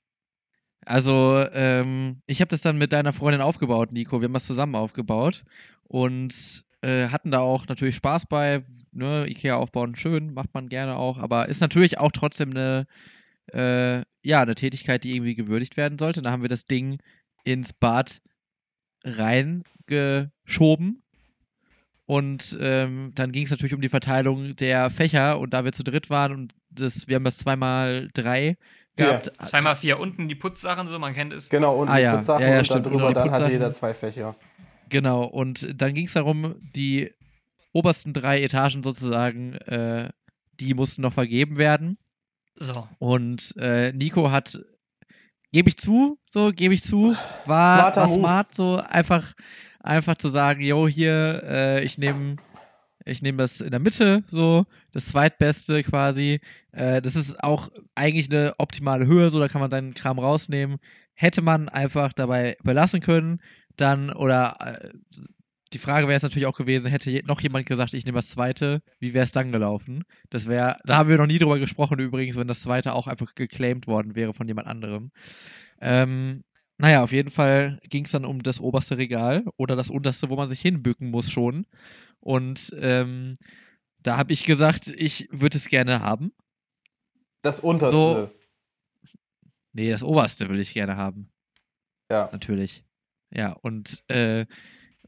Also, 0.85 1.45
ähm, 1.53 2.23
ich 2.27 2.41
habe 2.41 2.49
das 2.49 2.63
dann 2.63 2.79
mit 2.79 2.93
deiner 2.93 3.13
Freundin 3.13 3.41
aufgebaut, 3.41 3.93
Nico. 3.93 4.21
Wir 4.21 4.27
haben 4.27 4.35
das 4.35 4.47
zusammen 4.47 4.75
aufgebaut 4.75 5.45
und 5.85 6.65
äh, 6.83 7.09
hatten 7.09 7.31
da 7.31 7.39
auch 7.39 7.69
natürlich 7.69 7.97
Spaß 7.97 8.27
bei. 8.27 8.63
Ne? 8.91 9.27
Ikea 9.29 9.57
aufbauen, 9.57 9.95
schön, 9.95 10.35
macht 10.35 10.53
man 10.55 10.69
gerne 10.69 10.97
auch, 10.97 11.19
aber 11.19 11.49
ist 11.49 11.61
natürlich 11.61 11.99
auch 11.99 12.11
trotzdem 12.11 12.51
eine, 12.51 12.87
äh, 13.53 14.03
ja, 14.23 14.43
eine 14.43 14.55
Tätigkeit, 14.55 15.05
die 15.05 15.15
irgendwie 15.15 15.35
gewürdigt 15.37 15.77
werden 15.77 15.99
sollte. 15.99 16.23
Da 16.23 16.31
haben 16.33 16.43
wir 16.43 16.49
das 16.49 16.65
Ding 16.65 16.99
ins 17.45 17.73
Bad 17.73 18.21
reingeschoben. 19.05 21.03
Und 22.05 22.59
ähm, 22.61 23.13
dann 23.15 23.31
ging 23.33 23.45
es 23.45 23.51
natürlich 23.51 23.75
um 23.75 23.81
die 23.81 23.89
Verteilung 23.89 24.57
der 24.57 24.91
Fächer 24.91 25.39
und 25.39 25.55
da 25.55 25.65
wir 25.65 25.73
zu 25.73 25.85
dritt 25.85 26.11
waren 26.11 26.33
und 26.33 26.55
das, 26.69 27.07
wir 27.07 27.15
haben 27.17 27.25
das 27.25 27.39
zweimal 27.39 28.09
drei 28.13 28.57
gehabt, 28.97 29.33
Zweimal 29.45 29.77
vier 29.77 29.99
unten 29.99 30.29
die 30.29 30.35
Putzsachen, 30.35 30.89
so, 30.89 30.99
man 30.99 31.15
kennt 31.15 31.33
es. 31.33 31.49
Genau, 31.49 31.77
und 31.77 31.89
Ah, 31.89 31.99
ja. 31.99 32.15
Putzsachen 32.17 32.43
Ja, 32.43 32.53
ja, 32.53 32.59
und 32.59 32.65
stimmt. 32.65 32.87
dann 32.87 32.93
drüber, 32.93 33.09
die 33.09 33.15
dann 33.15 33.23
hatte 33.25 33.31
Putzsachen. 33.33 33.53
jeder 33.53 33.73
zwei 33.73 33.95
Fächer. 33.95 34.35
Genau, 34.89 35.25
und 35.25 35.81
dann 35.81 35.95
ging 35.95 36.07
es 36.07 36.13
darum, 36.13 36.55
die 36.77 37.11
obersten 37.73 38.13
drei 38.13 38.43
Etagen 38.43 38.83
sozusagen, 38.83 39.55
äh, 39.55 40.11
die 40.61 40.75
mussten 40.75 41.01
noch 41.03 41.15
vergeben 41.15 41.57
werden. 41.57 41.97
So. 42.57 42.87
Und 42.99 43.55
äh, 43.59 43.93
Nico 43.93 44.31
hat, 44.31 44.59
gebe 45.53 45.71
ich 45.71 45.79
zu, 45.79 46.19
so, 46.27 46.51
gebe 46.55 46.75
ich 46.75 46.83
zu, 46.85 47.17
war, 47.47 47.79
Smarter 47.79 48.01
war 48.03 48.09
smart, 48.09 48.55
so 48.55 48.77
einfach, 48.77 49.33
einfach 49.81 50.17
zu 50.17 50.29
sagen, 50.29 50.61
yo, 50.61 50.87
hier, 50.87 51.43
äh, 51.45 51.85
ich 51.85 51.97
nehme 51.97 52.37
ich 53.05 53.23
nehme 53.23 53.39
das 53.39 53.61
in 53.61 53.71
der 53.71 53.81
Mitte, 53.81 54.23
so, 54.27 54.67
das 54.93 55.07
zweitbeste 55.07 55.83
quasi. 55.83 56.41
Äh, 56.73 57.03
das 57.03 57.17
ist 57.17 57.43
auch 57.43 57.71
eigentlich 57.95 58.31
eine 58.31 58.55
optimale 58.59 59.07
Höhe, 59.07 59.31
so, 59.31 59.39
da 59.39 59.49
kann 59.49 59.61
man 59.61 59.71
seinen 59.71 59.95
Kram 59.95 60.19
rausnehmen. 60.19 60.79
Hätte 61.15 61.43
man 61.43 61.69
einfach 61.69 62.13
dabei 62.13 62.57
belassen 62.63 63.01
können, 63.01 63.41
dann, 63.77 64.11
oder 64.11 64.57
äh, 64.61 64.91
die 65.73 65.79
Frage 65.79 66.07
wäre 66.07 66.17
es 66.17 66.23
natürlich 66.23 66.47
auch 66.47 66.57
gewesen, 66.57 66.91
hätte 66.91 67.23
noch 67.25 67.41
jemand 67.41 67.67
gesagt, 67.67 67.95
ich 67.95 68.05
nehme 68.05 68.19
das 68.19 68.29
zweite, 68.29 68.83
wie 68.99 69.15
wäre 69.15 69.25
es 69.25 69.33
dann 69.33 69.53
gelaufen? 69.53 70.05
Das 70.31 70.47
wäre, 70.47 70.77
da 70.85 70.97
haben 70.97 71.09
wir 71.09 71.17
noch 71.17 71.27
nie 71.27 71.39
drüber 71.39 71.59
gesprochen 71.59 71.99
übrigens, 71.99 72.37
wenn 72.37 72.49
das 72.49 72.63
zweite 72.63 72.93
auch 72.93 73.07
einfach 73.07 73.35
geclaimed 73.35 73.87
worden 73.87 74.15
wäre 74.15 74.35
von 74.35 74.47
jemand 74.47 74.69
anderem. 74.69 75.11
Ähm, 75.81 76.45
naja, 76.79 77.03
auf 77.03 77.13
jeden 77.13 77.31
Fall 77.31 77.81
ging 77.89 78.05
es 78.05 78.11
dann 78.13 78.25
um 78.25 78.43
das 78.43 78.61
oberste 78.61 78.99
Regal 78.99 79.45
oder 79.57 79.77
das 79.77 79.91
unterste, 79.91 80.31
wo 80.31 80.37
man 80.37 80.49
sich 80.49 80.61
hinbücken 80.61 81.11
muss 81.11 81.31
schon. 81.31 81.67
Und 82.21 82.75
ähm, 82.79 83.35
Da 84.03 84.17
habe 84.17 84.33
ich 84.33 84.45
gesagt, 84.45 84.89
ich 84.89 85.29
würde 85.31 85.57
es 85.59 85.69
gerne 85.69 86.01
haben. 86.01 86.33
Das 87.43 87.61
unterste. 87.61 87.95
So. 87.95 88.31
Nee, 89.73 89.91
das 89.91 90.03
oberste 90.03 90.49
will 90.49 90.59
ich 90.61 90.75
gerne 90.75 90.97
haben. 90.97 91.31
Ja. 92.11 92.29
Natürlich. 92.33 92.85
Ja, 93.33 93.53
und, 93.63 94.03
äh, 94.09 94.47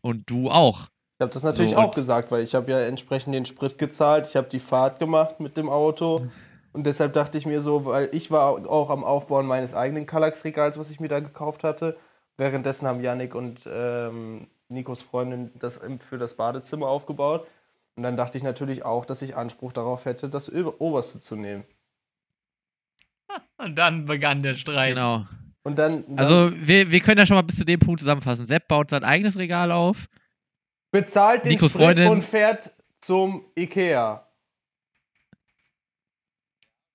und 0.01 0.31
du 0.31 0.51
auch. 0.51 0.89
Ich 1.19 1.23
habe 1.23 1.33
das 1.33 1.43
natürlich 1.43 1.73
So, 1.73 1.79
auch 1.79 1.95
gesagt, 1.95 2.31
weil 2.31 2.43
ich 2.43 2.55
habe 2.55 2.71
ja 2.71 2.81
entsprechend 2.81 3.35
den 3.35 3.45
Sprit 3.45 3.79
gezahlt, 3.79 4.27
ich 4.29 4.37
habe 4.37 4.49
die 4.49 4.59
Fahrt 4.59 4.99
gemacht 4.99 5.41
mit 5.41 5.57
dem 5.57 5.69
Auto 5.69 6.29
und 6.75 6.85
deshalb 6.85 7.15
dachte 7.15 7.39
ich 7.39 7.47
mir 7.47 7.61
so, 7.61 7.87
weil 7.87 8.11
ich 8.13 8.31
war 8.31 8.49
auch 8.69 8.91
am 8.91 9.03
Aufbauen 9.05 9.47
meines 9.47 9.73
eigenen 9.73 10.05
Kallax-Regals, 10.05 10.79
was 10.79 10.91
ich 10.91 11.01
mir 11.01 11.09
da 11.09 11.21
gekauft 11.21 11.65
hatte. 11.65 11.97
Währenddessen 12.37 12.87
haben 12.87 13.01
Yannick 13.01 13.35
und 13.35 13.61
ähm, 13.73 14.49
Nikos 14.69 15.01
Freundin 15.03 15.51
das 15.59 15.79
im- 15.79 15.99
für 16.01 16.19
das 16.19 16.35
Badezimmer 16.35 16.89
aufgebaut. 16.89 17.47
Und 17.97 18.03
dann 18.03 18.17
dachte 18.17 18.37
ich 18.37 18.45
natürlich 18.45 18.85
auch, 18.85 19.05
dass 19.07 19.23
ich 19.23 19.37
Anspruch 19.37 19.73
darauf 19.73 20.05
hätte, 20.05 20.29
das 20.29 20.51
Oberste 20.53 21.21
zu 21.21 21.37
nehmen. 21.37 21.65
Und 23.57 23.77
dann 23.79 24.05
begann 24.05 24.43
der 24.43 24.57
Streit. 24.57 24.95
Genau. 24.95 25.25
Und 25.63 25.79
dann, 25.79 26.05
dann 26.09 26.19
Also, 26.19 26.51
wir, 26.55 26.91
wir 26.91 27.01
können 27.01 27.19
ja 27.19 27.25
schon 27.27 27.37
mal 27.37 27.43
bis 27.43 27.57
zu 27.57 27.65
dem 27.65 27.79
Punkt 27.81 28.01
zusammenfassen. 28.01 28.45
Sepp 28.47 28.69
baut 28.69 28.91
sein 28.91 29.05
eigenes 29.05 29.39
Regal 29.39 29.71
auf. 29.73 30.09
bezahlt 30.91 31.45
den 31.45 31.53
Nikos 31.53 31.71
Sprit 31.71 31.83
Freundin- 31.83 32.09
und 32.09 32.23
fährt 32.23 32.71
zum 32.99 33.47
Ikea. 33.57 34.27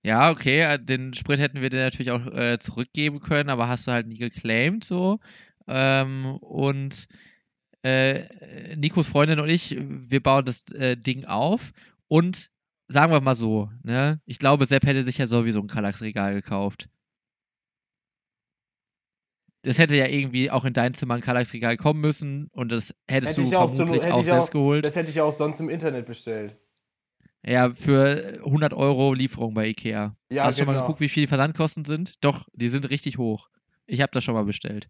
Ja, 0.03 0.31
okay, 0.31 0.61
äh, 0.61 0.79
den 0.79 1.13
Sprit 1.13 1.39
hätten 1.39 1.61
wir 1.61 1.69
dir 1.69 1.79
natürlich 1.79 2.11
auch 2.11 2.25
äh, 2.27 2.57
zurückgeben 2.59 3.19
können, 3.19 3.49
aber 3.49 3.67
hast 3.67 3.87
du 3.87 3.91
halt 3.91 4.07
nie 4.07 4.17
geclaimed 4.17 4.83
so. 4.83 5.19
Ähm, 5.67 6.25
und 6.37 7.07
äh, 7.83 8.75
Nikos 8.75 9.07
Freundin 9.07 9.39
und 9.39 9.49
ich, 9.49 9.75
wir 9.79 10.21
bauen 10.21 10.45
das 10.45 10.71
äh, 10.71 10.95
Ding 10.97 11.25
auf 11.25 11.71
und 12.07 12.49
sagen 12.87 13.11
wir 13.11 13.21
mal 13.21 13.35
so, 13.35 13.69
ne? 13.83 14.19
Ich 14.25 14.39
glaube, 14.39 14.65
Sepp 14.65 14.85
hätte 14.85 15.03
sich 15.03 15.17
ja 15.17 15.27
sowieso 15.27 15.59
ein 15.59 15.67
Kallax-Regal 15.67 16.33
gekauft. 16.33 16.89
Das 19.63 19.77
hätte 19.77 19.95
ja 19.95 20.07
irgendwie 20.07 20.49
auch 20.49 20.63
in 20.63 20.73
dein 20.73 20.93
Zimmer 20.93 21.15
ein 21.15 21.21
Kallax-Regal 21.21 21.75
kommen 21.77 21.99
müssen 21.99 22.47
und 22.53 22.71
das 22.71 22.95
hättest 23.07 23.33
Hätte 23.33 23.41
du 23.41 23.47
ich 23.47 23.55
auch, 23.57 23.69
zu, 23.69 23.75
vermutlich 23.77 24.03
hätte 24.03 24.13
auch 24.13 24.19
ich 24.21 24.25
selbst 24.25 24.49
auch, 24.49 24.51
geholt. 24.51 24.85
das 24.85 24.95
hätte 24.95 25.11
ich 25.11 25.19
auch 25.21 25.33
sonst 25.33 25.59
im 25.59 25.69
Internet 25.69 26.05
bestellt. 26.05 26.57
Ja, 27.45 27.73
für 27.73 28.41
100 28.43 28.73
Euro 28.73 29.13
Lieferung 29.13 29.53
bei 29.53 29.67
Ikea. 29.67 30.15
Ja, 30.29 30.43
Hast 30.43 30.57
du 30.57 30.61
schon 30.61 30.67
mal 30.67 30.73
genau. 30.73 30.85
geguckt, 30.85 30.99
wie 30.99 31.09
viel 31.09 31.23
die 31.23 31.27
Versandkosten 31.27 31.85
sind? 31.85 32.23
Doch, 32.23 32.47
die 32.53 32.67
sind 32.67 32.89
richtig 32.89 33.17
hoch. 33.17 33.49
Ich 33.85 34.01
habe 34.01 34.11
das 34.13 34.23
schon 34.23 34.35
mal 34.35 34.43
bestellt. 34.43 34.87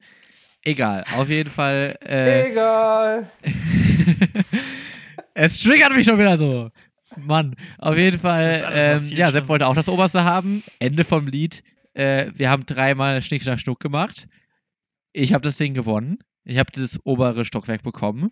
Egal, 0.63 1.05
auf 1.15 1.29
jeden 1.29 1.49
Fall. 1.49 1.97
Äh, 2.01 2.51
Egal. 2.51 3.29
es 5.33 5.61
triggert 5.61 5.95
mich 5.95 6.05
schon 6.05 6.19
wieder 6.19 6.37
so. 6.37 6.69
Mann, 7.17 7.55
auf 7.77 7.97
jeden 7.97 8.19
Fall. 8.19 8.67
Ähm, 8.71 9.07
ja, 9.09 9.31
Sepp 9.31 9.47
wollte 9.47 9.67
auch 9.67 9.75
das 9.75 9.87
Oberste 9.87 10.23
haben. 10.23 10.63
Ende 10.79 11.03
vom 11.03 11.27
Lied. 11.27 11.63
Äh, 11.93 12.31
wir 12.35 12.49
haben 12.49 12.65
dreimal 12.65 13.21
Schnick, 13.21 13.41
Schnack, 13.41 13.59
Schnuck 13.59 13.79
gemacht. 13.79 14.27
Ich 15.13 15.33
habe 15.33 15.43
das 15.43 15.57
Ding 15.57 15.73
gewonnen. 15.73 16.19
Ich 16.43 16.57
habe 16.57 16.71
das 16.73 16.99
obere 17.03 17.45
Stockwerk 17.45 17.83
bekommen. 17.83 18.31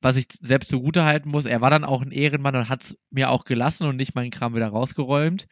Was 0.00 0.16
ich 0.16 0.26
selbst 0.30 0.70
zugute 0.70 1.04
halten 1.04 1.28
muss, 1.30 1.44
er 1.46 1.60
war 1.60 1.70
dann 1.70 1.84
auch 1.84 2.02
ein 2.02 2.12
Ehrenmann 2.12 2.54
und 2.54 2.68
hat 2.68 2.82
es 2.82 2.96
mir 3.10 3.30
auch 3.30 3.44
gelassen 3.44 3.88
und 3.88 3.96
nicht 3.96 4.14
meinen 4.14 4.30
Kram 4.30 4.54
wieder 4.54 4.68
rausgeräumt. 4.68 5.46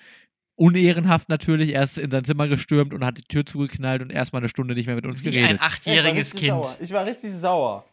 Unehrenhaft 0.54 1.28
natürlich, 1.28 1.74
er 1.74 1.82
ist 1.82 1.98
in 1.98 2.10
sein 2.10 2.24
Zimmer 2.24 2.48
gestürmt 2.48 2.94
und 2.94 3.04
hat 3.04 3.18
die 3.18 3.22
Tür 3.22 3.44
zugeknallt 3.44 4.00
und 4.02 4.10
erstmal 4.10 4.40
eine 4.40 4.48
Stunde 4.48 4.74
nicht 4.74 4.86
mehr 4.86 4.94
mit 4.94 5.04
uns 5.04 5.22
Wie 5.24 5.28
ein 5.28 5.32
geredet. 5.34 5.60
achtjähriges 5.60 6.32
ich 6.32 6.48
war 6.48 6.60
richtig 6.62 6.64
Kind. 6.64 6.64
Sauer. 6.64 6.76
Ich 6.80 6.92
war 6.92 7.06
richtig 7.06 7.32
sauer. 7.32 7.84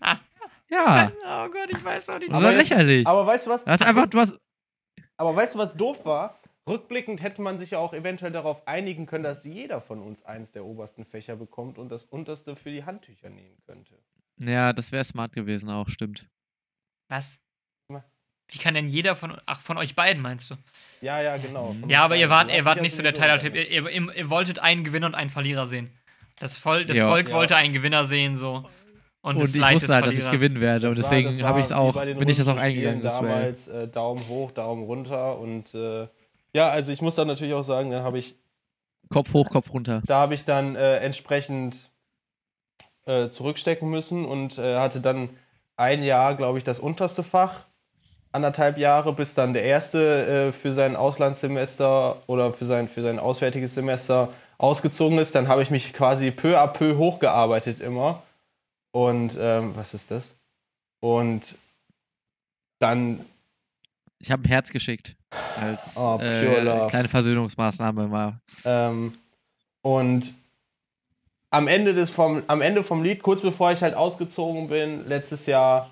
Ah, 0.00 0.16
Ja, 0.70 1.12
oh 1.26 1.48
Gott, 1.50 1.68
ich 1.70 1.84
weiß 1.84 2.08
auch 2.10 2.18
nicht. 2.18 2.30
das 2.30 2.36
Aber 2.36 2.46
war 2.46 2.52
jetzt- 2.52 2.70
lächerlich. 2.70 3.06
Aber 3.06 3.26
weißt 3.26 3.46
du 3.46 3.50
was? 3.50 3.64
Du 3.64 3.70
hast 3.70 3.82
einfach, 3.82 4.06
du 4.06 4.18
hast, 4.20 4.38
Aber 5.16 5.36
weißt 5.36 5.54
du, 5.54 5.58
was 5.58 5.76
doof 5.76 6.04
war? 6.06 6.38
Rückblickend 6.68 7.20
hätte 7.22 7.42
man 7.42 7.58
sich 7.58 7.72
ja 7.72 7.78
auch 7.78 7.92
eventuell 7.92 8.30
darauf 8.30 8.66
einigen 8.68 9.06
können, 9.06 9.24
dass 9.24 9.42
jeder 9.44 9.80
von 9.80 10.00
uns 10.00 10.24
eins 10.24 10.52
der 10.52 10.64
obersten 10.64 11.04
Fächer 11.04 11.34
bekommt 11.36 11.76
und 11.76 11.88
das 11.90 12.04
unterste 12.04 12.54
für 12.54 12.70
die 12.70 12.84
Handtücher 12.84 13.30
nehmen 13.30 13.56
könnte. 13.66 13.98
Ja, 14.48 14.72
das 14.72 14.92
wäre 14.92 15.04
smart 15.04 15.32
gewesen 15.32 15.70
auch, 15.70 15.88
stimmt. 15.88 16.26
Was? 17.08 17.38
Wie 18.52 18.58
kann 18.58 18.74
denn 18.74 18.86
jeder 18.86 19.16
von, 19.16 19.38
ach, 19.46 19.62
von 19.62 19.78
euch 19.78 19.94
beiden 19.94 20.20
meinst 20.22 20.50
du? 20.50 20.56
Ja, 21.00 21.22
ja, 21.22 21.38
genau. 21.38 21.72
Von 21.72 21.88
Ja, 21.88 22.04
aber 22.04 22.16
ihr 22.16 22.28
wart, 22.28 22.52
ihr 22.52 22.66
wart 22.66 22.82
nicht 22.82 22.94
so 22.94 23.02
der 23.02 23.12
damit. 23.12 23.42
Ihr, 23.54 23.70
ihr, 23.70 24.14
ihr 24.14 24.30
wolltet 24.30 24.58
einen 24.58 24.84
Gewinner 24.84 25.06
und 25.06 25.14
einen 25.14 25.30
Verlierer 25.30 25.66
sehen. 25.66 25.90
Das, 26.38 26.58
Voll, 26.58 26.84
das 26.84 26.98
Ja. 26.98 27.08
Volk 27.08 27.28
Ja. 27.28 27.34
wollte 27.34 27.56
einen 27.56 27.72
Gewinner 27.72 28.04
sehen, 28.04 28.36
so. 28.36 28.68
Und, 29.22 29.36
Und 29.36 29.42
das 29.42 29.54
ich 29.54 29.60
Leid 29.60 29.74
wusste 29.76 29.86
des 29.86 29.94
halt, 29.94 30.06
dass 30.06 30.14
ich 30.16 30.30
gewinnen 30.30 30.60
werde 30.60 30.88
und 30.88 30.98
Das 30.98 31.08
deswegen 31.08 31.42
habe 31.44 31.60
ich 31.60 31.66
es 31.66 31.72
auch, 31.72 31.94
bin 31.94 32.28
ich 32.28 32.36
das 32.36 32.48
auch 32.48 32.58
eingegangen. 32.58 33.02
Damals 33.02 33.68
äh, 33.68 33.86
Daumen 33.88 34.26
hoch, 34.26 34.50
Daumen 34.50 34.82
runter 34.82 35.38
und 35.38 35.72
äh, 35.74 36.08
ja, 36.52 36.68
also 36.68 36.92
ich 36.92 37.00
muss 37.00 37.14
dann 37.14 37.28
natürlich 37.28 37.54
auch 37.54 37.62
sagen, 37.62 37.92
da 37.92 38.02
habe 38.02 38.18
ich 38.18 38.34
Kopf 39.08 39.32
hoch, 39.32 39.48
Kopf 39.48 39.72
runter. 39.72 40.02
da 40.06 40.22
habe 40.22 40.34
ich 40.34 40.44
dann 40.44 40.74
äh, 40.74 40.96
entsprechend 40.96 41.91
äh, 43.06 43.28
zurückstecken 43.28 43.88
müssen 43.90 44.24
und 44.24 44.58
äh, 44.58 44.76
hatte 44.76 45.00
dann 45.00 45.28
ein 45.76 46.02
Jahr, 46.02 46.34
glaube 46.34 46.58
ich, 46.58 46.64
das 46.64 46.78
unterste 46.78 47.22
Fach, 47.22 47.60
anderthalb 48.30 48.78
Jahre, 48.78 49.12
bis 49.12 49.34
dann 49.34 49.52
der 49.52 49.64
erste 49.64 50.48
äh, 50.48 50.52
für 50.52 50.72
sein 50.72 50.96
Auslandssemester 50.96 52.22
oder 52.26 52.52
für 52.52 52.64
sein, 52.64 52.88
für 52.88 53.02
sein 53.02 53.18
auswärtiges 53.18 53.74
Semester 53.74 54.28
ausgezogen 54.58 55.18
ist. 55.18 55.34
Dann 55.34 55.48
habe 55.48 55.62
ich 55.62 55.70
mich 55.70 55.92
quasi 55.92 56.30
peu 56.30 56.58
à 56.58 56.66
peu 56.66 56.96
hochgearbeitet 56.96 57.80
immer. 57.80 58.22
Und 58.92 59.36
ähm, 59.38 59.72
was 59.74 59.94
ist 59.94 60.10
das? 60.10 60.32
Und 61.00 61.42
dann 62.78 63.24
Ich 64.18 64.30
habe 64.30 64.42
ein 64.44 64.48
Herz 64.48 64.70
geschickt. 64.70 65.16
Als 65.60 65.96
Oh, 65.96 66.18
pure 66.18 66.28
äh, 66.28 66.60
love. 66.62 66.86
kleine 66.88 67.08
Versöhnungsmaßnahme 67.08 68.06
mal. 68.08 68.38
Ähm, 68.64 69.14
und 69.82 70.34
am 71.52 71.68
Ende, 71.68 71.92
des 71.92 72.10
vom, 72.10 72.42
am 72.46 72.62
Ende 72.62 72.82
vom 72.82 73.02
Lied, 73.02 73.22
kurz 73.22 73.42
bevor 73.42 73.70
ich 73.72 73.82
halt 73.82 73.94
ausgezogen 73.94 74.68
bin, 74.68 75.06
letztes 75.06 75.46
Jahr, 75.46 75.90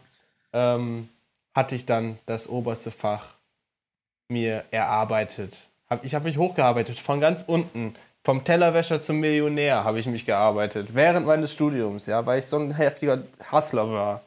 ähm, 0.53 1.09
hatte 1.55 1.75
ich 1.75 1.85
dann 1.85 2.19
das 2.27 2.49
oberste 2.49 2.91
Fach 2.91 3.35
mir 4.29 4.65
erarbeitet. 4.71 5.69
Hab, 5.89 6.05
ich 6.05 6.15
habe 6.15 6.25
mich 6.25 6.39
hochgearbeitet, 6.39 6.99
von 6.99 7.21
ganz 7.21 7.45
unten. 7.47 7.95
Vom 8.25 8.45
Tellerwäscher 8.45 9.03
zum 9.03 9.21
Millionär 9.21 9.85
habe 9.85 9.99
ich 9.99 10.07
mich 10.07 10.25
gearbeitet. 10.25 10.95
Während 10.95 11.27
meines 11.27 11.53
Studiums, 11.53 12.07
ja, 12.07 12.25
weil 12.25 12.39
ich 12.39 12.47
so 12.47 12.59
ein 12.59 12.75
heftiger 12.75 13.23
Hustler 13.53 13.91
war. 13.91 14.23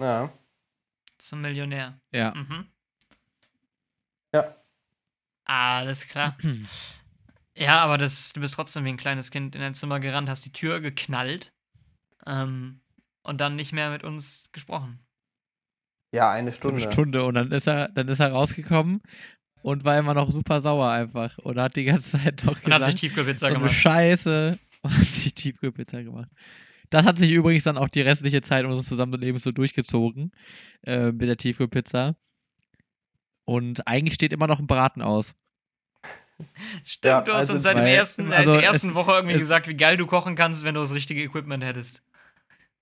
Ja. 0.00 0.30
Zum 1.18 1.42
Millionär. 1.42 1.94
Ja. 2.12 2.34
Mhm. 2.34 2.66
Ja. 4.34 4.54
Alles 5.44 6.06
klar. 6.08 6.36
Ja, 7.56 7.80
aber 7.80 7.96
das, 7.96 8.32
du 8.32 8.40
bist 8.40 8.54
trotzdem 8.54 8.84
wie 8.84 8.90
ein 8.90 8.98
kleines 8.98 9.30
Kind 9.30 9.54
in 9.54 9.62
dein 9.62 9.74
Zimmer 9.74 9.98
gerannt, 9.98 10.28
hast 10.28 10.44
die 10.44 10.52
Tür 10.52 10.80
geknallt 10.80 11.52
ähm, 12.26 12.80
und 13.22 13.40
dann 13.40 13.56
nicht 13.56 13.72
mehr 13.72 13.90
mit 13.90 14.04
uns 14.04 14.44
gesprochen. 14.52 15.00
Ja, 16.12 16.30
eine 16.30 16.50
So 16.50 16.68
eine 16.68 16.78
Stunde. 16.78 16.92
Stunde. 16.92 17.24
Und 17.24 17.34
dann 17.34 17.52
ist 17.52 17.66
er, 17.66 17.88
dann 17.88 18.08
ist 18.08 18.20
er 18.20 18.32
rausgekommen 18.32 19.02
und 19.62 19.84
war 19.84 19.98
immer 19.98 20.14
noch 20.14 20.30
super 20.30 20.60
sauer 20.60 20.90
einfach. 20.90 21.38
Und 21.38 21.58
hat 21.58 21.76
die 21.76 21.84
ganze 21.84 22.18
Zeit 22.18 22.44
noch 22.44 22.56
Und 22.64 22.72
hat 22.72 22.84
sich 22.84 22.94
gesagt, 22.94 22.98
Tiefkühlpizza 22.98 23.46
so 23.46 23.46
eine 23.46 23.58
gemacht. 23.58 23.74
Scheiße. 23.74 24.58
Und 24.82 24.96
hat 24.96 25.04
sich 25.04 25.34
Tiefkühlpizza 25.34 26.02
gemacht. 26.02 26.28
Das 26.90 27.04
hat 27.04 27.18
sich 27.18 27.32
übrigens 27.32 27.64
dann 27.64 27.78
auch 27.78 27.88
die 27.88 28.02
restliche 28.02 28.42
Zeit 28.42 28.64
unseres 28.64 28.86
Zusammenlebens 28.86 29.42
so 29.42 29.50
durchgezogen 29.50 30.30
äh, 30.82 31.10
mit 31.10 31.26
der 31.26 31.36
Tiefkühlpizza. 31.36 32.14
Und 33.44 33.88
eigentlich 33.88 34.14
steht 34.14 34.32
immer 34.32 34.46
noch 34.46 34.60
ein 34.60 34.66
Braten 34.66 35.02
aus. 35.02 35.34
Stimmt, 36.84 37.04
Ja, 37.12 37.20
du 37.22 37.32
hast 37.32 37.38
also 37.40 37.54
uns 37.54 37.62
seit 37.62 37.76
dem 37.76 37.84
weil- 37.84 37.94
ersten, 37.94 38.30
äh, 38.30 38.34
also 38.34 38.52
der 38.52 38.62
ersten 38.62 38.88
es- 38.88 38.94
Woche 38.94 39.12
irgendwie 39.12 39.34
es- 39.34 39.40
gesagt, 39.40 39.68
wie 39.68 39.74
geil 39.76 39.96
du 39.96 40.06
kochen 40.06 40.34
kannst, 40.34 40.62
wenn 40.64 40.74
du 40.74 40.80
das 40.80 40.92
richtige 40.94 41.22
Equipment 41.22 41.64
hättest. 41.64 42.02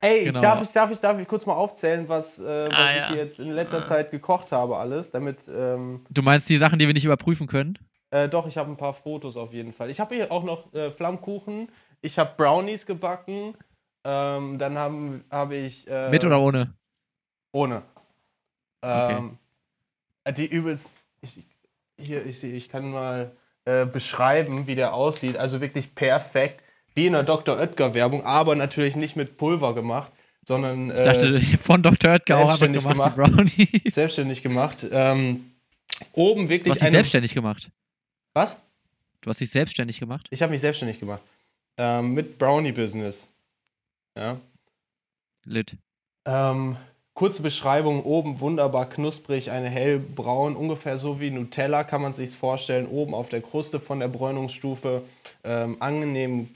Ey, 0.00 0.24
Genau. 0.24 0.40
darf, 0.40 0.60
ich, 0.62 0.70
darf, 0.70 0.90
ich, 0.90 0.98
darf 0.98 1.18
ich 1.18 1.26
kurz 1.28 1.46
mal 1.46 1.54
aufzählen, 1.54 2.08
was, 2.08 2.38
äh, 2.38 2.68
was 2.68 2.72
Ah, 2.78 2.90
ich 2.90 2.96
ja. 2.96 3.08
hier 3.08 3.16
jetzt 3.18 3.38
in 3.40 3.50
letzter 3.52 3.78
Ah. 3.78 3.84
Zeit 3.84 4.10
gekocht 4.10 4.52
habe, 4.52 4.76
alles, 4.76 5.10
damit, 5.12 5.48
ähm, 5.48 6.04
Du 6.10 6.22
meinst 6.22 6.48
die 6.50 6.58
Sachen, 6.58 6.78
die 6.78 6.86
wir 6.86 6.94
nicht 6.94 7.04
überprüfen 7.06 7.46
können? 7.46 7.78
äh, 8.10 8.28
doch, 8.28 8.46
ich 8.46 8.56
habe 8.58 8.70
ein 8.70 8.76
paar 8.76 8.92
Fotos 8.94 9.36
auf 9.36 9.52
jeden 9.52 9.72
Fall. 9.72 9.90
Ich 9.90 9.98
habe 10.00 10.14
hier 10.14 10.30
auch 10.30 10.44
noch 10.44 10.72
äh, 10.74 10.90
Flammkuchen, 10.92 11.68
ich 12.02 12.18
habe 12.18 12.32
Brownies 12.36 12.86
gebacken, 12.86 13.56
ähm, 14.04 14.58
dann 14.58 14.76
habe 14.76 15.24
hab 15.30 15.50
ich... 15.52 15.88
Äh, 15.88 16.10
Mit 16.10 16.24
oder 16.24 16.38
ohne? 16.40 16.74
Ohne. 17.52 17.82
Okay. 18.82 19.16
Ähm, 19.16 19.38
Die 20.36 20.46
übelst... 20.46 20.94
Ich, 21.22 21.44
hier, 21.98 22.26
ich, 22.26 22.38
seh- 22.40 22.52
ich 22.52 22.68
kann 22.68 22.90
mal 22.90 23.32
äh, 23.64 23.86
beschreiben, 23.86 24.66
wie 24.66 24.74
der 24.74 24.94
aussieht. 24.94 25.36
Also 25.36 25.60
wirklich 25.60 25.94
perfekt, 25.94 26.62
wie 26.94 27.06
in 27.06 27.12
der 27.14 27.22
Dr. 27.22 27.58
Oetker-Werbung, 27.58 28.24
aber 28.24 28.54
natürlich 28.56 28.96
nicht 28.96 29.16
mit 29.16 29.36
Pulver 29.36 29.74
gemacht, 29.74 30.12
sondern... 30.44 30.90
Ich 30.90 31.00
dachte, 31.02 31.40
von 31.62 31.82
Dr. 31.82 32.12
Oetker 32.12 32.38
auch 32.38 32.56
selbstständig 32.56 32.86
gemacht, 32.86 33.16
Brownies. 33.16 33.94
selbstständig 33.94 34.42
gemacht. 34.42 34.86
Ähm, 34.90 35.50
oben 36.12 36.44
Du 36.44 36.48
wirklich 36.50 36.70
hast 36.72 36.80
dich 36.80 36.86
eine. 36.86 36.96
selbstständig 36.98 37.34
gemacht. 37.34 37.70
Was? 38.34 38.60
Du 39.20 39.30
hast 39.30 39.40
dich 39.40 39.50
selbstständig 39.50 39.98
gemacht? 40.00 40.26
Ich 40.30 40.42
habe 40.42 40.52
mich 40.52 40.60
selbstständig 40.60 41.00
gemacht. 41.00 41.22
Ähm, 41.78 42.12
mit 42.14 42.38
Brownie 42.38 42.72
Business. 42.72 43.28
Ja. 44.16 44.38
Lit. 45.44 45.76
Ähm, 46.26 46.76
kurze 47.14 47.42
Beschreibung: 47.42 48.02
oben 48.02 48.40
wunderbar 48.40 48.88
knusprig, 48.88 49.50
eine 49.50 49.70
hellbraun, 49.70 50.56
ungefähr 50.56 50.98
so 50.98 51.20
wie 51.20 51.30
Nutella 51.30 51.84
kann 51.84 52.02
man 52.02 52.12
sich 52.12 52.30
vorstellen. 52.30 52.86
Oben 52.86 53.14
auf 53.14 53.28
der 53.28 53.40
Kruste 53.40 53.80
von 53.80 54.00
der 54.00 54.08
Bräunungsstufe 54.08 55.02
ähm, 55.44 55.76
angenehm 55.80 56.54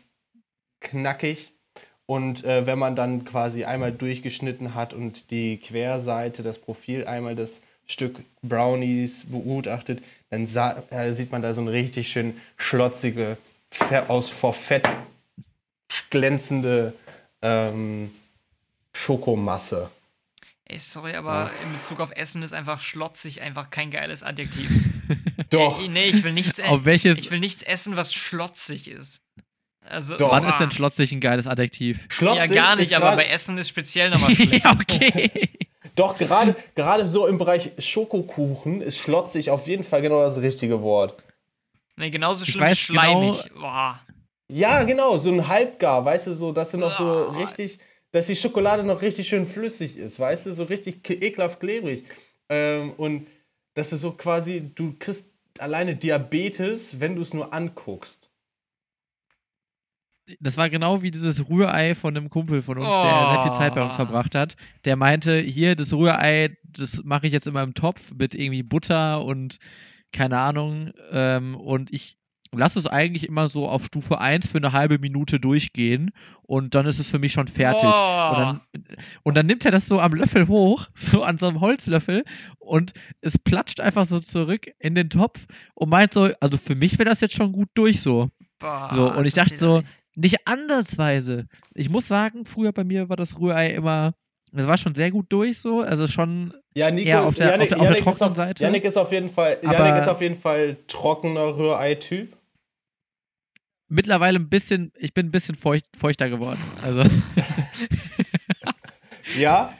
knackig. 0.80 1.52
Und 2.06 2.44
äh, 2.44 2.64
wenn 2.66 2.78
man 2.78 2.96
dann 2.96 3.26
quasi 3.26 3.64
einmal 3.64 3.92
durchgeschnitten 3.92 4.74
hat 4.74 4.94
und 4.94 5.30
die 5.30 5.58
Querseite, 5.58 6.42
das 6.42 6.58
Profil 6.58 7.06
einmal 7.06 7.36
das 7.36 7.60
Stück 7.86 8.20
Brownies 8.42 9.26
begutachtet, 9.26 10.02
dann 10.30 10.46
sah, 10.46 10.82
äh, 10.90 11.12
sieht 11.12 11.32
man 11.32 11.42
da 11.42 11.52
so 11.52 11.60
eine 11.60 11.72
richtig 11.72 12.10
schön 12.10 12.40
schlotzige, 12.56 13.36
aus 14.08 14.28
vor 14.28 14.54
Fett 14.54 14.88
glänzende 16.10 16.94
ähm, 17.42 18.10
Schokomasse. 18.92 19.90
Ey, 20.70 20.78
sorry, 20.78 21.14
aber 21.14 21.50
in 21.64 21.72
Bezug 21.72 21.98
auf 22.00 22.10
Essen 22.14 22.42
ist 22.42 22.52
einfach 22.52 22.80
schlotzig 22.80 23.40
einfach 23.40 23.70
kein 23.70 23.90
geiles 23.90 24.22
Adjektiv. 24.22 24.68
Doch. 25.50 25.80
Ey, 25.80 25.88
nee, 25.88 26.04
ich 26.08 26.22
will 26.22 26.34
nichts 26.34 26.60
Auf 26.60 26.66
essen. 26.66 26.84
welches, 26.84 27.18
Ich 27.18 27.30
will 27.30 27.40
nichts 27.40 27.62
essen, 27.62 27.96
was 27.96 28.12
schlotzig 28.12 28.88
ist. 28.88 29.20
Also, 29.80 30.16
Doch. 30.18 30.30
wann 30.30 30.44
ah, 30.44 30.50
ist 30.50 30.58
denn 30.60 30.70
schlotzig 30.70 31.12
ein 31.12 31.20
geiles 31.20 31.46
Adjektiv? 31.46 32.02
Ja, 32.02 32.06
Schlotzig 32.10 32.54
gar 32.56 32.76
nicht, 32.76 32.92
aber 32.94 33.16
bei 33.16 33.24
Essen 33.24 33.56
ist 33.56 33.70
speziell 33.70 34.10
nochmal 34.10 34.34
schlecht. 34.34 34.62
ja, 34.64 34.72
okay. 34.72 35.48
Doch, 35.94 36.18
gerade, 36.18 36.54
gerade 36.74 37.08
so 37.08 37.26
im 37.26 37.38
Bereich 37.38 37.70
Schokokuchen 37.78 38.82
ist 38.82 38.98
schlotzig 38.98 39.50
auf 39.50 39.66
jeden 39.66 39.84
Fall 39.84 40.02
genau 40.02 40.20
das 40.20 40.40
richtige 40.42 40.82
Wort. 40.82 41.24
Nee, 41.96 42.10
genauso 42.10 42.44
Ich 42.44 42.50
schlimm 42.52 42.64
wie 42.66 42.70
weiß 42.70 42.86
genau- 42.88 43.00
schleimig. 43.00 43.54
Boah. 43.58 44.00
Ja, 44.50 44.82
genau, 44.84 45.16
so 45.16 45.32
ein 45.32 45.48
Halbgar, 45.48 46.04
weißt 46.04 46.26
du, 46.28 46.34
so, 46.34 46.52
dass 46.52 46.70
du 46.72 46.76
noch 46.78 46.92
so 46.92 47.04
Ah. 47.32 47.38
richtig, 47.38 47.78
dass 48.12 48.26
die 48.26 48.36
Schokolade 48.36 48.84
noch 48.84 49.02
richtig 49.02 49.28
schön 49.28 49.46
flüssig 49.46 49.96
ist, 49.96 50.18
weißt 50.20 50.46
du, 50.46 50.54
so 50.54 50.64
richtig 50.64 51.08
ekelhaft 51.10 51.60
klebrig. 51.60 52.04
Ähm, 52.48 52.92
und 52.92 53.26
dass 53.74 53.90
du 53.90 53.96
so 53.96 54.12
quasi, 54.12 54.72
du 54.74 54.94
kriegst 54.98 55.30
alleine 55.58 55.96
Diabetes, 55.96 57.00
wenn 57.00 57.16
du 57.16 57.22
es 57.22 57.34
nur 57.34 57.52
anguckst. 57.52 58.30
Das 60.40 60.58
war 60.58 60.68
genau 60.68 61.00
wie 61.00 61.10
dieses 61.10 61.48
Rührei 61.48 61.94
von 61.94 62.14
einem 62.16 62.28
Kumpel 62.28 62.60
von 62.60 62.76
uns, 62.78 63.00
der 63.00 63.24
sehr 63.26 63.38
viel 63.38 63.52
Zeit 63.52 63.72
bei 63.74 63.82
uns 63.82 63.94
Oh. 63.94 63.96
verbracht 63.96 64.34
hat. 64.34 64.56
Der 64.84 64.94
meinte, 64.96 65.38
hier, 65.40 65.74
das 65.74 65.92
Rührei, 65.94 66.54
das 66.64 67.02
mache 67.02 67.26
ich 67.26 67.32
jetzt 67.32 67.46
immer 67.46 67.62
im 67.62 67.72
Topf 67.72 68.12
mit 68.12 68.34
irgendwie 68.34 68.62
Butter 68.62 69.24
und 69.24 69.58
keine 70.12 70.38
Ahnung. 70.38 70.92
Ähm, 71.10 71.56
und 71.56 71.92
ich 71.94 72.17
lasse 72.52 72.78
es 72.78 72.86
eigentlich 72.86 73.26
immer 73.28 73.48
so 73.48 73.68
auf 73.68 73.84
Stufe 73.84 74.18
1 74.18 74.46
für 74.46 74.58
eine 74.58 74.72
halbe 74.72 74.98
Minute 74.98 75.38
durchgehen 75.40 76.10
und 76.42 76.74
dann 76.74 76.86
ist 76.86 76.98
es 76.98 77.10
für 77.10 77.18
mich 77.18 77.32
schon 77.32 77.48
fertig. 77.48 77.88
Oh. 77.88 78.28
Und, 78.30 78.38
dann, 78.38 78.60
und 79.22 79.36
dann 79.36 79.46
nimmt 79.46 79.64
er 79.64 79.70
das 79.70 79.86
so 79.86 80.00
am 80.00 80.12
Löffel 80.14 80.48
hoch, 80.48 80.86
so 80.94 81.22
an 81.22 81.38
so 81.38 81.46
einem 81.48 81.60
Holzlöffel 81.60 82.24
und 82.58 82.92
es 83.20 83.38
platscht 83.38 83.80
einfach 83.80 84.04
so 84.06 84.18
zurück 84.20 84.66
in 84.78 84.94
den 84.94 85.10
Topf 85.10 85.46
und 85.74 85.88
meint 85.90 86.14
so, 86.14 86.30
also 86.40 86.56
für 86.58 86.74
mich 86.74 86.98
wäre 86.98 87.08
das 87.08 87.20
jetzt 87.20 87.34
schon 87.34 87.52
gut 87.52 87.68
durch 87.74 88.00
so. 88.00 88.28
Boah, 88.58 88.90
So, 88.94 89.12
und 89.12 89.26
ich 89.26 89.34
dachte 89.34 89.54
so, 89.54 89.82
nicht 90.16 90.46
andersweise. 90.46 91.46
Ich 91.74 91.90
muss 91.90 92.08
sagen, 92.08 92.44
früher 92.44 92.72
bei 92.72 92.82
mir 92.84 93.08
war 93.08 93.16
das 93.16 93.38
Rührei 93.38 93.68
immer, 93.70 94.14
das 94.52 94.66
war 94.66 94.78
schon 94.78 94.94
sehr 94.94 95.10
gut 95.10 95.26
durch 95.28 95.58
so, 95.60 95.82
also 95.82 96.08
schon, 96.08 96.54
Ja, 96.74 96.90
Nico 96.90 97.08
Eher 97.08 97.22
auf 97.22 97.30
ist, 97.30 97.38
der- 97.38 97.50
Yannick, 97.50 97.72
auf 97.72 97.78
der- 97.78 97.80
auf 97.88 97.94
der 97.94 98.02
trockenen 98.02 98.30
auf, 98.30 98.36
Seite. 98.36 98.64
Yannick 98.64 98.84
ist 98.84 98.96
auf 98.96 99.12
jeden 99.12 99.28
Fall, 99.30 99.58
Yannick 99.62 99.96
ist 100.00 100.08
auf 100.08 100.20
jeden 100.22 100.36
Fall 100.36 100.76
trockener 100.88 101.56
Rührei-Typ. 101.56 102.36
Mittlerweile 103.88 104.38
ein 104.38 104.48
bisschen, 104.48 104.92
ich 104.98 105.14
bin 105.14 105.26
ein 105.26 105.30
bisschen 105.30 105.54
feucht, 105.54 105.84
feuchter 105.98 106.28
geworden. 106.30 106.60
Also, 106.82 107.02
Ja. 109.38 109.72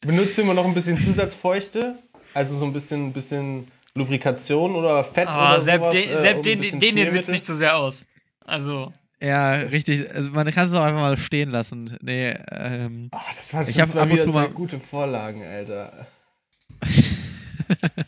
Benutzt 0.00 0.36
du 0.36 0.42
immer 0.42 0.54
noch 0.54 0.64
ein 0.66 0.74
bisschen 0.74 0.98
Zusatzfeuchte? 0.98 1.96
Also 2.34 2.56
so 2.56 2.64
ein 2.66 2.72
bisschen, 2.72 3.12
bisschen 3.12 3.68
Lubrikation 3.94 4.74
oder 4.74 5.02
Fett 5.04 5.28
Aber 5.28 5.52
oder 5.54 5.60
selbst 5.60 5.84
sowas? 5.84 5.94
den, 5.94 6.02
äh, 6.16 6.20
selbst 6.20 6.34
um 6.34 6.38
ein 6.38 6.42
den, 6.42 6.60
den, 6.60 6.60
den 6.60 6.80
wird's 6.80 6.90
Schmiermittel? 6.92 7.32
nicht 7.32 7.46
so 7.46 7.54
sehr 7.54 7.76
aus. 7.76 8.04
Also, 8.44 8.92
ja, 9.22 9.52
richtig, 9.54 10.10
also 10.12 10.30
man 10.32 10.50
kann 10.50 10.66
es 10.66 10.74
auch 10.74 10.82
einfach 10.82 11.00
mal 11.00 11.16
stehen 11.16 11.50
lassen. 11.50 11.96
Nee, 12.02 12.30
ähm, 12.50 13.08
Ah, 13.12 13.20
das 13.36 13.54
waren 13.54 13.62
Ich 13.66 13.72
schon 13.74 13.82
hab 13.82 13.88
zwei 13.88 14.00
ab 14.00 14.06
und 14.08 14.12
wieder 14.14 14.24
zu 14.24 14.30
zwei 14.32 14.40
mal- 14.42 14.50
gute 14.50 14.78
Vorlagen, 14.80 15.42
Alter. 15.44 16.06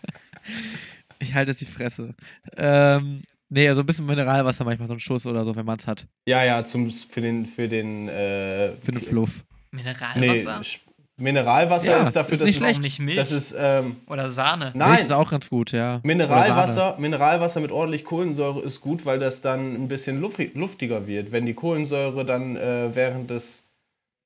ich 1.18 1.34
halte 1.34 1.50
es 1.52 1.58
die 1.58 1.66
Fresse. 1.66 2.14
Ähm, 2.56 3.22
nee, 3.48 3.68
also 3.68 3.82
ein 3.82 3.86
bisschen 3.86 4.06
Mineralwasser 4.06 4.64
manchmal, 4.64 4.88
so 4.88 4.94
ein 4.94 5.00
Schuss 5.00 5.26
oder 5.26 5.44
so, 5.44 5.54
wenn 5.56 5.66
man 5.66 5.78
es 5.78 5.86
hat. 5.86 6.06
Ja, 6.28 6.44
ja, 6.44 6.64
zum, 6.64 6.90
für 6.90 7.20
den, 7.20 7.46
für 7.46 7.68
den, 7.68 8.08
äh, 8.08 8.72
Für 8.78 8.92
den 8.92 9.00
Fluff. 9.00 9.44
nee, 9.72 9.80
Mineralwasser? 9.82 10.60
Sch- 10.60 10.78
Mineralwasser 11.18 11.92
Ja, 11.92 12.02
ist 12.02 12.12
dafür, 12.14 12.34
ist 12.34 12.40
dass 12.42 12.46
nicht 12.46 12.60
es, 12.62 12.78
nicht 12.80 12.98
Milch 12.98 13.16
das 13.16 13.32
ist, 13.32 13.54
ähm, 13.58 13.96
oder 14.06 14.28
Sahne? 14.28 14.66
Milch 14.66 14.74
nein, 14.76 14.98
ist 14.98 15.12
auch 15.12 15.30
ganz 15.30 15.48
gut, 15.48 15.72
ja. 15.72 16.00
Mineralwasser, 16.02 16.96
Mineralwasser 16.98 17.60
mit 17.60 17.72
ordentlich 17.72 18.04
Kohlensäure 18.04 18.60
ist 18.60 18.82
gut, 18.82 19.06
weil 19.06 19.18
das 19.18 19.40
dann 19.40 19.74
ein 19.74 19.88
bisschen 19.88 20.20
lufti- 20.22 20.50
luftiger 20.54 21.06
wird. 21.06 21.32
Wenn 21.32 21.46
die 21.46 21.54
Kohlensäure 21.54 22.26
dann 22.26 22.56
äh, 22.56 22.94
während, 22.94 23.30
des, 23.30 23.62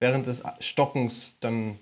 während 0.00 0.26
des 0.26 0.42
Stockens 0.58 1.36
dann 1.38 1.78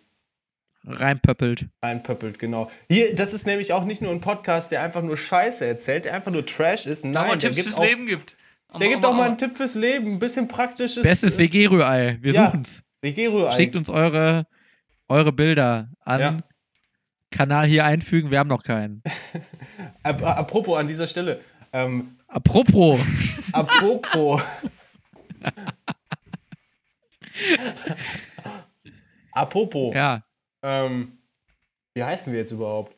Reinpöppelt. 0.86 1.66
einpöppelt, 1.80 2.38
genau. 2.38 2.70
Hier, 2.88 3.14
das 3.14 3.34
ist 3.34 3.46
nämlich 3.46 3.72
auch 3.72 3.84
nicht 3.84 4.00
nur 4.00 4.12
ein 4.12 4.20
Podcast, 4.20 4.72
der 4.72 4.82
einfach 4.82 5.02
nur 5.02 5.16
Scheiße 5.16 5.66
erzählt, 5.66 6.06
der 6.06 6.14
einfach 6.14 6.30
nur 6.32 6.46
Trash 6.46 6.86
ist. 6.86 7.04
Aber 7.04 7.12
Nein, 7.12 7.38
der 7.40 7.50
Tipps 7.50 7.56
gibt, 7.56 7.68
fürs 7.68 7.78
auch, 7.78 7.84
Leben 7.84 8.06
gibt. 8.06 8.36
der 8.80 8.88
gibt 8.88 9.04
auch 9.04 9.14
mal 9.14 9.26
einen 9.26 9.38
Tipp 9.38 9.56
fürs 9.56 9.74
Leben, 9.74 10.14
ein 10.14 10.18
bisschen 10.18 10.48
praktisches. 10.48 11.02
Bestes 11.02 11.36
WG-Rührei. 11.38 12.18
Wir 12.20 12.32
ja. 12.32 12.46
suchen's. 12.46 12.82
WG-Rührei. 13.02 13.56
Schickt 13.56 13.76
uns 13.76 13.90
eure, 13.90 14.46
eure 15.08 15.32
Bilder 15.32 15.90
an. 16.04 16.20
Ja. 16.20 16.38
Kanal 17.30 17.66
hier 17.66 17.84
einfügen, 17.84 18.30
wir 18.30 18.38
haben 18.38 18.48
noch 18.48 18.62
keinen. 18.62 19.02
Ap 20.02 20.22
apropos 20.22 20.78
an 20.78 20.88
dieser 20.88 21.06
Stelle. 21.06 21.42
Ähm, 21.74 22.16
Apropos, 22.28 23.00
apropos. 23.52 24.42
apropos. 29.32 29.94
ja, 29.94 30.22
Ähm, 30.62 31.18
wie 31.94 32.02
heißen 32.04 32.32
wir 32.32 32.40
jetzt 32.40 32.52
überhaupt? 32.52 32.94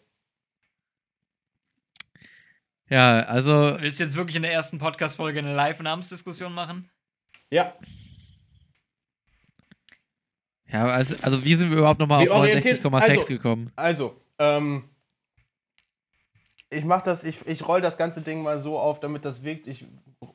ja, 2.88 3.20
also 3.22 3.76
Willst 3.80 4.00
du 4.00 4.04
jetzt 4.04 4.16
wirklich 4.16 4.36
in 4.36 4.42
der 4.42 4.52
ersten 4.52 4.78
Podcast-Folge 4.78 5.38
eine 5.38 5.54
Live-Namensdiskussion 5.54 6.52
machen? 6.52 6.90
Ja, 7.50 7.74
Ja, 10.72 10.86
also, 10.86 11.16
also 11.22 11.44
wie 11.44 11.56
sind 11.56 11.70
wir 11.70 11.78
überhaupt 11.78 11.98
nochmal 11.98 12.18
auf 12.18 12.24
Wir 12.24 12.32
orientieren- 12.32 12.76
69,6 12.78 13.18
also- 13.18 13.26
gekommen? 13.26 13.72
also, 13.74 14.20
ähm, 14.38 14.84
ich 16.70 16.84
mach 16.84 17.02
das, 17.02 17.24
ich, 17.24 17.44
ich 17.48 17.66
roll 17.66 17.80
das 17.80 17.96
ganze 17.96 18.22
Ding 18.22 18.42
mal 18.42 18.56
so 18.58 18.78
auf, 18.78 19.00
damit 19.00 19.24
das 19.24 19.42
wirkt. 19.42 19.66
Ich 19.66 19.84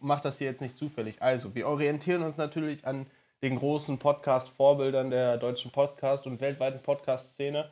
mach 0.02 0.20
das 0.20 0.38
hier 0.38 0.48
jetzt 0.48 0.60
nicht 0.62 0.78
zufällig. 0.78 1.22
Also, 1.22 1.56
wir 1.56 1.68
orientieren 1.68 2.22
uns 2.24 2.36
natürlich 2.36 2.86
an 2.86 3.06
den 3.44 3.58
großen 3.58 4.00
Podcast-Vorbildern 4.00 5.10
der 5.10 5.38
deutschen 5.38 5.72
Podcast- 5.72 6.26
und 6.26 6.42
weltweiten 6.42 6.82
Podcast-Szene. 6.82 7.72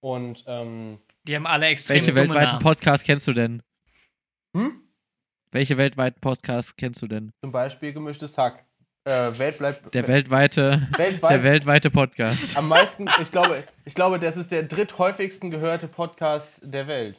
Und, 0.00 0.44
ähm, 0.46 0.98
Die 1.26 1.34
haben 1.34 1.46
alle 1.46 1.66
extrem 1.66 1.94
Welche 1.96 2.06
dumme 2.12 2.20
weltweiten 2.20 2.44
Namen. 2.46 2.62
Podcasts 2.62 3.04
kennst 3.06 3.26
du 3.26 3.32
denn? 3.32 3.62
Hm? 4.56 4.82
Welche 5.50 5.76
weltweiten 5.78 6.20
Podcasts 6.20 6.76
kennst 6.76 7.02
du 7.02 7.06
denn? 7.06 7.30
zum 7.42 7.52
Beispiel 7.52 7.92
gemischtes 7.92 8.36
Hack. 8.36 8.64
Äh, 9.04 9.38
Welt 9.38 9.56
bleibt, 9.58 9.94
Der 9.94 10.06
weltweite, 10.06 10.86
weltweit 10.98 11.30
der 11.30 11.42
weltweite 11.42 11.90
Podcast. 11.90 12.58
am 12.58 12.68
meisten, 12.68 13.08
ich 13.22 13.32
glaube, 13.32 13.64
ich 13.86 13.94
glaube, 13.94 14.18
das 14.18 14.36
ist 14.36 14.52
der 14.52 14.64
dritthäufigsten 14.64 15.50
gehörte 15.50 15.88
Podcast 15.88 16.60
der 16.62 16.86
Welt. 16.88 17.18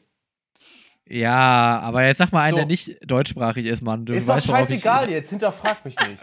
Ja, 1.07 1.79
aber 1.79 2.05
jetzt 2.05 2.17
sag 2.19 2.31
mal 2.31 2.43
einen, 2.43 2.51
So. 2.51 2.57
der 2.57 2.65
nicht 2.67 2.97
deutschsprachig 3.09 3.65
ist, 3.65 3.81
Mann. 3.81 4.05
Du 4.05 4.13
ist 4.13 4.29
doch 4.29 4.39
scheißegal 4.39 5.09
jetzt, 5.09 5.31
hinterfrag 5.31 5.83
mich 5.83 5.95
nicht. 6.07 6.21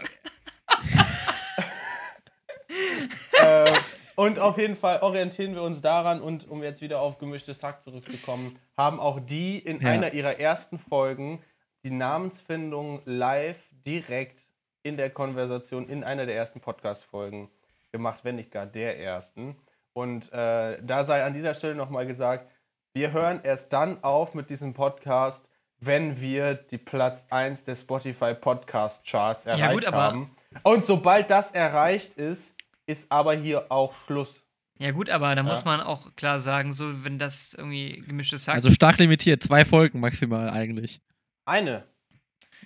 äh, 3.43 3.71
und 4.15 4.39
auf 4.39 4.57
jeden 4.57 4.75
Fall 4.75 4.99
orientieren 5.01 5.53
wir 5.53 5.61
uns 5.61 5.81
daran 5.81 6.21
und 6.21 6.49
um 6.49 6.63
jetzt 6.63 6.81
wieder 6.81 6.99
auf 7.01 7.17
gemischtes 7.19 7.61
Hack 7.63 7.83
zurückzukommen, 7.83 8.57
haben 8.75 8.99
auch 8.99 9.19
die 9.19 9.59
in 9.59 9.79
Ja. 9.81 9.91
einer 9.91 10.13
ihrer 10.13 10.39
ersten 10.39 10.79
Folgen 10.79 11.41
die 11.83 11.91
Namensfindung 11.91 13.01
live 13.05 13.59
direkt 13.85 14.39
in 14.83 14.97
der 14.97 15.09
Konversation 15.09 15.87
in 15.87 16.03
einer 16.03 16.25
der 16.25 16.35
ersten 16.35 16.59
Podcast-Folgen 16.61 17.49
gemacht, 17.91 18.21
wenn 18.23 18.35
nicht 18.37 18.51
gar 18.51 18.65
der 18.65 18.99
ersten. 18.99 19.55
Und 19.93 20.31
äh, 20.33 20.77
da 20.81 21.03
sei 21.03 21.23
an 21.23 21.33
dieser 21.33 21.53
Stelle 21.53 21.75
nochmal 21.75 22.05
gesagt, 22.07 22.49
wir 22.93 23.11
hören 23.11 23.41
erst 23.43 23.73
dann 23.73 24.03
auf 24.03 24.33
mit 24.33 24.49
diesem 24.49 24.73
Podcast, 24.73 25.47
wenn 25.79 26.19
wir 26.19 26.55
die 26.55 26.77
Platz 26.79 27.27
1 27.29 27.63
der 27.65 27.75
Spotify 27.75 28.33
Podcast 28.33 29.05
Charts 29.05 29.45
erreicht 29.45 29.73
gut, 29.73 29.85
aber- 29.85 29.97
haben. 29.97 30.31
Und 30.63 30.83
sobald 30.83 31.29
das 31.29 31.51
erreicht 31.51 32.15
ist, 32.15 32.57
ist 32.87 33.11
aber 33.11 33.35
hier 33.35 33.71
auch 33.71 33.93
Schluss. 34.05 34.45
Ja 34.79 34.91
gut, 34.91 35.09
aber 35.09 35.33
da 35.35 35.43
muss 35.43 35.65
man 35.65 35.81
auch 35.81 36.15
klar 36.15 36.39
sagen, 36.39 36.73
so 36.73 37.03
wenn 37.03 37.19
das 37.19 37.53
irgendwie 37.53 38.03
gemischtes 38.07 38.47
Hack... 38.47 38.55
Also 38.55 38.71
stark 38.71 38.97
limitiert, 38.99 39.41
zwei 39.41 39.65
Folgen 39.65 39.99
maximal 39.99 40.49
eigentlich. 40.49 41.01
Eine. 41.45 41.85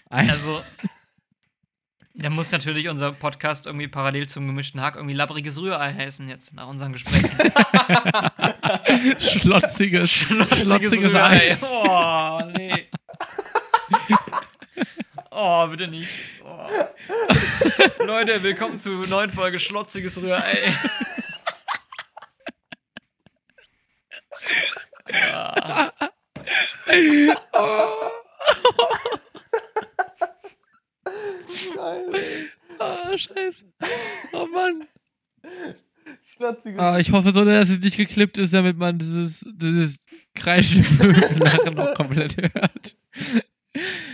Ein, 0.10 0.30
also 0.30 0.62
Da 2.14 2.30
muss 2.30 2.52
natürlich 2.52 2.90
unser 2.90 3.14
Podcast 3.14 3.66
irgendwie 3.66 3.88
parallel 3.88 4.28
zum 4.28 4.46
gemischten 4.46 4.82
Hack 4.82 4.96
irgendwie 4.96 5.16
labbriges 5.16 5.60
Rührei 5.60 5.94
heißen 5.94 6.28
jetzt, 6.28 6.54
nach 6.54 6.68
unseren 6.68 6.92
Gesprächen. 6.92 7.30
Schlotziges, 9.20 10.10
schlotziges 10.10 11.16
Ei. 11.16 11.58
Oh, 11.62 12.42
nee. 12.56 12.90
Oh, 15.34 15.66
bitte 15.68 15.88
nicht. 15.88 16.10
Oh. 16.44 16.68
Leute, 18.04 18.44
willkommen 18.44 18.80
zu 18.80 18.90
neuen 18.90 19.30
Folge 19.30 19.60
Schlotziges 19.60 20.18
Rührei. 20.22 20.74
Ah. 25.14 25.92
Geil. 31.76 32.50
Ah, 32.80 33.18
scheiße. 33.18 33.66
Oh 34.32 34.46
Mann. 34.48 34.88
Schlotziges. 36.36 36.80
Ah, 36.80 37.00
ich 37.00 37.12
hoffe 37.12 37.32
so, 37.32 37.44
dass 37.44 37.70
es 37.70 37.80
nicht 37.80 37.98
geklippt 37.98 38.38
ist, 38.38 38.54
damit 38.54 38.78
man 38.78 39.00
dieses, 39.00 39.46
dieses 39.54 40.06
kreischende 40.34 41.12
Lachen 41.40 41.74
noch 41.74 41.94
komplett 41.96 42.38
hört. 42.38 42.96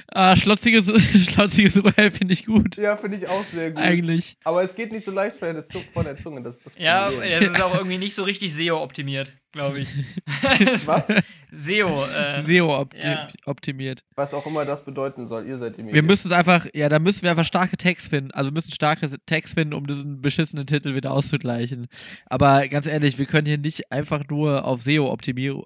Ah, 0.10 0.36
schlotziges, 0.36 0.86
schlotziges 1.32 1.84
Rührei 1.84 2.12
finde 2.12 2.34
ich 2.34 2.46
gut. 2.46 2.78
Ja, 2.78 2.96
finde 2.96 3.18
ich 3.18 3.28
auch 3.28 3.44
sehr 3.44 3.72
gut. 3.72 3.82
Eigentlich. 3.82 4.38
Aber 4.44 4.64
es 4.64 4.76
geht 4.76 4.92
nicht 4.92 5.04
so 5.04 5.12
leicht 5.12 5.36
von 5.38 5.54
der, 5.54 5.66
Zunge, 5.66 5.86
von 5.94 6.06
der 6.06 6.18
Zunge. 6.18 6.42
Das, 6.44 6.58
ist 6.58 6.66
das 6.66 6.76
Ja, 6.78 7.10
es 7.10 7.44
ist 7.44 7.62
auch 7.62 7.76
irgendwie 7.76 7.98
nicht 7.98 8.14
so 8.14 8.24
richtig 8.24 8.54
SEO-optimiert, 8.54 9.34
glaube 9.52 9.80
ich. 9.80 9.90
Was? 10.86 11.12
SEO. 11.52 12.06
Äh, 12.06 12.42
SEO 12.42 12.80
opti 12.80 13.08
ja. 13.08 13.28
optimiert. 13.46 14.04
Was 14.16 14.34
auch 14.34 14.46
immer 14.46 14.66
das 14.66 14.84
bedeuten 14.84 15.28
soll. 15.28 15.46
Ihr 15.46 15.58
seid 15.58 15.78
die 15.78 15.80
Wir 15.80 15.86
Medien. 15.86 16.06
müssen 16.06 16.28
es 16.28 16.34
einfach, 16.34 16.68
ja, 16.74 16.90
da 16.90 17.00
müssen 17.00 17.24
wir 17.24 17.30
einfach 17.30 17.46
starke 17.46 17.78
Tags 17.78 18.08
finden. 18.08 18.32
Also 18.32 18.50
wir 18.50 18.54
müssen 18.54 18.72
starke 18.72 19.08
Tags 19.26 19.54
finden, 19.54 19.74
um 19.74 19.88
diesen 19.88 20.22
beschissenen 20.22 20.66
Titel 20.66 20.96
wieder 20.96 21.12
auszugleichen. 21.12 21.88
Aber 22.26 22.68
ganz 22.68 22.86
ehrlich, 22.86 23.18
wir 23.18 23.26
können 23.26 23.48
hier 23.48 23.58
nicht 23.58 23.92
einfach 23.92 24.24
nur 24.30 24.66
auf 24.66 24.82
SEO 24.82 25.12
optimieren. 25.12 25.64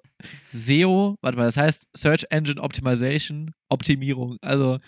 SEO, 0.52 1.18
warte 1.22 1.38
mal, 1.38 1.46
das 1.46 1.58
heißt 1.58 1.90
Search 1.96 2.26
Engine 2.30 2.62
Optimization, 2.62 3.54
Optimierung. 3.70 4.38
Also 4.42 4.80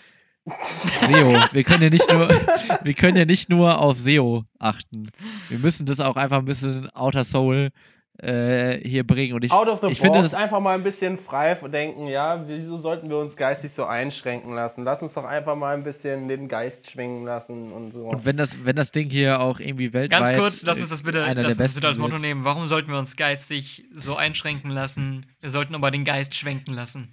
SEO. 0.62 1.32
Wir 1.52 1.64
können 1.64 1.82
ja 1.82 1.90
nicht 1.90 2.10
nur, 2.12 2.28
wir 2.28 2.94
können 2.94 3.16
ja 3.16 3.24
nicht 3.24 3.48
nur 3.48 3.80
auf 3.80 3.98
SEO 3.98 4.44
achten. 4.58 5.10
Wir 5.48 5.58
müssen 5.58 5.86
das 5.86 6.00
auch 6.00 6.16
einfach 6.16 6.38
ein 6.38 6.44
bisschen 6.44 6.90
Outer 6.90 7.24
Soul 7.24 7.70
äh, 8.18 8.78
hier 8.86 9.04
bringen. 9.04 9.34
Und 9.34 9.44
ich, 9.44 9.50
Out 9.50 9.68
of 9.68 9.80
the 9.80 9.88
ich 9.88 9.98
box, 9.98 10.00
finde 10.00 10.22
das 10.22 10.34
einfach 10.34 10.60
mal 10.60 10.74
ein 10.74 10.82
bisschen 10.82 11.18
frei 11.18 11.54
denken, 11.54 12.06
ja, 12.06 12.46
wieso 12.46 12.76
sollten 12.76 13.10
wir 13.10 13.18
uns 13.18 13.36
geistig 13.36 13.72
so 13.72 13.84
einschränken 13.84 14.54
lassen? 14.54 14.84
Lass 14.84 15.02
uns 15.02 15.14
doch 15.14 15.24
einfach 15.24 15.56
mal 15.56 15.74
ein 15.74 15.82
bisschen 15.82 16.28
den 16.28 16.48
Geist 16.48 16.90
schwingen 16.90 17.24
lassen 17.24 17.72
und 17.72 17.92
so. 17.92 18.04
und 18.06 18.24
wenn 18.24 18.36
das, 18.36 18.64
wenn 18.64 18.76
das 18.76 18.92
Ding 18.92 19.10
hier 19.10 19.40
auch 19.40 19.58
irgendwie 19.58 19.92
weltweit 19.92 20.10
Ganz 20.10 20.38
kurz, 20.38 20.62
lass 20.62 20.80
uns 20.80 20.90
das 20.90 21.02
bitte, 21.02 21.24
einer 21.24 21.42
lass 21.42 21.56
der 21.56 21.64
uns 21.64 21.72
das 21.72 21.74
bitte 21.74 21.88
als 21.88 21.96
besten 21.96 22.02
Motto 22.02 22.12
wird. 22.14 22.22
nehmen. 22.22 22.44
Warum 22.44 22.66
sollten 22.66 22.90
wir 22.90 22.98
uns 22.98 23.16
geistig 23.16 23.84
so 23.92 24.16
einschränken 24.16 24.70
lassen? 24.70 25.26
Wir 25.40 25.50
sollten 25.50 25.74
aber 25.74 25.90
den 25.90 26.04
Geist 26.04 26.34
schwenken 26.34 26.72
lassen. 26.72 27.12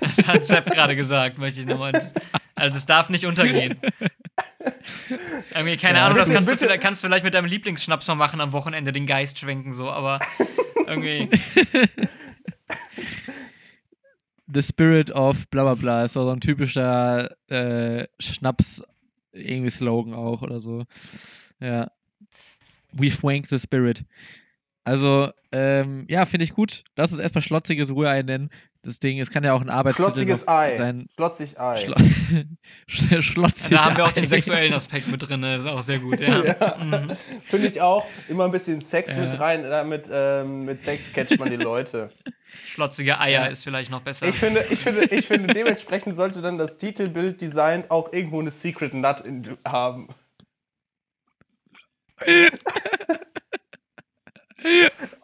Das 0.00 0.26
hat 0.26 0.46
Sepp 0.46 0.66
gerade 0.66 0.94
gesagt, 0.94 1.38
möchte 1.38 1.62
ich 1.62 1.66
nochmal. 1.66 1.92
Also 2.54 2.76
es 2.78 2.86
darf 2.86 3.08
nicht 3.08 3.24
untergehen. 3.24 3.80
Irgendwie, 5.54 5.76
keine 5.76 5.98
Ja. 5.98 6.06
Ahnung, 6.06 6.18
das 6.18 6.30
kannst 6.30 6.48
du 6.50 6.56
bitte. 6.56 6.78
kannst 6.78 7.00
vielleicht 7.02 7.24
mit 7.24 7.34
deinem 7.34 7.46
Lieblingsschnaps 7.46 8.06
mal 8.08 8.14
machen 8.14 8.40
am 8.40 8.52
Wochenende, 8.52 8.92
den 8.92 9.06
Geist 9.06 9.38
schwenken, 9.38 9.74
so, 9.74 9.90
aber 9.90 10.18
irgendwie. 10.86 11.28
The 14.52 14.62
Spirit 14.62 15.12
of 15.12 15.48
bla 15.48 15.62
bla 15.62 15.74
bla 15.74 16.04
ist 16.04 16.14
so 16.14 16.28
ein 16.28 16.40
typischer 16.40 17.30
äh, 17.48 18.08
Schnaps 18.18 18.82
irgendwie 19.32 19.70
Slogan 19.70 20.12
auch 20.14 20.42
oder 20.42 20.58
so. 20.58 20.84
Ja. 21.60 21.90
We 22.92 23.10
schwank 23.10 23.46
the 23.48 23.58
spirit. 23.60 24.04
Also, 24.82 25.30
ähm, 25.52 26.06
ja, 26.08 26.26
finde 26.26 26.44
ich 26.44 26.52
gut. 26.52 26.82
Lass 26.96 27.12
uns 27.12 27.20
erstmal 27.20 27.42
schlotziges 27.42 27.94
Rührei 27.94 28.22
nennen. 28.22 28.50
Das 28.82 28.98
Ding, 28.98 29.20
es 29.20 29.30
kann 29.30 29.44
ja 29.44 29.52
auch 29.52 29.60
ein 29.60 29.68
Arbeitstitel 29.68 30.08
Schlotziges 30.08 30.48
Ei. 30.48 30.74
sein. 30.74 31.06
Schlotzig 31.14 31.60
Ei. 31.60 31.76
Schlo 31.76 31.94
Sch 32.86 33.22
Schlotzig 33.22 33.70
Da 33.70 33.84
haben 33.84 33.96
wir 33.98 34.06
auch 34.06 34.12
den 34.12 34.26
sexuellen 34.26 34.72
Aspekt 34.72 35.08
mit 35.08 35.20
drin, 35.28 35.42
das 35.42 35.64
ist 35.64 35.70
auch 35.70 35.82
sehr 35.82 35.98
gut, 35.98 36.18
ja. 36.20 36.76
Mhm. 36.78 37.08
Finde 37.44 37.66
ich 37.66 37.82
auch. 37.82 38.06
Immer 38.28 38.46
ein 38.46 38.52
bisschen 38.52 38.80
Sex 38.80 39.14
Ja. 39.16 39.20
mit 39.22 39.38
rein. 39.38 39.62
Damit, 39.64 40.08
ähm, 40.10 40.64
mit 40.64 40.80
Sex 40.80 41.12
catcht 41.12 41.38
man 41.38 41.50
die 41.50 41.56
Leute. 41.56 42.10
Schlotzige 42.68 43.20
Eier 43.20 43.42
Ja. 43.44 43.46
ist 43.48 43.64
vielleicht 43.64 43.90
noch 43.90 44.00
besser. 44.00 44.26
Ich 44.26 44.36
finde, 44.36 44.64
ich 44.70 44.78
finde, 44.78 45.04
ich 45.04 45.26
finde, 45.26 45.52
dementsprechend 45.52 46.16
sollte 46.16 46.40
dann 46.40 46.56
das 46.56 46.78
Titelbild 46.78 47.40
designt 47.42 47.90
auch 47.90 48.12
irgendwo 48.14 48.40
eine 48.40 48.50
Secret 48.50 48.94
Nut 48.94 49.20
in, 49.20 49.58
haben. 49.66 50.08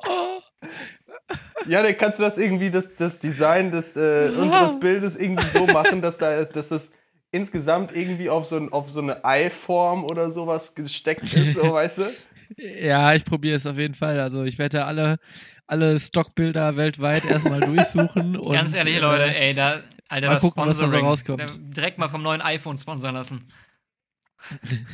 Oh, 0.08 0.40
Ja, 1.68 1.82
dann 1.82 1.96
kannst 1.98 2.18
du 2.18 2.22
das 2.22 2.38
irgendwie, 2.38 2.70
das, 2.70 2.94
das 2.96 3.18
Design 3.18 3.72
des, 3.72 3.96
äh, 3.96 4.30
unseres 4.36 4.78
Bildes 4.78 5.16
irgendwie 5.16 5.46
so 5.52 5.66
machen, 5.66 6.00
dass, 6.00 6.18
da, 6.18 6.44
dass 6.44 6.68
das 6.68 6.90
insgesamt 7.32 7.94
irgendwie 7.94 8.30
auf 8.30 8.46
so, 8.46 8.56
ein, 8.56 8.72
auf 8.72 8.88
so 8.90 9.00
eine 9.00 9.24
Eiform 9.24 10.04
oder 10.04 10.30
sowas 10.30 10.74
gesteckt 10.74 11.32
ist, 11.34 11.54
so, 11.54 11.72
weißt 11.72 11.98
du? 11.98 12.02
ja, 12.56 13.12
ich 13.14 13.24
probiere 13.24 13.56
es 13.56 13.66
auf 13.66 13.76
jeden 13.78 13.94
Fall. 13.94 14.20
Also, 14.20 14.44
ich 14.44 14.58
werde 14.58 14.84
alle, 14.84 15.16
alle 15.66 15.98
Stockbilder 15.98 16.76
weltweit 16.76 17.24
erstmal 17.24 17.60
durchsuchen. 17.60 18.36
Und, 18.36 18.52
Ganz 18.52 18.74
ehrlich, 18.76 18.96
äh, 18.96 19.00
Leute, 19.00 19.34
ey, 19.34 19.52
da, 19.54 19.80
Alter, 20.08 20.28
mal 20.28 20.34
das 20.34 20.42
gucken, 20.42 20.66
was 20.66 20.78
da 20.78 20.86
so 20.86 20.98
Sponsoring. 20.98 21.04
rauskommt. 21.04 21.40
Da- 21.40 21.46
Direkt 21.58 21.98
mal 21.98 22.08
vom 22.08 22.22
neuen 22.22 22.40
iPhone 22.40 22.78
sponsern 22.78 23.14
lassen. 23.14 23.44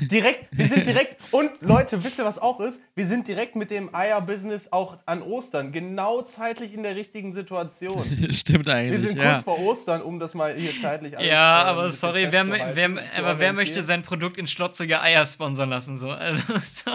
Direkt, 0.00 0.48
wir 0.52 0.66
sind 0.66 0.86
direkt, 0.86 1.32
und 1.32 1.50
Leute, 1.60 2.02
wisst 2.04 2.18
ihr, 2.18 2.24
was 2.24 2.38
auch 2.38 2.60
ist? 2.60 2.82
Wir 2.94 3.04
sind 3.06 3.28
direkt 3.28 3.54
mit 3.56 3.70
dem 3.70 3.94
Eier-Business 3.94 4.72
auch 4.72 4.96
an 5.04 5.20
Ostern, 5.20 5.72
genau 5.72 6.22
zeitlich 6.22 6.72
in 6.72 6.82
der 6.82 6.96
richtigen 6.96 7.32
Situation. 7.32 8.02
Stimmt 8.30 8.66
Wir 8.66 8.74
eigentlich. 8.74 9.00
sind 9.02 9.18
ja. 9.18 9.32
kurz 9.32 9.44
vor 9.44 9.58
Ostern, 9.60 10.00
um 10.00 10.18
das 10.18 10.34
mal 10.34 10.54
hier 10.54 10.76
zeitlich 10.80 11.16
alles 11.16 11.28
Ja, 11.28 11.62
äh, 11.62 11.70
aber 11.70 11.92
sorry, 11.92 12.28
wer, 12.30 12.46
wer, 12.74 12.96
zu 12.96 13.18
aber 13.18 13.38
wer 13.38 13.52
möchte 13.52 13.82
sein 13.82 14.02
Produkt 14.02 14.38
in 14.38 14.46
schlotzige 14.46 15.02
Eier 15.02 15.26
sponsern 15.26 15.68
lassen? 15.68 15.98
So? 15.98 16.10
Also, 16.10 16.42
so. 16.84 16.90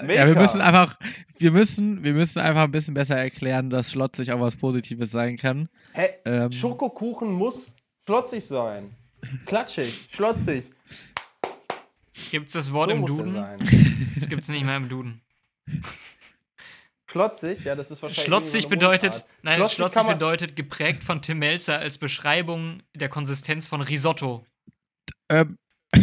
Ja, 0.00 0.26
wir 0.26 0.34
müssen 0.34 0.60
einfach, 0.60 0.98
wir 1.38 1.52
müssen, 1.52 2.04
wir 2.04 2.14
müssen 2.14 2.40
einfach 2.40 2.62
ein 2.62 2.72
bisschen 2.72 2.94
besser 2.94 3.16
erklären, 3.16 3.70
dass 3.70 3.92
schlotzig 3.92 4.32
auch 4.32 4.40
was 4.40 4.56
Positives 4.56 5.10
sein 5.10 5.36
kann. 5.36 5.68
Hä? 5.92 6.08
Ähm, 6.24 6.50
Schokokuchen 6.50 7.30
muss 7.32 7.74
schlotzig 8.06 8.44
sein. 8.44 8.96
Klatschig, 9.46 10.08
schlotzig. 10.12 10.64
Gibt 12.30 12.46
es 12.48 12.52
das 12.52 12.72
Wort 12.72 12.90
So 12.90 12.96
im 12.96 13.06
Duden? 13.06 13.32
sein. 13.34 13.56
Das 14.16 14.28
gibt 14.28 14.42
es 14.42 14.48
nicht 14.48 14.64
mehr 14.64 14.76
im 14.76 14.88
Duden. 14.88 15.20
Schlotzig, 17.10 17.64
ja, 17.64 17.74
das 17.74 17.90
ist 17.90 18.02
wahrscheinlich. 18.02 18.24
Schlotzig 18.24 18.68
bedeutet, 18.68 19.12
Mundart. 19.12 19.28
nein, 19.42 19.56
Schlotzig 19.56 19.76
schlotzig 19.76 20.02
bedeutet 20.06 20.56
geprägt 20.56 21.04
von 21.04 21.20
Tim 21.20 21.38
Melzer 21.40 21.78
als 21.78 21.98
Beschreibung 21.98 22.82
der 22.94 23.08
Konsistenz 23.10 23.68
von 23.68 23.82
Risotto. 23.82 24.46
ähm, 25.28 25.58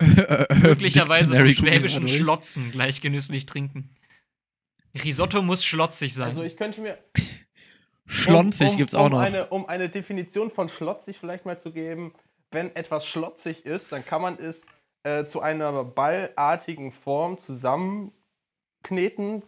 Möglicherweise 0.00 1.36
vom 1.36 1.52
schwäbischen. 1.52 2.08
Schlotzen 2.08 2.70
gleich 2.70 3.00
genüsslich 3.00 3.46
trinken. 3.46 3.90
Risotto 4.94 5.42
muss 5.42 5.64
schlotzig 5.64 6.14
sein. 6.14 6.26
Also, 6.26 6.42
ich 6.42 6.56
könnte 6.56 6.80
mir. 6.80 6.98
Schlonzig 8.06 8.70
um, 8.70 8.76
gibt's 8.78 8.94
um, 8.94 9.00
auch 9.00 9.06
um 9.06 9.12
noch. 9.12 9.20
Eine, 9.20 9.46
um 9.48 9.66
eine 9.66 9.88
Definition 9.90 10.50
von 10.50 10.68
schlotzig 10.70 11.18
vielleicht 11.18 11.44
mal 11.44 11.58
zu 11.58 11.72
geben, 11.72 12.14
wenn 12.50 12.74
etwas 12.74 13.06
schlotzig 13.06 13.64
ist, 13.66 13.92
dann 13.92 14.04
kann 14.04 14.22
man 14.22 14.38
es 14.38 14.66
äh, 15.02 15.24
zu 15.24 15.40
einer 15.40 15.84
ballartigen 15.84 16.92
Form 16.92 17.38
zusammenkneten 17.38 18.12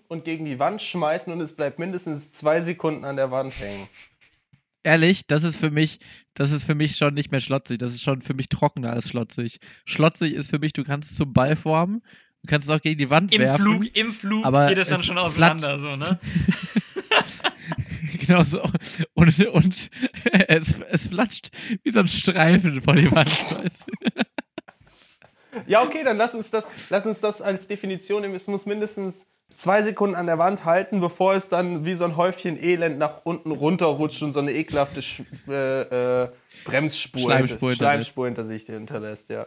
und 0.08 0.24
gegen 0.24 0.44
die 0.44 0.58
Wand 0.58 0.82
schmeißen 0.82 1.32
und 1.32 1.40
es 1.40 1.54
bleibt 1.54 1.78
mindestens 1.78 2.32
zwei 2.32 2.60
Sekunden 2.60 3.04
an 3.04 3.16
der 3.16 3.30
Wand 3.30 3.58
hängen. 3.58 3.88
Ehrlich, 4.82 5.26
das 5.26 5.42
ist 5.42 5.56
für 5.56 5.70
mich, 5.70 6.00
das 6.32 6.52
ist 6.52 6.64
für 6.64 6.74
mich 6.74 6.96
schon 6.96 7.12
nicht 7.12 7.30
mehr 7.30 7.40
schlotzig. 7.40 7.76
Das 7.78 7.92
ist 7.92 8.02
schon 8.02 8.22
für 8.22 8.32
mich 8.32 8.48
trockener 8.48 8.90
als 8.90 9.10
schlotzig. 9.10 9.60
Schlotzig 9.84 10.32
ist 10.32 10.48
für 10.48 10.58
mich, 10.58 10.72
du 10.72 10.84
kannst 10.84 11.10
es 11.10 11.18
zum 11.18 11.34
Ball 11.34 11.54
formen, 11.54 12.02
du 12.42 12.48
kannst 12.48 12.70
es 12.70 12.74
auch 12.74 12.80
gegen 12.80 12.96
die 12.96 13.10
Wand 13.10 13.30
Im 13.34 13.42
werfen. 13.42 13.62
Flug, 13.62 13.94
im 13.94 14.12
Flug 14.12 14.46
aber 14.46 14.68
geht 14.68 14.78
es 14.78 14.88
dann 14.88 15.02
schon 15.02 15.18
auseinander, 15.18 15.78
so, 15.80 15.96
ne? 15.96 16.18
genau 18.20 18.42
so. 18.42 18.62
Und, 19.14 19.46
und 19.48 19.90
es, 20.48 20.80
es 20.80 21.06
flatscht 21.08 21.50
wie 21.82 21.90
so 21.90 22.00
ein 22.00 22.08
Streifen 22.08 22.82
vor 22.82 22.94
die 22.94 23.10
Wand. 23.10 23.28
Weißt 23.64 23.86
du? 23.86 24.10
Ja, 25.66 25.82
okay, 25.82 26.04
dann 26.04 26.16
lass 26.16 26.34
uns 26.34 26.50
das, 26.50 26.66
lass 26.90 27.06
uns 27.06 27.20
das 27.20 27.42
als 27.42 27.66
Definition 27.66 28.22
nehmen. 28.22 28.34
Es 28.34 28.46
muss 28.46 28.66
mindestens 28.66 29.26
zwei 29.54 29.82
Sekunden 29.82 30.14
an 30.14 30.26
der 30.26 30.38
Wand 30.38 30.64
halten, 30.64 31.00
bevor 31.00 31.34
es 31.34 31.48
dann 31.48 31.84
wie 31.84 31.94
so 31.94 32.04
ein 32.04 32.16
Häufchen 32.16 32.62
Elend 32.62 32.98
nach 32.98 33.22
unten 33.24 33.50
runterrutscht 33.50 34.22
und 34.22 34.32
so 34.32 34.40
eine 34.40 34.52
ekelhafte 34.52 35.02
Sch 35.02 35.22
äh, 35.48 36.22
äh, 36.22 36.28
Bremsspur, 36.64 37.22
Schleimspur 37.22 37.70
hinter. 37.70 37.84
Schleimspur 37.84 38.26
hinter 38.26 38.44
sich 38.44 38.62
hinterlässt, 38.64 39.28
ja. 39.30 39.46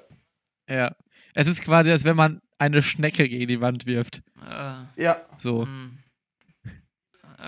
Ja. 0.69 0.95
Es 1.35 1.47
ist 1.47 1.63
quasi, 1.63 1.89
als 1.89 2.03
wenn 2.03 2.15
man 2.15 2.41
eine 2.59 2.83
Schnecke 2.83 3.27
gegen 3.27 3.47
die 3.47 3.61
Wand 3.61 3.85
wirft. 3.85 4.21
Äh, 4.47 5.01
Ja, 5.01 5.17
So. 5.37 5.65
hm. 5.65 5.97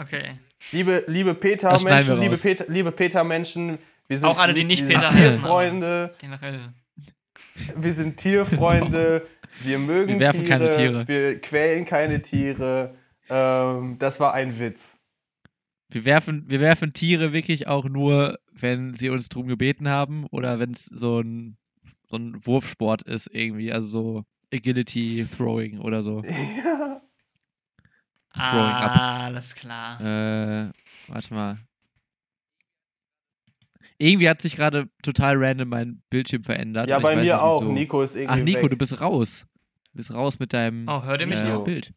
okay. 0.01 0.39
Liebe, 0.72 1.03
liebe 1.07 1.34
Peter-Menschen, 1.34 2.20
liebe. 2.20 2.38
Peter, 2.38 2.66
liebe 2.68 2.91
Peter-Menschen, 2.91 3.78
Wir 4.07 4.20
sind, 4.20 4.28
Auch 4.28 4.38
alle, 4.38 4.53
die 4.53 4.63
nicht 4.63 4.88
Peter 4.88 5.09
Tierfreunde. 5.09 6.13
Generell. 6.20 6.74
Wir 7.76 7.93
sind 7.93 8.18
Tierfreunde. 8.18 9.26
Wir 9.61 9.80
mögen 9.80 10.13
Wir 10.13 10.20
werfen 10.20 10.45
Tiere. 10.45 10.49
keine 10.49 10.70
Tiere. 10.70 11.07
Wir 11.07 11.39
quälen 11.41 11.86
keine 11.86 12.22
Tiere. 12.22 12.95
Ähm, 13.30 13.97
das 13.99 14.20
war 14.20 14.34
ein 14.34 14.59
Witz. 14.59 14.97
Wir 15.89 16.03
werfen, 16.05 16.43
wir 16.47 16.59
werfen 16.59 16.93
Tiere 16.93 17.32
wirklich 17.32 17.68
auch 17.68 17.86
nur, 17.86 18.38
wenn 18.51 18.93
sie 18.93 19.09
uns 19.09 19.30
drum 19.30 19.47
gebeten 19.47 19.88
haben 19.88 20.26
oder 20.32 20.59
wenn 20.59 20.72
es 20.72 20.86
so 20.86 21.20
ein, 21.22 21.57
so 22.09 22.18
ein 22.18 22.45
Wurfsport 22.45 23.03
ist 23.03 23.30
irgendwie, 23.32 23.72
also 23.72 23.88
so 23.88 24.24
Agility 24.53 25.26
Throwing 25.36 25.80
oder 25.80 26.01
so. 26.01 26.22
Ja. 26.63 27.01
Throwing 28.36 28.72
up. 28.76 28.92
Ah, 28.92 29.26
alles 29.26 29.56
klar. 29.56 30.00
Äh, 30.02 30.72
warte 31.08 31.34
mal. 31.34 31.58
Irgendwie 33.98 34.30
hat 34.30 34.42
sich 34.42 34.56
gerade 34.58 34.90
total 35.02 35.38
random 35.38 35.70
mein 35.70 36.02
Bildschirm 36.10 36.44
verändert. 36.44 36.90
Ja, 36.90 37.00
bei 37.00 37.16
weiß 37.16 37.24
mir 37.24 37.42
auch. 37.42 37.62
wieso. 37.62 37.72
Nico 37.72 38.02
ist 38.02 38.16
irgendwie 38.16 38.42
Ach, 38.42 38.44
Nico, 38.44 38.64
weg. 38.64 38.72
du 38.72 38.78
bist 38.78 39.00
raus. 39.00 39.46
Du 39.92 39.98
bist 39.98 40.14
raus 40.14 40.38
mit 40.40 40.52
deinem 40.52 40.88
Oh, 40.90 41.04
hört 41.04 41.22
ihr 41.22 41.28
mich 41.28 41.40
äh, 41.40 41.48
noch? 41.48 41.64
Bild. 41.64 41.94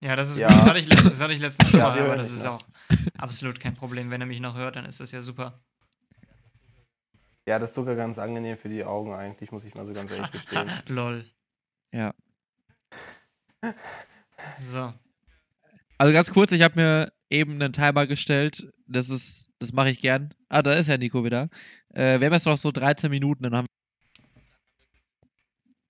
Ja, 0.00 0.16
das 0.16 0.30
ist 0.30 0.38
Ja. 0.38 0.48
gut. 0.48 0.56
Das 0.58 0.66
hatte 0.66 0.78
ich 0.80 0.88
letztes, 0.88 1.12
das 1.12 1.20
hatte 1.20 1.32
ich 1.34 1.38
letztens 1.40 1.70
schon 1.70 1.78
Ja, 1.78 1.90
mal, 1.90 1.98
aber 2.00 2.16
das 2.16 2.30
ist 2.30 2.44
auch 2.44 2.58
absolut 3.16 3.60
kein 3.60 3.74
Problem. 3.74 4.10
Wenn 4.10 4.20
er 4.20 4.26
mich 4.26 4.40
noch 4.40 4.56
hört, 4.56 4.74
dann 4.74 4.84
ist 4.86 4.98
das 4.98 5.12
ja 5.12 5.22
super. 5.22 5.60
Ja, 7.46 7.60
das 7.60 7.70
ist 7.70 7.74
sogar 7.76 7.94
ganz 7.94 8.18
angenehm 8.18 8.56
für 8.56 8.68
die 8.68 8.84
Augen 8.84 9.12
eigentlich, 9.14 9.52
muss 9.52 9.64
ich 9.64 9.74
mal 9.76 9.86
so 9.86 9.92
ganz 9.92 10.10
ehrlich 10.10 10.32
gestehen. 10.32 10.68
Lol. 10.88 11.24
Ja. 11.92 12.12
So. 14.58 14.92
Also 16.02 16.12
ganz 16.12 16.32
kurz, 16.32 16.50
ich 16.50 16.62
habe 16.62 16.80
mir 16.80 17.12
eben 17.30 17.52
einen 17.62 17.72
Timer 17.72 18.08
gestellt. 18.08 18.68
Das 18.88 19.08
ist, 19.08 19.48
das 19.60 19.72
mache 19.72 19.90
ich 19.90 20.00
gern. 20.00 20.34
Ah, 20.48 20.60
da 20.60 20.72
ist 20.72 20.88
ja 20.88 20.98
Nico 20.98 21.22
wieder. 21.24 21.48
Äh, 21.94 22.18
wir 22.18 22.26
haben 22.26 22.32
jetzt 22.32 22.44
noch 22.44 22.56
so 22.56 22.72
13 22.72 23.08
Minuten, 23.08 23.44
dann 23.44 23.54
haben, 23.54 23.68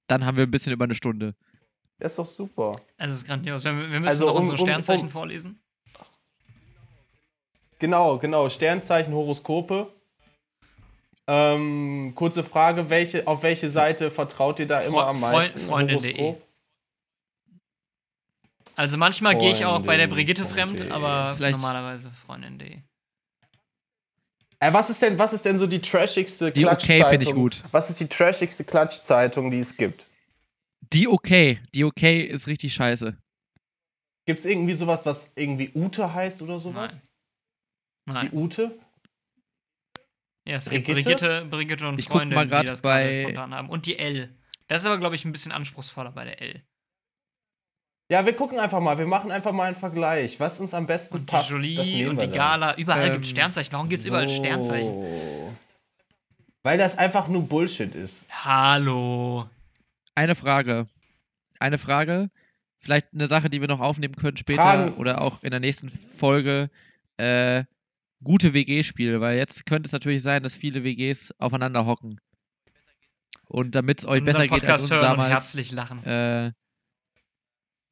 dann 0.09 0.27
haben 0.27 0.37
wir 0.37 0.45
ein 0.45 0.51
bisschen 0.51 0.75
über 0.75 0.85
eine 0.85 0.95
Stunde. 0.95 1.35
Das 1.99 2.13
ist 2.13 2.19
doch 2.19 2.27
super. 2.27 2.79
Es 2.99 3.11
ist 3.11 3.25
grandios. 3.25 3.65
Wir, 3.65 3.75
wir 3.75 3.87
müssen 3.87 4.05
Also, 4.07 4.27
noch 4.27 4.35
um- 4.35 4.41
unsere 4.41 4.59
um- 4.59 4.67
Sternzeichen 4.67 5.05
um- 5.07 5.11
vorlesen. 5.11 5.63
Genau, 7.79 8.19
genau. 8.19 8.51
Sternzeichen, 8.51 9.15
Horoskope. 9.15 9.95
Ähm, 11.27 12.13
kurze 12.15 12.45
Frage, 12.45 12.91
welche, 12.91 13.27
auf 13.27 13.43
welche 13.43 13.71
Seite 13.71 14.11
vertraut 14.11 14.59
ihr 14.61 14.67
da 14.67 14.81
immer 14.83 15.07
am 15.07 15.21
Freund- 15.21 15.33
meisten? 15.33 15.61
Freundin.de. 15.61 16.35
Also 18.77 18.97
manchmal 18.97 19.37
gehe 19.39 19.53
ich 19.53 19.65
auch 19.65 19.81
bei 19.83 19.97
der 19.97 20.07
Brigitte 20.07 20.45
fremd, 20.45 20.81
D. 20.81 20.91
aber 20.91 21.35
Vielleicht- 21.37 21.59
normalerweise 21.61 22.11
Freundin.de. 22.11 22.79
Äh, 24.61 24.73
was, 24.73 24.91
ist 24.91 25.03
denn, 25.03 25.19
was 25.19 25.33
ist 25.33 25.45
denn 25.45 25.59
so 25.59 25.67
die 25.67 25.81
trashigste 25.81 26.53
Die 26.53 26.65
okay 26.67 26.99
Klatschzeitung? 26.99 27.11
finde 27.11 27.27
ich 27.27 27.33
gut. 27.35 27.63
Was 27.73 27.91
ist 27.91 27.99
die 28.01 28.07
trashigste 28.07 28.65
Klatschzeitung, 28.65 29.51
die 29.51 29.59
es 29.59 29.77
gibt? 29.77 30.07
Die 30.93 31.09
okay. 31.09 31.61
Die 31.75 31.85
okay 31.85 32.23
ist 32.23 32.47
richtig 32.47 32.73
scheiße. 32.73 33.17
Gibt 34.25 34.39
es 34.39 34.47
irgendwie 34.47 34.75
sowas, 34.75 35.05
was 35.05 35.31
irgendwie 35.35 35.71
Ute 35.75 36.15
heißt 36.15 36.43
oder 36.43 36.59
sowas? 36.61 37.01
Nein. 38.07 38.29
Die 38.31 38.37
Ute? 38.37 38.79
Ja, 40.47 40.57
es 40.57 40.71
gibt 40.71 40.87
Brigitte? 40.87 41.17
Brigitte, 41.17 41.45
Brigitte 41.51 41.89
und 41.89 41.99
Ich 41.99 42.07
guck 42.07 42.19
Freundin, 42.19 42.37
mal 42.37 42.47
grad 42.47 42.63
die 42.63 42.67
das 42.69 42.83
gerade 42.83 43.05
bei- 43.05 43.23
spontan 43.23 43.55
haben. 43.55 43.69
Und 43.69 43.87
die 43.87 43.99
L. 43.99 44.33
Das 44.69 44.81
ist 44.81 44.87
aber, 44.87 44.99
glaube 44.99 45.17
ich, 45.17 45.25
ein 45.25 45.33
bisschen 45.33 45.51
anspruchsvoller 45.53 46.13
bei 46.13 46.25
der 46.25 46.41
L. 46.41 46.63
Ja, 48.13 48.27
wir 48.27 48.35
gucken 48.35 48.59
einfach 48.59 48.79
mal. 48.79 48.99
Wir 48.99 49.07
machen 49.07 49.31
einfach 49.31 49.53
mal 49.53 49.65
einen 49.65 49.75
Vergleich. 49.75 50.39
Was 50.39 50.61
uns 50.61 50.75
am 50.75 50.87
besten 50.87 51.15
Und 51.15 51.31
die 51.31 51.33
passt, 51.33 51.45
das 51.49 51.57
Jolie 51.57 51.83
nehmen 51.83 52.11
und 52.11 52.17
wir 52.19 52.27
die 52.27 52.33
dann. 52.33 52.61
Gala. 52.61 52.77
Überall 52.77 53.07
Ähm, 53.07 53.13
gibt 53.15 53.25
es 53.25 53.31
Sternzeichen. 53.31 53.73
Warum 53.73 53.89
gibt 53.89 54.01
es 54.01 54.07
überall 54.07 54.29
Sternzeichen? 54.29 54.93
So. 54.93 55.57
Weil 56.63 56.77
das 56.77 56.99
einfach 56.99 57.29
nur 57.29 57.49
Bullshit 57.49 57.95
ist. 57.95 58.27
Hallo. 58.29 59.49
Eine 60.15 60.35
Frage. 60.35 60.89
Eine 61.59 61.79
Frage. 61.79 62.29
Vielleicht 62.81 63.15
eine 63.15 63.29
Sache, 63.29 63.49
die 63.49 63.63
wir 63.63 63.69
noch 63.69 63.81
aufnehmen 63.81 64.15
können 64.15 64.37
später 64.37 64.61
Fragen. 64.61 64.93
oder 64.97 65.23
auch 65.23 65.43
in 65.43 65.51
der 65.51 65.61
nächsten 65.61 65.89
Folge. 65.89 66.69
Äh, 67.17 67.65
gute 68.23 68.53
WG-Spiele, 68.53 69.23
weil 69.23 69.39
jetzt 69.39 69.65
könnte 69.65 69.87
es 69.87 69.93
natürlich 69.93 70.23
sein, 70.23 70.43
dass 70.43 70.55
viele 70.55 70.85
WGs 70.85 71.33
aufeinander 71.39 71.87
hocken. 71.87 72.21
Und 73.47 73.75
damit 73.75 74.01
es 74.01 74.07
euch 74.07 74.23
besser 74.23 74.43
geht 74.43 74.53
als 74.53 74.61
Podcast 74.61 74.83
uns 74.83 74.91
hören 74.91 75.01
und 75.01 75.09
damals, 75.09 75.31
herzlich 75.31 75.73
lachen. 75.73 76.05
äh, 76.05 76.53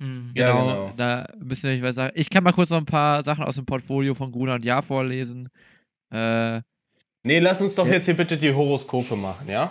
Hm. 0.01 0.33
Ja, 0.35 0.53
genau, 0.53 0.67
genau. 0.67 0.93
da 0.97 1.27
müsst 1.39 1.63
ihr 1.65 1.71
euch 1.71 1.83
was 1.83 1.95
sagen. 1.95 2.13
Ich 2.17 2.31
kann 2.31 2.43
mal 2.43 2.53
kurz 2.53 2.71
noch 2.71 2.79
ein 2.79 2.87
paar 2.87 3.23
Sachen 3.23 3.45
aus 3.45 3.57
dem 3.57 3.67
Portfolio 3.67 4.15
von 4.15 4.33
Gruner 4.33 4.55
und 4.55 4.65
Jahr 4.65 4.83
vorlesen. 4.83 5.49
Äh, 6.13 6.61
Nee, 7.23 7.39
lass 7.39 7.61
uns 7.61 7.75
doch 7.75 7.87
Ja. 7.87 7.93
jetzt 7.95 8.07
hier 8.07 8.17
bitte 8.17 8.39
die 8.39 8.55
Horoskope 8.55 9.15
machen, 9.15 9.47
ja? 9.49 9.71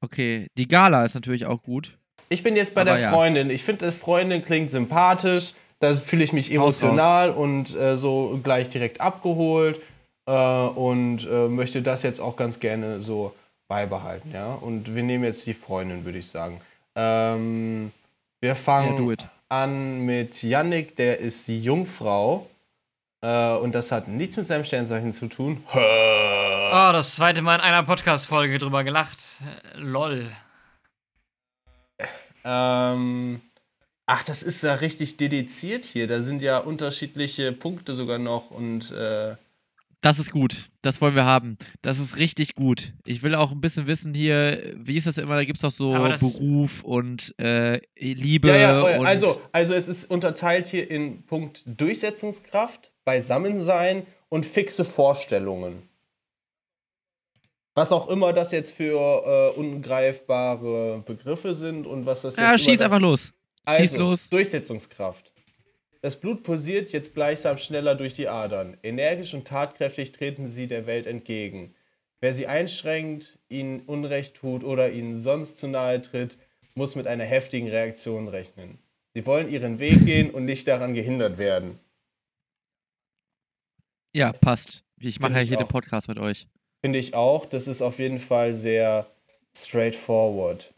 okay, 0.00 0.46
die 0.56 0.68
Gala 0.68 1.04
ist 1.04 1.14
natürlich 1.14 1.44
auch 1.46 1.60
gut. 1.62 1.98
Ich 2.28 2.44
bin 2.44 2.54
jetzt 2.54 2.74
bei 2.76 2.82
Aber 2.82 2.92
der 2.92 3.00
ja. 3.00 3.10
Freundin. 3.10 3.50
Ich 3.50 3.64
finde, 3.64 3.90
Freundin 3.90 4.44
klingt 4.44 4.70
sympathisch. 4.70 5.54
Da 5.80 5.92
fühle 5.94 6.22
ich 6.22 6.32
mich 6.32 6.46
Haus 6.56 6.80
emotional 6.82 7.30
und 7.30 7.74
äh, 7.74 7.96
so 7.96 8.38
gleich 8.42 8.68
direkt 8.68 9.00
abgeholt. 9.00 9.80
Äh, 10.28 10.32
und 10.32 11.26
äh, 11.28 11.48
möchte 11.48 11.82
das 11.82 12.04
jetzt 12.04 12.20
auch 12.20 12.36
ganz 12.36 12.60
gerne 12.60 13.00
so 13.00 13.34
beibehalten, 13.68 14.30
ja? 14.32 14.52
Und 14.54 14.94
wir 14.94 15.02
nehmen 15.02 15.24
jetzt 15.24 15.44
die 15.46 15.54
Freundin, 15.54 16.04
würde 16.04 16.18
ich 16.18 16.26
sagen. 16.26 16.60
Ähm, 16.94 17.90
wir 18.40 18.50
Ja, 18.50 18.54
fangen 18.54 18.96
do 18.96 19.10
it. 19.12 19.26
An 19.48 20.00
mit 20.00 20.42
Yannick, 20.42 20.96
der 20.96 21.20
ist 21.20 21.48
die 21.48 21.62
Jungfrau. 21.62 22.48
Äh, 23.22 23.54
und 23.54 23.74
das 23.74 23.92
hat 23.92 24.08
nichts 24.08 24.36
mit 24.36 24.46
seinem 24.46 24.64
Sternzeichen 24.64 25.12
zu 25.12 25.28
tun. 25.28 25.62
Oh, 25.74 26.92
das 26.92 27.14
zweite 27.14 27.42
Mal 27.42 27.56
in 27.56 27.60
einer 27.62 27.82
Podcast-Folge 27.82 28.58
drüber 28.58 28.84
gelacht. 28.84 29.18
Äh, 29.74 29.78
Lol. 29.78 30.30
Ähm, 32.44 33.40
ach, 34.06 34.22
das 34.24 34.42
ist 34.42 34.62
ja 34.62 34.74
richtig 34.74 35.16
dediziert 35.16 35.84
hier. 35.84 36.06
Da 36.06 36.22
sind 36.22 36.42
ja 36.42 36.58
unterschiedliche 36.58 37.52
Punkte 37.52 37.94
sogar 37.94 38.18
noch 38.18 38.50
und 38.50 38.92
äh, 38.92 39.36
Das 40.00 40.18
ist 40.18 40.30
gut. 40.30 40.70
Das 40.82 41.00
wollen 41.00 41.14
wir 41.14 41.24
haben. 41.24 41.56
Das 41.82 41.98
ist 41.98 42.16
richtig 42.16 42.54
gut. 42.54 42.92
Ich 43.04 43.22
will 43.22 43.34
auch 43.34 43.50
ein 43.50 43.60
bisschen 43.60 43.86
wissen 43.86 44.14
hier, 44.14 44.74
wie 44.76 44.96
ist 44.96 45.06
das 45.06 45.18
immer? 45.18 45.34
Da 45.34 45.44
gibt 45.44 45.56
es 45.56 45.62
doch 45.62 45.70
so 45.70 45.92
Beruf 45.92 46.84
und 46.84 47.34
äh, 47.38 47.80
Liebe. 47.98 48.48
ja, 48.48 48.56
ja, 48.56 48.98
und 48.98 49.06
also, 49.06 49.40
also 49.52 49.74
es 49.74 49.88
ist 49.88 50.10
unterteilt 50.10 50.68
hier 50.68 50.90
in 50.90 51.24
Punkt 51.24 51.62
Durchsetzungskraft, 51.66 52.92
Beisammensein 53.04 54.06
und 54.28 54.46
fixe 54.46 54.84
Vorstellungen. 54.84 55.88
Was 57.74 57.92
auch 57.92 58.08
immer 58.08 58.32
das 58.32 58.52
jetzt 58.52 58.74
für 58.74 59.52
äh, 59.54 59.58
ungreifbare 59.58 61.02
Begriffe 61.04 61.54
sind 61.54 61.86
und 61.86 62.06
was 62.06 62.22
das 62.22 62.36
jetzt 62.36 62.42
ja, 62.42 62.58
schieß 62.58 62.80
einfach 62.80 63.00
los. 63.00 63.32
Schieß 63.68 63.92
Also, 63.92 63.98
los. 63.98 64.30
Durchsetzungskraft. 64.30 65.32
Das 66.06 66.20
Blut 66.20 66.44
pulsiert 66.44 66.92
jetzt 66.92 67.14
gleichsam 67.14 67.58
schneller 67.58 67.96
durch 67.96 68.14
die 68.14 68.28
Adern. 68.28 68.76
Energisch 68.84 69.34
und 69.34 69.48
tatkräftig 69.48 70.12
treten 70.12 70.46
sie 70.46 70.68
der 70.68 70.86
Welt 70.86 71.04
entgegen. 71.04 71.74
Wer 72.20 72.32
sie 72.32 72.46
einschränkt, 72.46 73.40
ihnen 73.48 73.80
Unrecht 73.80 74.36
tut 74.36 74.62
oder 74.62 74.92
ihnen 74.92 75.20
sonst 75.20 75.58
zu 75.58 75.66
nahe 75.66 76.00
tritt, 76.00 76.38
muss 76.76 76.94
mit 76.94 77.08
einer 77.08 77.24
heftigen 77.24 77.66
Reaktion 77.66 78.28
rechnen. 78.28 78.78
Sie 79.14 79.26
wollen 79.26 79.50
ihren 79.50 79.80
Weg 79.80 80.06
gehen 80.06 80.30
und 80.30 80.44
nicht 80.44 80.68
daran 80.68 80.94
gehindert 80.94 81.38
werden. 81.38 81.80
Ja, 84.14 84.32
passt. 84.32 84.84
Ich 85.00 85.18
mache 85.18 85.32
ja 85.32 85.40
hier 85.40 85.56
den. 85.56 85.66
Podcast 85.66 86.06
mit 86.06 86.20
euch. 86.20 86.46
Finde 86.84 87.00
ich 87.00 87.14
auch. 87.14 87.46
Das 87.46 87.66
ist 87.66 87.82
auf 87.82 87.98
jeden 87.98 88.20
Fall 88.20 88.54
sehr 88.54 89.10
straightforward. 89.56 90.72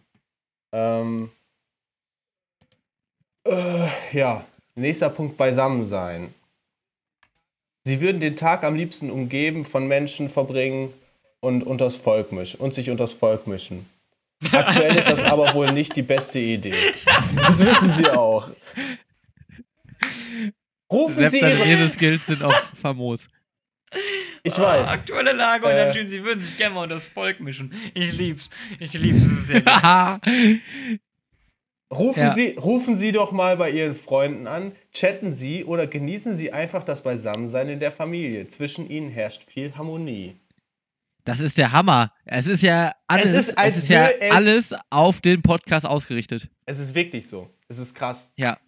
Ähm, 0.72 1.30
äh, 3.46 3.88
ja, 4.12 4.46
nächster 4.78 5.10
Punkt 5.10 5.36
Beisammensein. 5.36 6.32
Sie 7.84 8.00
würden 8.00 8.20
den 8.20 8.36
Tag 8.36 8.64
am 8.64 8.74
liebsten 8.74 9.10
umgeben 9.10 9.64
von 9.64 9.86
Menschen 9.88 10.28
verbringen 10.28 10.92
und 11.40 11.62
unters 11.62 11.96
Volk 11.96 12.32
mischen 12.32 12.60
und 12.60 12.74
sich 12.74 12.90
unters 12.90 13.12
Volk 13.12 13.46
mischen. 13.46 13.86
Aktuell 14.52 14.94
ist 14.96 15.08
das 15.08 15.22
aber 15.24 15.54
wohl 15.54 15.72
nicht 15.72 15.96
die 15.96 16.02
beste 16.02 16.38
Idee. 16.38 16.74
Das 17.36 17.58
wissen 17.60 17.92
Sie 17.94 18.08
auch. 18.10 18.50
Rufen 20.92 21.14
Selbst 21.16 21.32
Sie 21.32 21.40
deine 21.40 21.54
Ihre. 21.58 21.64
Redeskills 21.66 22.26
sind 22.26 22.42
auch 22.42 22.54
famos. 22.74 23.28
Ich 24.42 24.58
weiß. 24.58 24.88
Aktuelle 24.88 25.32
Lage 25.32 25.64
und 25.64 25.72
Äh. 25.72 25.76
dann 25.76 25.92
schön, 25.94 26.08
sie 26.08 26.22
würden 26.22 26.40
sich 26.42 26.56
gerne 26.56 26.74
mal 26.74 26.82
unter 26.84 26.94
das 26.96 27.08
Volk 27.08 27.40
mischen. 27.40 27.72
Ich 27.94 28.12
lieb's. 28.12 28.48
Ich 28.78 28.92
lieb's. 28.92 29.22
Das 29.48 30.18
ist. 30.22 30.60
Rufen, 31.92 32.20
Ja. 32.22 32.34
Sie, 32.34 32.50
rufen 32.50 32.96
Sie 32.96 33.12
doch 33.12 33.32
mal 33.32 33.56
bei 33.56 33.70
Ihren 33.70 33.94
Freunden 33.94 34.46
an, 34.46 34.72
chatten 34.92 35.34
Sie 35.34 35.64
oder 35.64 35.86
genießen 35.86 36.34
Sie 36.36 36.52
einfach 36.52 36.84
das 36.84 37.02
Beisammensein 37.02 37.68
in 37.70 37.80
der 37.80 37.90
Familie. 37.92 38.46
Zwischen 38.48 38.90
Ihnen 38.90 39.10
herrscht 39.10 39.44
viel 39.44 39.74
Harmonie. 39.76 40.36
das 41.24 41.40
ist 41.40 41.58
der 41.58 41.72
Hammer. 41.72 42.12
Es 42.24 42.46
ist 42.46 42.62
ja 42.62 42.94
alles, 43.06 43.48
ist, 43.48 43.58
es 43.58 43.76
ist 43.78 43.88
ja 43.90 44.06
es- 44.08 44.34
alles 44.34 44.74
auf 44.90 45.20
den 45.20 45.42
Podcast 45.42 45.84
ausgerichtet. 45.86 46.48
Es 46.66 46.78
ist 46.78 46.94
wirklich 46.94 47.26
so. 47.28 47.50
Es 47.68 47.78
ist 47.78 47.94
krass. 47.94 48.30
Ja. 48.36 48.58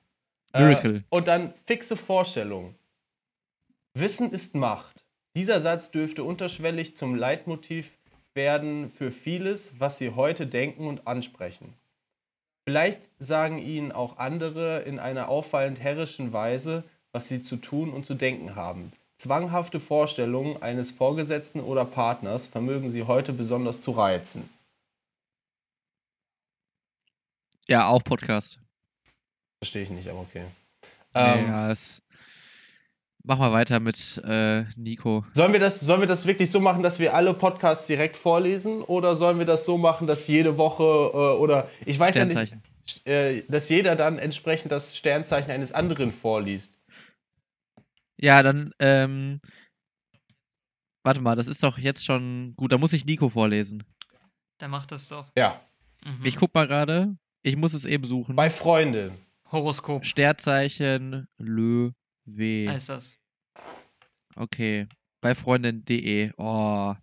Miracle. 0.54 0.96
Äh, 0.96 1.02
und 1.08 1.26
dann 1.28 1.54
fixe 1.66 1.96
Vorstellung. 1.96 2.74
Wissen 3.94 4.30
ist 4.32 4.54
Macht. 4.54 5.04
Dieser 5.36 5.60
Satz 5.60 5.90
dürfte 5.90 6.22
unterschwellig 6.24 6.96
zum 6.96 7.14
Leitmotiv 7.14 7.98
werden 8.34 8.90
für 8.90 9.10
vieles, 9.10 9.74
was 9.78 9.98
Sie 9.98 10.10
heute 10.10 10.46
denken 10.46 10.86
und 10.86 11.06
ansprechen. 11.06 11.74
Vielleicht 12.64 13.10
sagen 13.18 13.58
Ihnen 13.58 13.92
auch 13.92 14.18
andere 14.18 14.80
in 14.80 14.98
einer 14.98 15.28
auffallend 15.28 15.80
herrischen 15.80 16.32
Weise, 16.32 16.84
was 17.12 17.28
Sie 17.28 17.40
zu 17.40 17.56
tun 17.56 17.92
und 17.92 18.06
zu 18.06 18.14
denken 18.14 18.54
haben. 18.54 18.92
Zwanghafte 19.16 19.80
Vorstellungen 19.80 20.62
eines 20.62 20.90
Vorgesetzten 20.90 21.60
oder 21.60 21.84
Partners 21.84 22.46
vermögen 22.46 22.90
Sie 22.90 23.02
heute 23.04 23.32
besonders 23.32 23.80
zu 23.80 23.90
reizen. 23.90 24.48
Ja, 27.66 27.88
auch 27.88 28.02
Podcast. 28.02 28.58
Verstehe 29.62 29.82
ich 29.82 29.90
nicht, 29.90 30.08
aber 30.08 30.20
okay. 30.20 30.44
Ähm, 31.14 31.46
ja, 31.46 31.70
es, 31.70 32.02
mach 33.24 33.38
mal 33.38 33.52
weiter 33.52 33.80
mit 33.80 34.20
äh, 34.24 34.64
Nico. 34.76 35.24
Sollen 35.32 35.52
wir, 35.52 35.60
das, 35.60 35.80
sollen 35.80 36.00
wir 36.00 36.08
das 36.08 36.26
wirklich 36.26 36.50
so 36.50 36.60
machen, 36.60 36.82
dass 36.82 36.98
wir 36.98 37.14
alle 37.14 37.34
Podcasts 37.34 37.86
direkt 37.86 38.16
vorlesen? 38.16 38.82
Oder 38.82 39.16
sollen 39.16 39.38
wir 39.38 39.46
das 39.46 39.64
so 39.64 39.78
machen, 39.78 40.06
dass 40.06 40.26
jede 40.26 40.58
Woche 40.58 40.82
äh, 40.84 41.38
oder 41.38 41.68
ich 41.86 41.98
weiß 41.98 42.16
ja 42.16 42.24
nicht, 42.24 42.56
äh, 43.06 43.42
dass 43.48 43.68
jeder 43.68 43.96
dann 43.96 44.18
entsprechend 44.18 44.72
das 44.72 44.96
Sternzeichen 44.96 45.50
eines 45.50 45.72
anderen 45.72 46.12
vorliest? 46.12 46.74
Ja, 48.18 48.42
dann, 48.42 48.72
ähm, 48.78 49.40
warte 51.04 51.20
mal, 51.20 51.36
das 51.36 51.48
ist 51.48 51.62
doch 51.62 51.78
jetzt 51.78 52.04
schon 52.04 52.54
gut. 52.56 52.72
Da 52.72 52.78
muss 52.78 52.92
ich 52.92 53.06
Nico 53.06 53.28
vorlesen. 53.30 53.82
Der 54.60 54.68
macht 54.68 54.92
das 54.92 55.08
doch. 55.08 55.26
Ja, 55.36 55.60
Mhm. 56.04 56.24
Ich 56.24 56.36
guck 56.36 56.54
mal 56.54 56.66
gerade. 56.66 57.16
Ich 57.42 57.56
muss 57.56 57.74
es 57.74 57.84
eben 57.84 58.04
suchen. 58.04 58.36
bei 58.36 58.50
Freundin. 58.50 59.12
Horoskop 59.50 60.06
Sternzeichen 60.06 61.26
Löwe. 61.38 61.92
Heißt 62.38 62.88
das. 62.88 63.18
Okay. 64.36 64.86
Bei 65.20 65.34
Freundin.de. 65.34 66.32
Oh. 66.36 66.94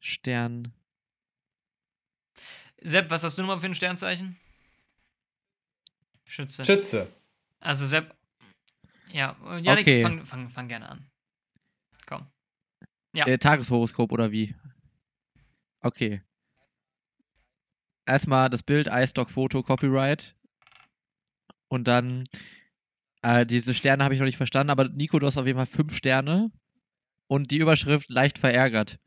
Stern. 0.00 0.72
Sepp, 2.80 3.10
was 3.10 3.22
hast 3.22 3.38
du 3.38 3.42
nochmal 3.42 3.58
für 3.60 3.66
ein 3.66 3.74
Sternzeichen? 3.74 4.36
Schütze. 6.26 6.64
Schütze. 6.64 7.12
Also 7.60 7.86
Sepp. 7.86 8.16
Ja, 9.12 9.36
äh, 9.44 9.58
Janik, 9.60 9.82
Okay. 9.84 10.02
fang, 10.02 10.24
fang, 10.24 10.48
fang 10.48 10.68
gerne 10.68 10.88
an. 10.88 11.10
Komm. 12.06 12.26
Ja. 13.12 13.26
Äh, 13.26 13.38
Tageshoroskop 13.38 14.10
oder 14.10 14.32
wie? 14.32 14.54
Okay. 15.80 16.22
Erstmal 18.06 18.48
das 18.48 18.62
Bild, 18.62 18.88
iStock-Foto, 18.88 19.62
Copyright. 19.62 20.34
Und 21.68 21.84
dann, 21.86 22.24
äh, 23.22 23.46
diese 23.46 23.72
Sterne 23.74 24.04
habe 24.04 24.14
ich 24.14 24.20
noch 24.20 24.26
nicht 24.26 24.36
verstanden, 24.36 24.70
aber 24.70 24.88
Nico, 24.88 25.18
du 25.18 25.26
hast 25.26 25.38
auf 25.38 25.46
jeden 25.46 25.58
Fall 25.58 25.66
fünf 25.66 25.96
Sterne. 25.96 26.50
Und 27.28 27.50
die 27.50 27.58
Überschrift 27.58 28.10
leicht 28.10 28.38
verärgert. 28.38 28.98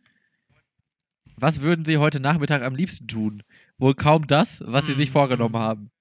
Was 1.36 1.62
würden 1.62 1.86
Sie 1.86 1.98
heute 1.98 2.20
Nachmittag 2.20 2.64
am 2.64 2.74
liebsten 2.74 3.08
tun? 3.08 3.44
Wohl 3.78 3.94
kaum 3.94 4.26
das, 4.26 4.64
was 4.66 4.88
Sie 4.88 4.94
sich 4.94 5.10
Mm, 5.10 5.14
vorgenommen 5.14 5.54
mm. 5.54 5.58
haben. 5.58 5.92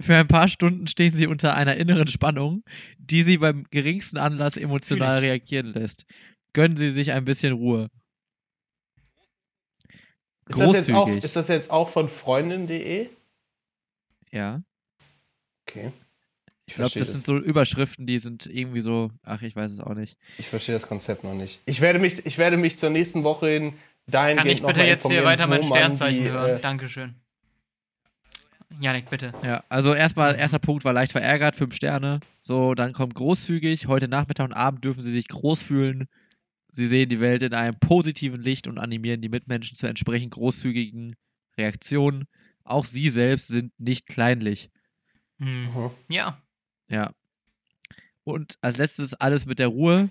Für 0.00 0.16
ein 0.16 0.26
paar 0.26 0.48
Stunden 0.48 0.88
stehen 0.88 1.14
Sie 1.14 1.28
unter 1.28 1.54
einer 1.54 1.76
inneren 1.76 2.08
Spannung, 2.08 2.64
die 2.98 3.22
Sie 3.22 3.38
beim 3.38 3.64
geringsten 3.70 4.18
Anlass 4.18 4.56
emotional 4.56 5.20
reagieren 5.20 5.72
lässt. 5.72 6.04
Gönnen 6.52 6.76
Sie 6.76 6.90
sich 6.90 7.12
ein 7.12 7.24
bisschen 7.24 7.52
Ruhe. 7.52 7.88
Ist 10.48 10.60
das, 10.60 10.72
jetzt 10.72 10.90
auch, 10.90 11.08
ist 11.08 11.36
das 11.36 11.48
jetzt 11.48 11.70
auch 11.70 11.88
von 11.88 12.08
Freundin.de? 12.08 13.08
Ja. 14.32 14.62
Okay. 15.66 15.92
Ich 16.72 16.76
glaube, 16.76 16.98
das 16.98 17.12
sind 17.12 17.24
so 17.24 17.38
Überschriften, 17.38 18.06
die 18.06 18.18
sind 18.18 18.46
irgendwie 18.46 18.80
so, 18.80 19.10
ach, 19.22 19.42
ich 19.42 19.54
weiß 19.54 19.72
es 19.72 19.80
auch 19.80 19.94
nicht. 19.94 20.16
Ich 20.38 20.48
verstehe 20.48 20.74
das 20.74 20.88
Konzept 20.88 21.24
noch 21.24 21.34
nicht. 21.34 21.60
Ich 21.66 21.80
werde 21.80 21.98
mich, 21.98 22.24
ich 22.24 22.38
werde 22.38 22.56
mich 22.56 22.78
zur 22.78 22.90
nächsten 22.90 23.24
Woche 23.24 23.48
hin 23.48 23.72
dahingehend 24.06 24.38
Kann 24.38 24.48
ich 24.48 24.62
bitte 24.62 24.86
jetzt 24.86 25.06
hier 25.06 25.24
weiter 25.24 25.46
mein 25.46 25.62
Sternzeichen 25.62 26.24
die, 26.24 26.30
hören? 26.30 26.58
Äh, 26.58 26.60
Dankeschön. 26.60 27.14
Janik, 28.80 29.10
bitte. 29.10 29.32
Ja, 29.44 29.64
also 29.68 29.94
erstmal, 29.94 30.34
erster 30.34 30.58
Punkt 30.58 30.84
war 30.84 30.92
leicht 30.92 31.12
verärgert, 31.12 31.56
fünf 31.56 31.74
Sterne. 31.74 32.20
So, 32.40 32.74
dann 32.74 32.92
kommt 32.92 33.14
großzügig. 33.14 33.86
Heute 33.86 34.08
Nachmittag 34.08 34.44
und 34.44 34.52
Abend 34.52 34.84
dürfen 34.84 35.02
Sie 35.02 35.10
sich 35.10 35.28
groß 35.28 35.62
fühlen. 35.62 36.08
Sie 36.70 36.86
sehen 36.86 37.10
die 37.10 37.20
Welt 37.20 37.42
in 37.42 37.52
einem 37.52 37.78
positiven 37.78 38.42
Licht 38.42 38.66
und 38.66 38.78
animieren 38.78 39.20
die 39.20 39.28
Mitmenschen 39.28 39.76
zu 39.76 39.86
entsprechend 39.86 40.32
großzügigen 40.32 41.16
Reaktionen. 41.58 42.24
Auch 42.64 42.86
Sie 42.86 43.10
selbst 43.10 43.48
sind 43.48 43.72
nicht 43.78 44.06
kleinlich. 44.06 44.70
Hm. 45.38 45.64
mhm. 45.64 45.90
Ja. 46.08 46.40
Ja. 46.92 47.14
Und 48.24 48.58
als 48.60 48.76
letztes 48.78 49.14
alles 49.14 49.46
mit 49.46 49.58
der 49.58 49.68
Ruhe. 49.68 50.10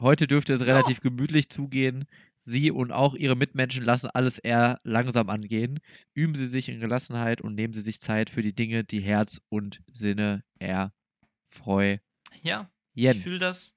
Heute 0.00 0.26
dürfte 0.26 0.52
es 0.52 0.62
relativ 0.62 1.00
gemütlich 1.00 1.48
zugehen. 1.48 2.06
Sie 2.40 2.70
und 2.72 2.90
auch 2.90 3.14
Ihre 3.14 3.36
Mitmenschen 3.36 3.84
lassen 3.84 4.10
alles 4.12 4.38
eher 4.38 4.80
langsam 4.82 5.30
angehen. 5.30 5.78
Üben 6.12 6.34
Sie 6.34 6.46
sich 6.46 6.68
in 6.68 6.80
Gelassenheit 6.80 7.40
und 7.40 7.54
nehmen 7.54 7.72
Sie 7.72 7.80
sich 7.80 8.00
Zeit 8.00 8.30
für 8.30 8.42
die 8.42 8.54
Dinge, 8.54 8.84
die 8.84 9.00
Herz 9.00 9.40
und 9.48 9.80
Sinne 9.92 10.42
erfreuen. 10.58 12.00
Ja, 12.42 12.68
ich 12.94 13.02
Jen. 13.04 13.20
fühle 13.20 13.38
das. 13.38 13.74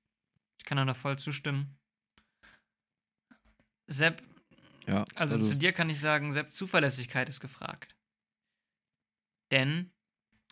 Ich 0.57 0.65
kann 0.65 0.85
da 0.85 0.93
voll 0.95 1.19
zustimmen. 1.19 1.77
Sepp, 3.87 4.23
Ja, 4.87 5.05
also, 5.13 5.39
zu 5.39 5.55
dir 5.55 5.71
kann 5.73 5.91
ich 5.91 5.99
sagen, 5.99 6.31
Sepp, 6.31 6.51
Zuverlässigkeit 6.51 7.29
ist 7.29 7.39
gefragt. 7.39 7.95
Denn, 9.51 9.91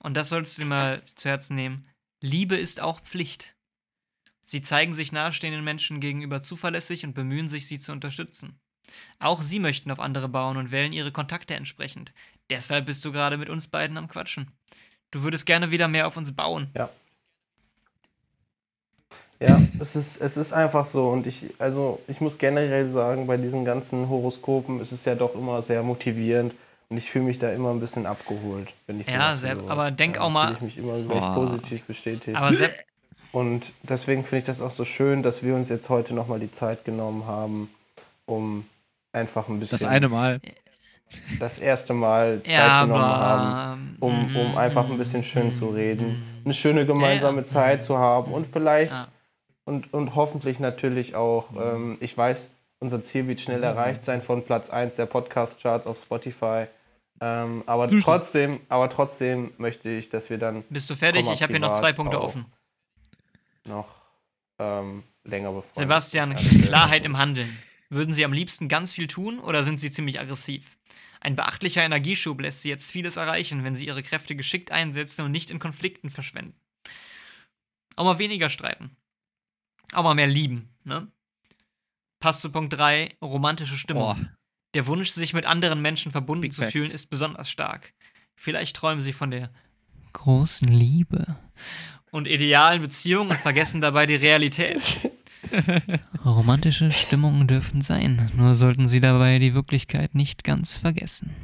und 0.03 0.15
das 0.15 0.29
solltest 0.29 0.57
du 0.57 0.61
dir 0.61 0.67
mal 0.67 1.01
zu 1.15 1.27
Herzen 1.27 1.55
nehmen, 1.55 1.87
Liebe 2.21 2.55
ist 2.55 2.79
auch 2.79 3.01
Pflicht. 3.01 3.55
Sie 4.45 4.61
zeigen 4.61 4.93
sich 4.93 5.11
nahestehenden 5.11 5.63
Menschen 5.63 5.99
gegenüber 5.99 6.41
zuverlässig 6.41 7.05
und 7.05 7.13
bemühen 7.13 7.47
sich, 7.47 7.67
sie 7.67 7.79
zu 7.79 7.91
unterstützen. 7.91 8.59
Auch 9.19 9.41
sie 9.41 9.59
möchten 9.59 9.89
auf 9.89 9.99
andere 9.99 10.29
bauen 10.29 10.57
und 10.57 10.71
wählen 10.71 10.93
ihre 10.93 11.11
Kontakte 11.11 11.55
entsprechend. 11.55 12.13
Deshalb 12.49 12.85
bist 12.85 13.03
du 13.05 13.11
gerade 13.11 13.37
mit 13.37 13.49
uns 13.49 13.67
beiden 13.67 13.97
am 13.97 14.07
Quatschen. 14.07 14.51
Du 15.11 15.23
würdest 15.23 15.45
gerne 15.45 15.71
wieder 15.71 15.87
mehr 15.87 16.07
auf 16.07 16.17
uns 16.17 16.35
bauen. 16.35 16.69
Ja, 19.39 19.61
es 19.79 19.95
ist, 19.95 20.21
es 20.21 20.37
ist 20.37 20.53
einfach 20.53 20.85
so. 20.85 21.09
Und 21.09 21.27
ich, 21.27 21.47
also 21.59 21.99
ich 22.07 22.21
muss 22.21 22.37
generell 22.37 22.87
sagen, 22.87 23.27
bei 23.27 23.37
diesen 23.37 23.65
ganzen 23.65 24.09
Horoskopen 24.09 24.79
ist 24.79 24.91
es 24.91 25.03
ja 25.05 25.15
doch 25.15 25.35
immer 25.35 25.61
sehr 25.61 25.83
motivierend. 25.83 26.53
Und 26.93 26.97
ich 26.97 27.09
fühle 27.09 27.25
mich 27.25 27.39
da 27.39 27.51
immer 27.51 27.71
ein 27.71 27.79
bisschen 27.79 28.05
abgeholt, 28.05 28.71
wenn 28.85 28.99
ich 28.99 29.07
Ja, 29.07 29.33
Sepp, 29.33 29.55
höre. 29.63 29.71
aber 29.71 29.89
denk 29.89 30.17
ja, 30.17 30.21
auch 30.21 30.29
mal- 30.29 30.53
ich 30.53 30.61
mich 30.61 30.77
immer 30.77 30.93
recht 30.93 31.07
Boah. 31.07 31.33
positiv 31.33 31.85
bestätigt. 31.85 32.37
Aber 32.37 32.53
Sepp, 32.53 32.71
Und 33.31 33.73
deswegen 33.81 34.23
finde 34.23 34.37
ich 34.37 34.43
das 34.43 34.61
auch 34.61 34.69
so 34.69 34.85
schön, 34.85 35.23
dass 35.23 35.41
wir 35.41 35.55
uns 35.55 35.69
jetzt 35.69 35.89
heute 35.89 36.13
nochmal 36.13 36.39
die 36.39 36.51
Zeit 36.51 36.85
genommen 36.85 37.25
haben, 37.25 37.73
um 38.27 38.67
einfach 39.11 39.47
ein 39.47 39.59
bisschen 39.59 39.79
das 39.79 39.87
eine 39.89 40.07
Mal. 40.07 40.39
das 41.39 41.57
erste 41.57 41.95
Mal 41.95 42.43
Zeit 42.43 42.51
ja, 42.53 42.83
genommen 42.83 43.01
aber, 43.03 43.25
haben, 43.25 43.97
um, 43.99 44.35
um 44.35 44.51
mhm, 44.51 44.55
einfach 44.59 44.87
ein 44.87 44.99
bisschen 44.99 45.23
schön 45.23 45.51
zu 45.51 45.69
reden, 45.69 46.21
eine 46.45 46.53
schöne 46.53 46.85
gemeinsame 46.85 47.39
Ja. 47.41 47.45
Zeit 47.45 47.83
zu 47.83 47.97
haben 47.97 48.31
und 48.31 48.45
vielleicht 48.45 48.91
Ja. 48.91 49.07
und, 49.65 49.91
und 49.95 50.13
hoffentlich 50.13 50.59
natürlich 50.59 51.15
auch, 51.15 51.45
ähm, 51.59 51.97
ich 52.01 52.15
weiß, 52.15 52.51
unser 52.79 53.01
Ziel 53.01 53.27
wird 53.27 53.39
schnell 53.41 53.63
erreicht 53.63 54.03
sein 54.03 54.21
von 54.21 54.43
Platz 54.43 54.69
1 54.69 54.95
der 54.97 55.07
Podcast-Charts 55.07 55.87
auf 55.87 55.97
Spotify. 55.97 56.65
Ähm, 57.21 57.63
aber 57.65 57.87
trotzdem, 57.87 58.59
aber 58.69 58.89
trotzdem 58.89 59.53
möte 59.57 59.89
ich, 59.89 60.09
dass 60.09 60.29
wir 60.29 60.37
dann 60.37 60.63
Bist 60.69 60.89
du 60.89 60.95
fertig? 60.95 61.27
Ich 61.29 61.41
habe 61.41 61.53
hier 61.53 61.59
noch 61.59 61.73
zwei 61.73 61.93
Punkte 61.93 62.19
offen. 62.21 62.45
noch 63.65 64.03
ähm, 64.59 65.03
länger 65.23 65.51
befreundet 65.51 65.75
Sebastian. 65.75 66.35
Klarheit 66.35 67.05
im 67.05 67.17
Handeln. 67.17 67.57
Würden 67.89 68.13
Sie 68.13 68.25
am 68.25 68.33
liebsten 68.33 68.67
ganz 68.67 68.93
viel 68.93 69.07
tun 69.07 69.39
oder 69.39 69.63
sind 69.63 69.79
Sie 69.79 69.91
ziemlich 69.91 70.19
aggressiv? 70.19 70.77
Ein 71.21 71.35
beachtlicher 71.35 71.83
Energieschub 71.83 72.41
lässt 72.41 72.63
Sie 72.63 72.69
jetzt 72.69 72.91
vieles 72.91 73.15
erreichen, 73.15 73.63
wenn 73.63 73.75
Sie 73.75 73.85
Ihre 73.85 74.03
Kräfte 74.03 74.35
geschickt 74.35 74.71
einsetzen 74.71 75.23
und 75.23 75.31
nicht 75.31 75.51
in 75.51 75.59
Konflikten 75.59 76.09
verschwenden. 76.09 76.59
Auch 77.95 78.03
mal 78.03 78.19
weniger 78.19 78.49
streiten. 78.49 78.97
Auch 79.93 80.03
mal 80.03 80.15
mehr 80.15 80.27
lieben, 80.27 80.75
ne? 80.83 81.07
Passt 82.19 82.41
zu 82.41 82.51
Punkt 82.51 82.73
3, 82.73 83.09
romantische 83.21 83.77
Stimmung. 83.77 84.03
Boah. 84.03 84.17
Der 84.73 84.87
Wunsch, 84.87 85.09
sich 85.09 85.33
mit 85.33 85.45
anderen 85.45 85.81
Menschen 85.81 86.11
verbunden 86.11 86.41
Big 86.41 86.53
zu 86.53 86.61
Facts. 86.61 86.71
fühlen, 86.71 86.91
ist 86.91 87.09
besonders 87.09 87.49
stark. 87.49 87.93
Vielleicht 88.35 88.75
träumen 88.75 89.01
sie 89.01 89.13
von 89.13 89.31
der 89.31 89.49
großen 90.13 90.67
Liebe 90.67 91.37
und 92.11 92.27
idealen 92.27 92.81
Beziehungen 92.81 93.31
und 93.31 93.39
vergessen 93.39 93.81
dabei 93.81 94.05
die 94.05 94.15
Realität. 94.15 94.81
Romantische 96.25 96.89
Stimmungen 96.91 97.47
dürfen 97.47 97.81
sein, 97.81 98.31
nur 98.35 98.55
sollten 98.55 98.87
sie 98.87 99.01
dabei 99.01 99.39
die 99.39 99.53
Wirklichkeit 99.53 100.15
nicht 100.15 100.43
ganz 100.43 100.77
vergessen. 100.77 101.35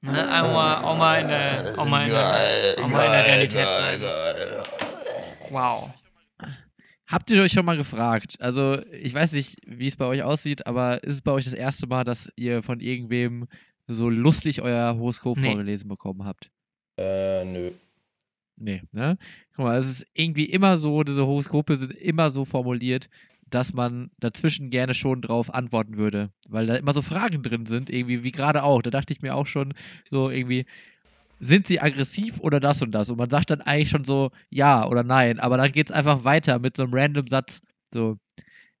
Ne, 0.00 0.12
auch, 0.12 0.52
mal, 0.52 0.76
auch, 0.82 0.96
mal 0.96 1.20
in 1.20 1.28
der, 1.28 1.74
auch, 1.76 1.88
mal 1.88 2.04
in 2.04 2.10
der, 2.10 2.84
auch 2.84 2.88
mal 2.88 3.04
in 3.06 3.12
der 3.12 3.26
Realität. 3.26 3.66
Wow. 5.50 5.90
Habt 7.08 7.30
ihr 7.30 7.40
euch 7.42 7.52
schon 7.52 7.64
mal 7.64 7.78
gefragt? 7.78 8.36
Also, 8.40 8.82
ich 8.92 9.14
weiß 9.14 9.32
nicht, 9.32 9.56
wie 9.66 9.86
es 9.86 9.96
bei 9.96 10.04
euch 10.04 10.22
aussieht, 10.22 10.66
aber 10.66 11.02
ist 11.02 11.14
es 11.14 11.22
bei 11.22 11.32
euch 11.32 11.44
das 11.44 11.54
erste 11.54 11.86
Mal, 11.86 12.04
dass 12.04 12.30
ihr 12.36 12.62
von 12.62 12.80
irgendwem 12.80 13.48
so 13.86 14.10
lustig 14.10 14.60
euer 14.60 14.94
Horoskop 14.94 15.38
Nee. 15.38 15.48
vorgelesen 15.48 15.88
bekommen 15.88 16.24
habt? 16.26 16.50
Äh, 16.98 17.46
nö. 17.46 17.70
Nee, 18.56 18.82
ne? 18.92 19.16
Guck 19.56 19.64
mal, 19.64 19.78
es 19.78 19.88
ist 19.88 20.06
irgendwie 20.12 20.44
immer 20.44 20.76
so, 20.76 21.02
diese 21.02 21.26
Horoskope 21.26 21.76
sind 21.76 21.94
immer 21.94 22.28
so 22.28 22.44
formuliert, 22.44 23.08
dass 23.48 23.72
man 23.72 24.10
dazwischen 24.20 24.68
gerne 24.68 24.92
schon 24.92 25.22
drauf 25.22 25.54
antworten 25.54 25.96
würde. 25.96 26.30
Weil 26.46 26.66
da 26.66 26.76
immer 26.76 26.92
so 26.92 27.00
Fragen 27.00 27.42
drin 27.42 27.64
sind, 27.64 27.88
irgendwie, 27.88 28.22
wie 28.22 28.32
gerade 28.32 28.64
auch. 28.64 28.82
Da 28.82 28.90
dachte 28.90 29.14
ich 29.14 29.22
mir 29.22 29.34
auch 29.34 29.46
schon 29.46 29.72
so 30.06 30.28
irgendwie, 30.28 30.66
sind 31.40 31.66
sie 31.66 31.80
aggressiv 31.80 32.40
oder 32.40 32.60
das 32.60 32.82
und 32.82 32.92
das? 32.92 33.10
Und 33.10 33.18
man 33.18 33.30
sagt 33.30 33.50
dann 33.50 33.60
eigentlich 33.60 33.90
schon 33.90 34.04
so 34.04 34.30
ja 34.50 34.86
oder 34.86 35.02
nein, 35.02 35.38
aber 35.38 35.56
dann 35.56 35.72
geht 35.72 35.90
es 35.90 35.92
einfach 35.94 36.24
weiter 36.24 36.58
mit 36.58 36.76
so 36.76 36.84
einem 36.84 36.94
random 36.94 37.28
Satz. 37.28 37.60
So, 37.92 38.16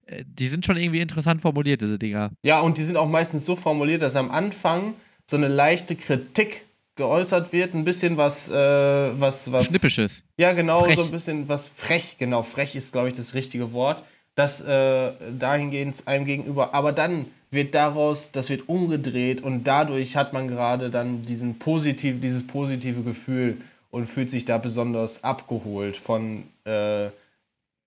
äh, 0.06 0.24
die 0.26 0.48
sind 0.48 0.66
schon 0.66 0.76
irgendwie 0.76 1.00
interessant 1.00 1.40
formuliert, 1.40 1.80
diese 1.80 1.98
Dinger. 1.98 2.30
Ja, 2.42 2.60
und 2.60 2.78
die 2.78 2.84
sind 2.84 2.96
auch 2.96 3.08
meistens 3.08 3.44
so 3.44 3.56
formuliert, 3.56 4.02
dass 4.02 4.16
am 4.16 4.30
Anfang 4.30 4.94
so 5.26 5.36
eine 5.36 5.48
leichte 5.48 5.96
Kritik 5.96 6.64
geäußert 6.96 7.52
wird, 7.52 7.74
ein 7.74 7.84
bisschen 7.84 8.16
was, 8.16 8.50
äh, 8.50 8.54
was, 8.54 9.50
was. 9.52 9.66
Schnippisches. 9.66 10.22
Ja, 10.36 10.52
genau, 10.52 10.84
Frech. 10.84 10.96
so 10.96 11.04
ein 11.04 11.10
bisschen 11.10 11.48
was 11.48 11.68
frech, 11.68 12.16
genau, 12.18 12.42
frech 12.42 12.74
ist, 12.74 12.92
glaube 12.92 13.08
ich, 13.08 13.14
das 13.14 13.34
richtige 13.34 13.72
Wort. 13.72 14.02
Das 14.38 14.60
äh, 14.60 15.12
dahingehend 15.36 16.06
einem 16.06 16.24
gegenüber. 16.24 16.72
Aber 16.72 16.92
dann 16.92 17.26
wird 17.50 17.74
daraus, 17.74 18.30
das 18.30 18.50
wird 18.50 18.68
umgedreht 18.68 19.40
und 19.40 19.64
dadurch 19.64 20.16
hat 20.16 20.32
man 20.32 20.46
gerade 20.46 20.90
dann 20.90 21.22
diesen 21.22 21.58
positiv, 21.58 22.20
dieses 22.20 22.46
positive 22.46 23.02
Gefühl 23.02 23.60
und 23.90 24.06
fühlt 24.06 24.30
sich 24.30 24.44
da 24.44 24.58
besonders 24.58 25.24
abgeholt 25.24 25.96
von 25.96 26.44
äh, 26.64 27.08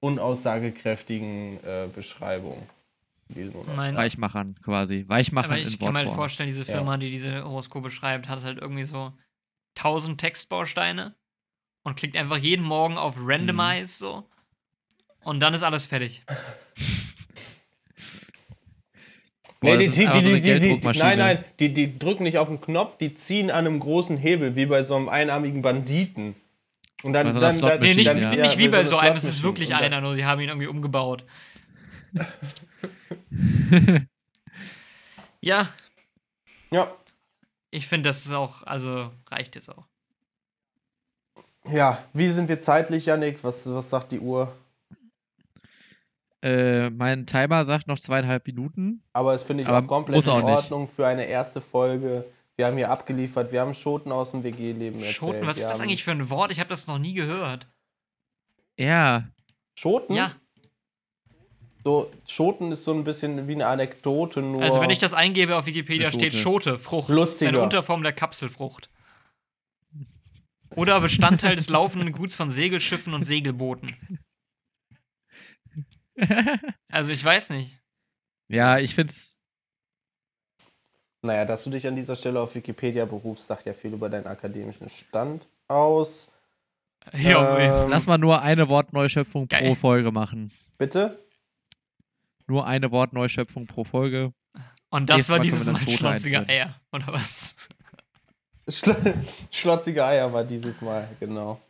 unaussagekräftigen 0.01 1.57
äh, 1.63 1.87
Beschreibungen. 1.95 2.63
Mein, 3.77 3.95
Weichmachern 3.95 4.55
quasi. 4.61 5.05
Weichmachern 5.07 5.51
aber 5.51 5.61
in 5.61 5.69
ich 5.69 5.79
kann 5.79 5.93
mir 5.93 5.99
halt 5.99 6.09
vorstellen, 6.09 6.49
diese 6.49 6.65
Firma, 6.65 6.97
die 6.97 7.11
diese 7.11 7.45
Horoskope 7.45 7.91
schreibt, 7.91 8.27
hat 8.27 8.43
halt 8.43 8.57
irgendwie 8.57 8.83
so 8.83 9.13
1000 9.77 10.19
Textbausteine 10.19 11.15
und 11.83 11.95
klickt 11.95 12.17
einfach 12.17 12.37
jeden 12.37 12.65
Morgen 12.65 12.97
auf 12.97 13.15
Randomize 13.17 13.97
so. 13.97 14.27
Und 15.23 15.39
dann 15.39 15.53
ist 15.53 15.63
alles 15.63 15.85
fertig. 15.85 16.23
Boah, 19.59 19.75
Nee, 19.75 19.77
die, 19.77 19.89
die, 19.89 20.05
so 20.05 20.09
die, 20.59 20.99
nein, 20.99 21.17
nein, 21.19 21.43
die, 21.59 21.71
die 21.71 21.99
drücken 21.99 22.23
nicht 22.23 22.39
auf 22.39 22.47
den 22.47 22.59
Knopf, 22.61 22.97
die 22.97 23.13
ziehen 23.13 23.51
an 23.51 23.67
einem 23.67 23.79
großen 23.79 24.17
Hebel, 24.17 24.55
wie 24.55 24.65
bei 24.65 24.81
so 24.81 24.95
einem 24.95 25.07
einarmigen 25.07 25.61
Banditen. 25.61 26.35
Und 27.03 27.13
dann, 27.13 27.31
so 27.31 27.39
einer 27.39 27.49
dann, 27.51 27.59
dann, 27.61 27.79
Nee, 27.81 27.93
nicht, 27.93 28.07
ja. 28.07 28.29
nicht 28.35 28.57
wie 28.57 28.67
bei 28.69 28.77
bei 28.79 28.83
so 28.85 28.97
einer 28.97 29.09
einem, 29.09 29.17
es 29.17 29.23
ist 29.23 29.43
wirklich 29.43 29.69
dann- 29.69 29.83
einer, 29.83 30.01
nur 30.01 30.15
die 30.15 30.25
haben 30.25 30.41
ihn 30.41 30.49
irgendwie 30.49 30.67
umgebaut. 30.67 31.23
Ja, 35.43 35.67
Ja, 36.69 36.93
ich 37.71 37.87
finde, 37.87 38.09
das 38.09 38.25
ist 38.25 38.31
auch, 38.31 38.61
also 38.63 39.09
reicht 39.29 39.55
jetzt 39.55 39.69
auch. 39.69 39.85
ja, 41.65 41.97
wie 42.13 42.29
sind 42.29 42.47
wir 42.47 42.59
zeitlich, 42.59 43.07
Yannick? 43.07 43.43
Was, 43.43 43.67
was 43.73 43.89
sagt 43.89 44.11
die 44.11 44.19
Uhr? 44.19 44.53
Äh, 46.43 46.89
mein 46.89 47.25
Timer 47.27 47.65
sagt 47.65 47.87
noch 47.87 47.99
zweieinhalb 47.99 48.45
Minuten. 48.47 49.03
Aber 49.13 49.33
es 49.33 49.43
finde 49.43 49.63
ich 49.63 49.69
Aber 49.69 49.83
auch 49.83 49.87
komplett 49.87 50.27
auch 50.27 50.39
in 50.39 50.45
nicht. 50.45 50.55
Ordnung 50.55 50.87
für 50.87 51.05
eine 51.05 51.25
erste 51.25 51.61
Folge. 51.61 52.25
Wir 52.55 52.65
haben 52.67 52.77
hier 52.77 52.89
abgeliefert, 52.91 53.51
wir 53.51 53.61
haben 53.61 53.73
Schoten 53.73 54.11
aus 54.11 54.31
dem 54.31 54.43
WG-Leben 54.43 54.97
erzählt. 54.99 55.15
Schoten, 55.15 55.47
was 55.47 55.57
wir 55.57 55.63
ist 55.63 55.69
das 55.69 55.79
eigentlich 55.79 56.03
für 56.03 56.11
ein 56.11 56.29
Wort? 56.29 56.51
Ich 56.51 56.59
habe 56.59 56.69
das 56.69 56.87
noch 56.87 56.97
nie 56.99 57.13
gehört. 57.13 57.67
Ja, 58.77 59.27
Schoten? 59.75 60.13
Ja, 60.15 60.31
So, 61.83 62.09
Schoten 62.27 62.71
ist 62.71 62.83
so 62.83 62.93
ein 62.93 63.03
bisschen 63.03 63.47
wie 63.47 63.53
eine 63.53 63.67
Anekdote, 63.67 64.41
nur. 64.41 64.61
also 64.61 64.81
wenn 64.81 64.89
ich 64.89 64.99
das 64.99 65.13
eingebe 65.13 65.55
auf 65.55 65.65
Wikipedia, 65.65 66.09
steht 66.09 66.33
Schote. 66.33 66.71
Schote, 66.71 66.77
Frucht. 66.79 67.09
Lustiger. 67.09 67.49
Eine 67.49 67.61
Unterform 67.61 68.03
der 68.03 68.13
Kapselfrucht. 68.13 68.89
Oder 70.75 71.01
Bestandteil 71.01 71.55
des 71.55 71.69
laufenden 71.69 72.11
Guts 72.11 72.33
von 72.35 72.49
Segelschiffen 72.49 73.13
und 73.13 73.23
Segelbooten. 73.23 73.95
Also 76.89 77.11
ich 77.11 77.23
weiß 77.23 77.49
nicht. 77.51 77.79
ja, 78.47 78.77
ich 78.79 78.93
find's. 78.95 79.39
Naja, 81.23 81.45
dass 81.45 81.63
du 81.63 81.69
dich 81.69 81.85
an 81.87 81.95
dieser 81.95 82.15
Stelle 82.15 82.41
auf 82.41 82.55
Wikipedia 82.55 83.05
berufst, 83.05 83.47
sagt 83.47 83.65
ja 83.65 83.73
viel 83.73 83.93
über 83.93 84.09
deinen 84.09 84.25
akademischen 84.25 84.89
Stand 84.89 85.47
aus. 85.67 86.29
Ja, 87.13 87.57
Ähm, 87.57 87.89
Lass 87.89 88.07
mal 88.07 88.17
nur 88.17 88.41
eine 88.41 88.69
Wortneuschöpfung 88.69 89.47
pro 89.47 89.57
Geil. 89.59 89.75
Folge 89.75 90.11
machen. 90.11 90.51
Bitte? 90.77 91.23
Nur 92.47 92.65
eine 92.65 92.91
Wortneuschöpfung 92.91 93.67
pro 93.67 93.83
Folge. 93.83 94.33
und 94.89 95.09
das 95.09 95.17
nächstes 95.17 95.29
war 95.31 95.37
Mal 95.37 95.43
dieses 95.43 95.65
Mal 95.67 95.81
schlotzige. 95.81 96.47
Eier, 96.47 96.81
oder 96.91 97.07
was? 97.07 97.55
Schlo 98.67 98.95
Schlotzige 99.51 100.03
Eier 100.05 100.33
war 100.33 100.43
dieses 100.43 100.81
Mal, 100.81 101.07
genau. 101.19 101.61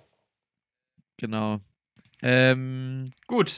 Genau. 1.17 1.59
Ähm, 2.21 3.05
Gut. 3.27 3.57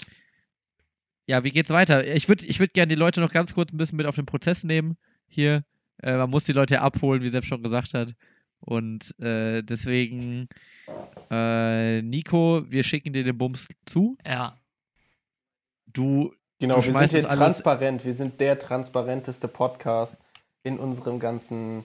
Ja, 1.28 1.44
wie 1.44 1.52
geht's 1.52 1.70
weiter? 1.70 2.06
Ich 2.06 2.28
würde 2.28 2.46
ich 2.46 2.60
würd 2.60 2.74
gerne 2.74 2.90
die 2.90 3.00
Leute 3.00 3.22
noch 3.22 3.32
ganz 3.32 3.54
kurz 3.54 3.72
ein 3.72 3.78
bisschen 3.78 3.98
mit 3.98 4.06
auf 4.06 4.16
den 4.16 4.26
Prozess 4.26 4.64
nehmen 4.64 4.98
hier. 5.28 5.64
Äh, 6.02 6.18
man 6.18 6.30
muss 6.30 6.46
die 6.46 6.54
Leute 6.54 6.76
ja 6.76 6.82
abholen, 6.82 7.22
wie 7.22 7.30
Sepp 7.30 7.46
schon 7.46 7.64
gesagt 7.64 7.94
hat. 7.94 8.14
Und 8.60 9.20
äh, 9.20 9.62
deswegen, 9.62 10.48
äh, 11.30 12.02
Nico, 12.02 12.64
wir 12.70 12.84
schicken 12.84 13.14
dir 13.14 13.24
den 13.24 13.38
Bums 13.38 13.68
zu. 13.86 14.18
Ja. 14.26 14.58
Du, 15.86 16.34
Genau, 16.64 16.76
Du 16.76 16.80
wir 16.80 16.84
sind 16.84 16.94
schmeißt 16.94 17.14
hier 17.14 17.28
transparent. 17.28 18.06
Wir 18.06 18.14
sind 18.14 18.40
der 18.40 18.58
transparenteste 18.58 19.50
Podcast 19.50 20.18
in 20.64 20.80
unserem 20.80 21.20
ganzen 21.20 21.84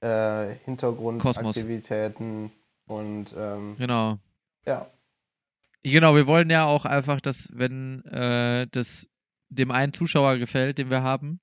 äh, 0.00 0.54
Hintergrundaktivitäten. 0.64 2.52
Und 2.86 3.34
ähm, 3.36 3.74
genau. 3.76 4.18
ja, 4.66 4.86
Genau, 5.84 6.14
wir 6.16 6.26
wollen 6.26 6.48
ja 6.50 6.64
auch 6.64 6.86
einfach, 6.86 7.20
dass, 7.20 7.50
wenn 7.54 8.02
äh, 8.06 8.66
das 8.70 9.08
dem 9.50 9.70
einen 9.70 9.92
Zuschauer 9.92 10.38
gefällt, 10.38 10.78
den 10.78 10.90
wir 10.90 11.02
haben, 11.02 11.40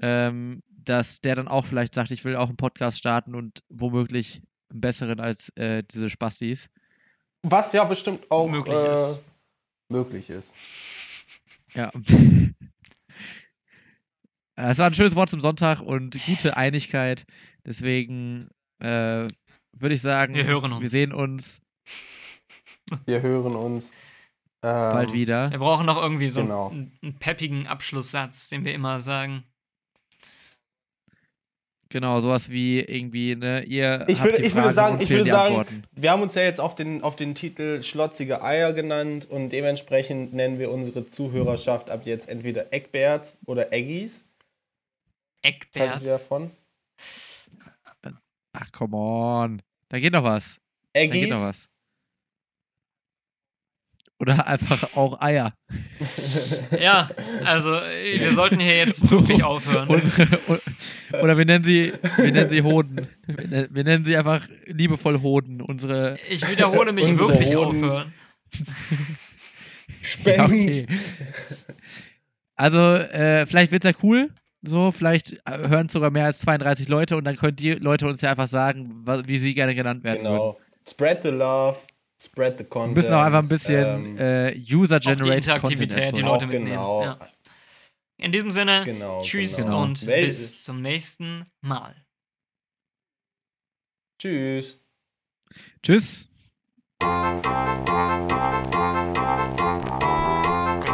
ähm, 0.00 0.62
dass 0.68 1.20
der 1.20 1.34
dann 1.36 1.48
auch 1.48 1.64
vielleicht 1.64 1.94
sagt, 1.94 2.10
ich 2.10 2.24
will 2.24 2.36
auch 2.36 2.48
einen 2.48 2.58
Podcast 2.58 2.98
starten 2.98 3.34
und 3.34 3.60
womöglich 3.70 4.42
einen 4.70 4.80
besseren 4.82 5.20
als 5.20 5.48
äh, 5.56 5.82
diese 5.90 6.10
Spastis. 6.10 6.68
was 7.42 7.72
ja 7.72 7.84
bestimmt 7.84 8.30
auch 8.30 8.48
Möglich 8.48 8.74
äh, 8.76 8.94
ist. 9.12 9.22
möglich 9.88 10.30
ist. 10.30 10.54
Ja. 11.74 11.90
Es 14.58 14.78
war 14.78 14.86
ein 14.86 14.94
schönes 14.94 15.14
Wort 15.16 15.28
zum 15.28 15.42
Sonntag 15.42 15.80
und 15.82 16.18
gute 16.24 16.56
Einigkeit. 16.56 17.26
Deswegen 17.66 18.48
äh, 18.78 19.28
würde 19.72 19.94
ich 19.94 20.00
sagen, 20.00 20.34
Wir 20.34 20.46
hören 20.46 20.72
uns. 20.72 20.80
wir 20.80 20.88
sehen 20.88 21.12
uns 21.12 21.60
Wir 23.04 23.22
hören 23.22 23.56
uns 23.56 23.90
ähm, 24.62 24.92
bald 24.92 25.12
wieder. 25.12 25.50
Wir 25.50 25.58
brauchen 25.58 25.86
noch 25.86 26.00
irgendwie 26.00 26.28
so 26.28 26.42
Genau. 26.42 26.68
einen, 26.70 26.96
einen 27.02 27.18
peppigen 27.18 27.66
Abschlusssatz, 27.66 28.48
den 28.48 28.64
wir 28.64 28.74
immer 28.74 29.00
sagen. 29.00 29.44
Genau, 31.88 32.18
sowas 32.18 32.50
wie 32.50 32.80
irgendwie, 32.80 33.36
ne, 33.36 33.62
ihr. 33.62 34.04
Ich 34.08 34.18
habt 34.18 34.30
würde, 34.30 34.42
die 34.42 34.48
ich 34.48 34.54
würde 34.56 34.72
sagen, 34.72 34.98
ich 35.00 35.08
würde 35.08 35.24
sagen, 35.24 35.54
Antworten. 35.56 35.82
wir 35.92 36.10
haben 36.10 36.20
uns 36.20 36.34
ja 36.34 36.42
jetzt 36.42 36.60
auf 36.60 36.74
den, 36.74 37.02
auf 37.02 37.14
den 37.14 37.36
Titel 37.36 37.80
Schlotzige 37.80 38.42
Eier 38.42 38.72
genannt 38.72 39.26
und 39.30 39.50
dementsprechend 39.50 40.34
nennen 40.34 40.58
wir 40.58 40.72
unsere 40.72 41.06
Zuhörerschaft 41.06 41.88
ab 41.90 42.02
jetzt 42.04 42.28
entweder 42.28 42.72
Eckbert 42.72 43.36
oder 43.46 43.72
Eggies. 43.72 44.24
Was 45.44 45.52
haltet 45.52 45.64
Eckbert. 45.76 46.02
ihr 46.02 46.08
davon? 46.10 46.50
Ach, 48.52 48.72
come 48.72 48.96
on. 48.96 49.62
Da 49.88 50.00
geht 50.00 50.12
noch 50.12 50.24
was. 50.24 50.58
Da 50.92 51.02
geht 51.06 51.14
Eggies? 51.14 51.30
noch 51.30 51.40
was. 51.42 51.68
Oder 54.18 54.46
einfach 54.46 54.96
auch 54.96 55.20
Eier. 55.20 55.52
Ja, 56.80 57.08
also 57.44 57.74
äh, 57.80 58.18
wir 58.20 58.32
sollten 58.34 58.60
hier 58.60 58.76
jetzt 58.78 59.10
wirklich 59.10 59.42
aufhören. 59.44 59.88
Unsere- 59.88 60.26
Oder 61.22 61.36
wir 61.38 61.44
nennen 61.44 61.64
sie, 61.64 61.92
wir 62.16 62.32
nennen 62.32 62.48
sie 62.50 62.62
Hoden. 62.62 63.08
Wir 63.26 63.84
nennen- 63.84 64.04
sie 64.04 64.16
einfach 64.16 64.46
liebevoll 64.66 65.20
Hoden. 65.20 65.60
Unsere. 65.60 66.18
Ich 66.28 66.48
wiederhole 66.50 66.92
mich 66.92 67.18
wirklich 67.18 67.54
Hoden- 67.54 67.76
aufhören. 67.82 68.14
Ja, 68.52 70.02
Spenden. 70.02 70.40
okay. 70.44 70.86
Also, 72.54 72.78
äh, 72.94 73.46
vielleicht 73.46 73.72
wird's 73.72 73.84
ja 73.86 73.92
cool. 74.02 74.30
So, 74.62 74.90
vielleicht 74.92 75.34
äh, 75.46 75.68
hören 75.68 75.88
sogar 75.88 76.10
mehr 76.10 76.24
als 76.24 76.40
32 76.40 76.88
Leute 76.88 77.16
und 77.16 77.24
dann 77.24 77.36
können 77.36 77.56
die 77.56 77.72
Leute 77.72 78.06
uns 78.06 78.20
ja 78.20 78.30
einfach 78.30 78.46
sagen, 78.48 79.04
wie 79.26 79.38
sie 79.38 79.54
gerne 79.54 79.74
genannt 79.74 80.02
werden 80.04 80.22
würden. 80.24 80.32
Genau. 80.32 80.58
Spread 80.88 81.22
the 81.22 81.28
love, 81.30 81.78
spread 82.20 82.58
the 82.58 82.64
Wir 82.64 82.68
content. 82.70 82.96
müssen 82.96 83.14
auch 83.14 83.22
einfach 83.22 83.42
ein 83.42 83.48
bisschen 83.48 84.16
ähm, 84.16 84.18
äh, 84.18 84.54
User-Generated 84.72 85.60
Content 85.60 85.92
die 85.92 85.96
erzeugen. 85.96 86.24
auch 86.24 86.32
Leute 86.32 86.46
mitnehmen. 86.46 86.66
genau. 86.70 87.02
Ja. 87.04 87.18
In 88.18 88.32
diesem 88.32 88.50
Sinne, 88.50 88.82
Genau, 88.84 89.20
tschüss 89.22 89.56
genau. 89.58 89.82
und 89.82 90.06
Welt- 90.06 90.26
bis 90.28 90.64
zum 90.64 90.80
nächsten 90.80 91.44
Mal. 91.60 91.94
Tschüss. 94.18 94.78
Tschüss. 95.82 96.30
Die 97.02 97.06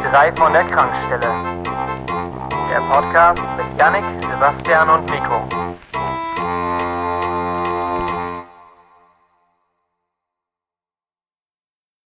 drei 0.09 0.31
von 0.35 0.51
der 0.53 0.65
Krankstelle. 0.65 1.61
Der 2.69 2.81
Podcast 2.91 3.41
mit 3.57 3.79
Yannick, 3.79 4.03
Sebastian 4.23 4.89
und 4.89 5.09
Nico. 5.09 5.47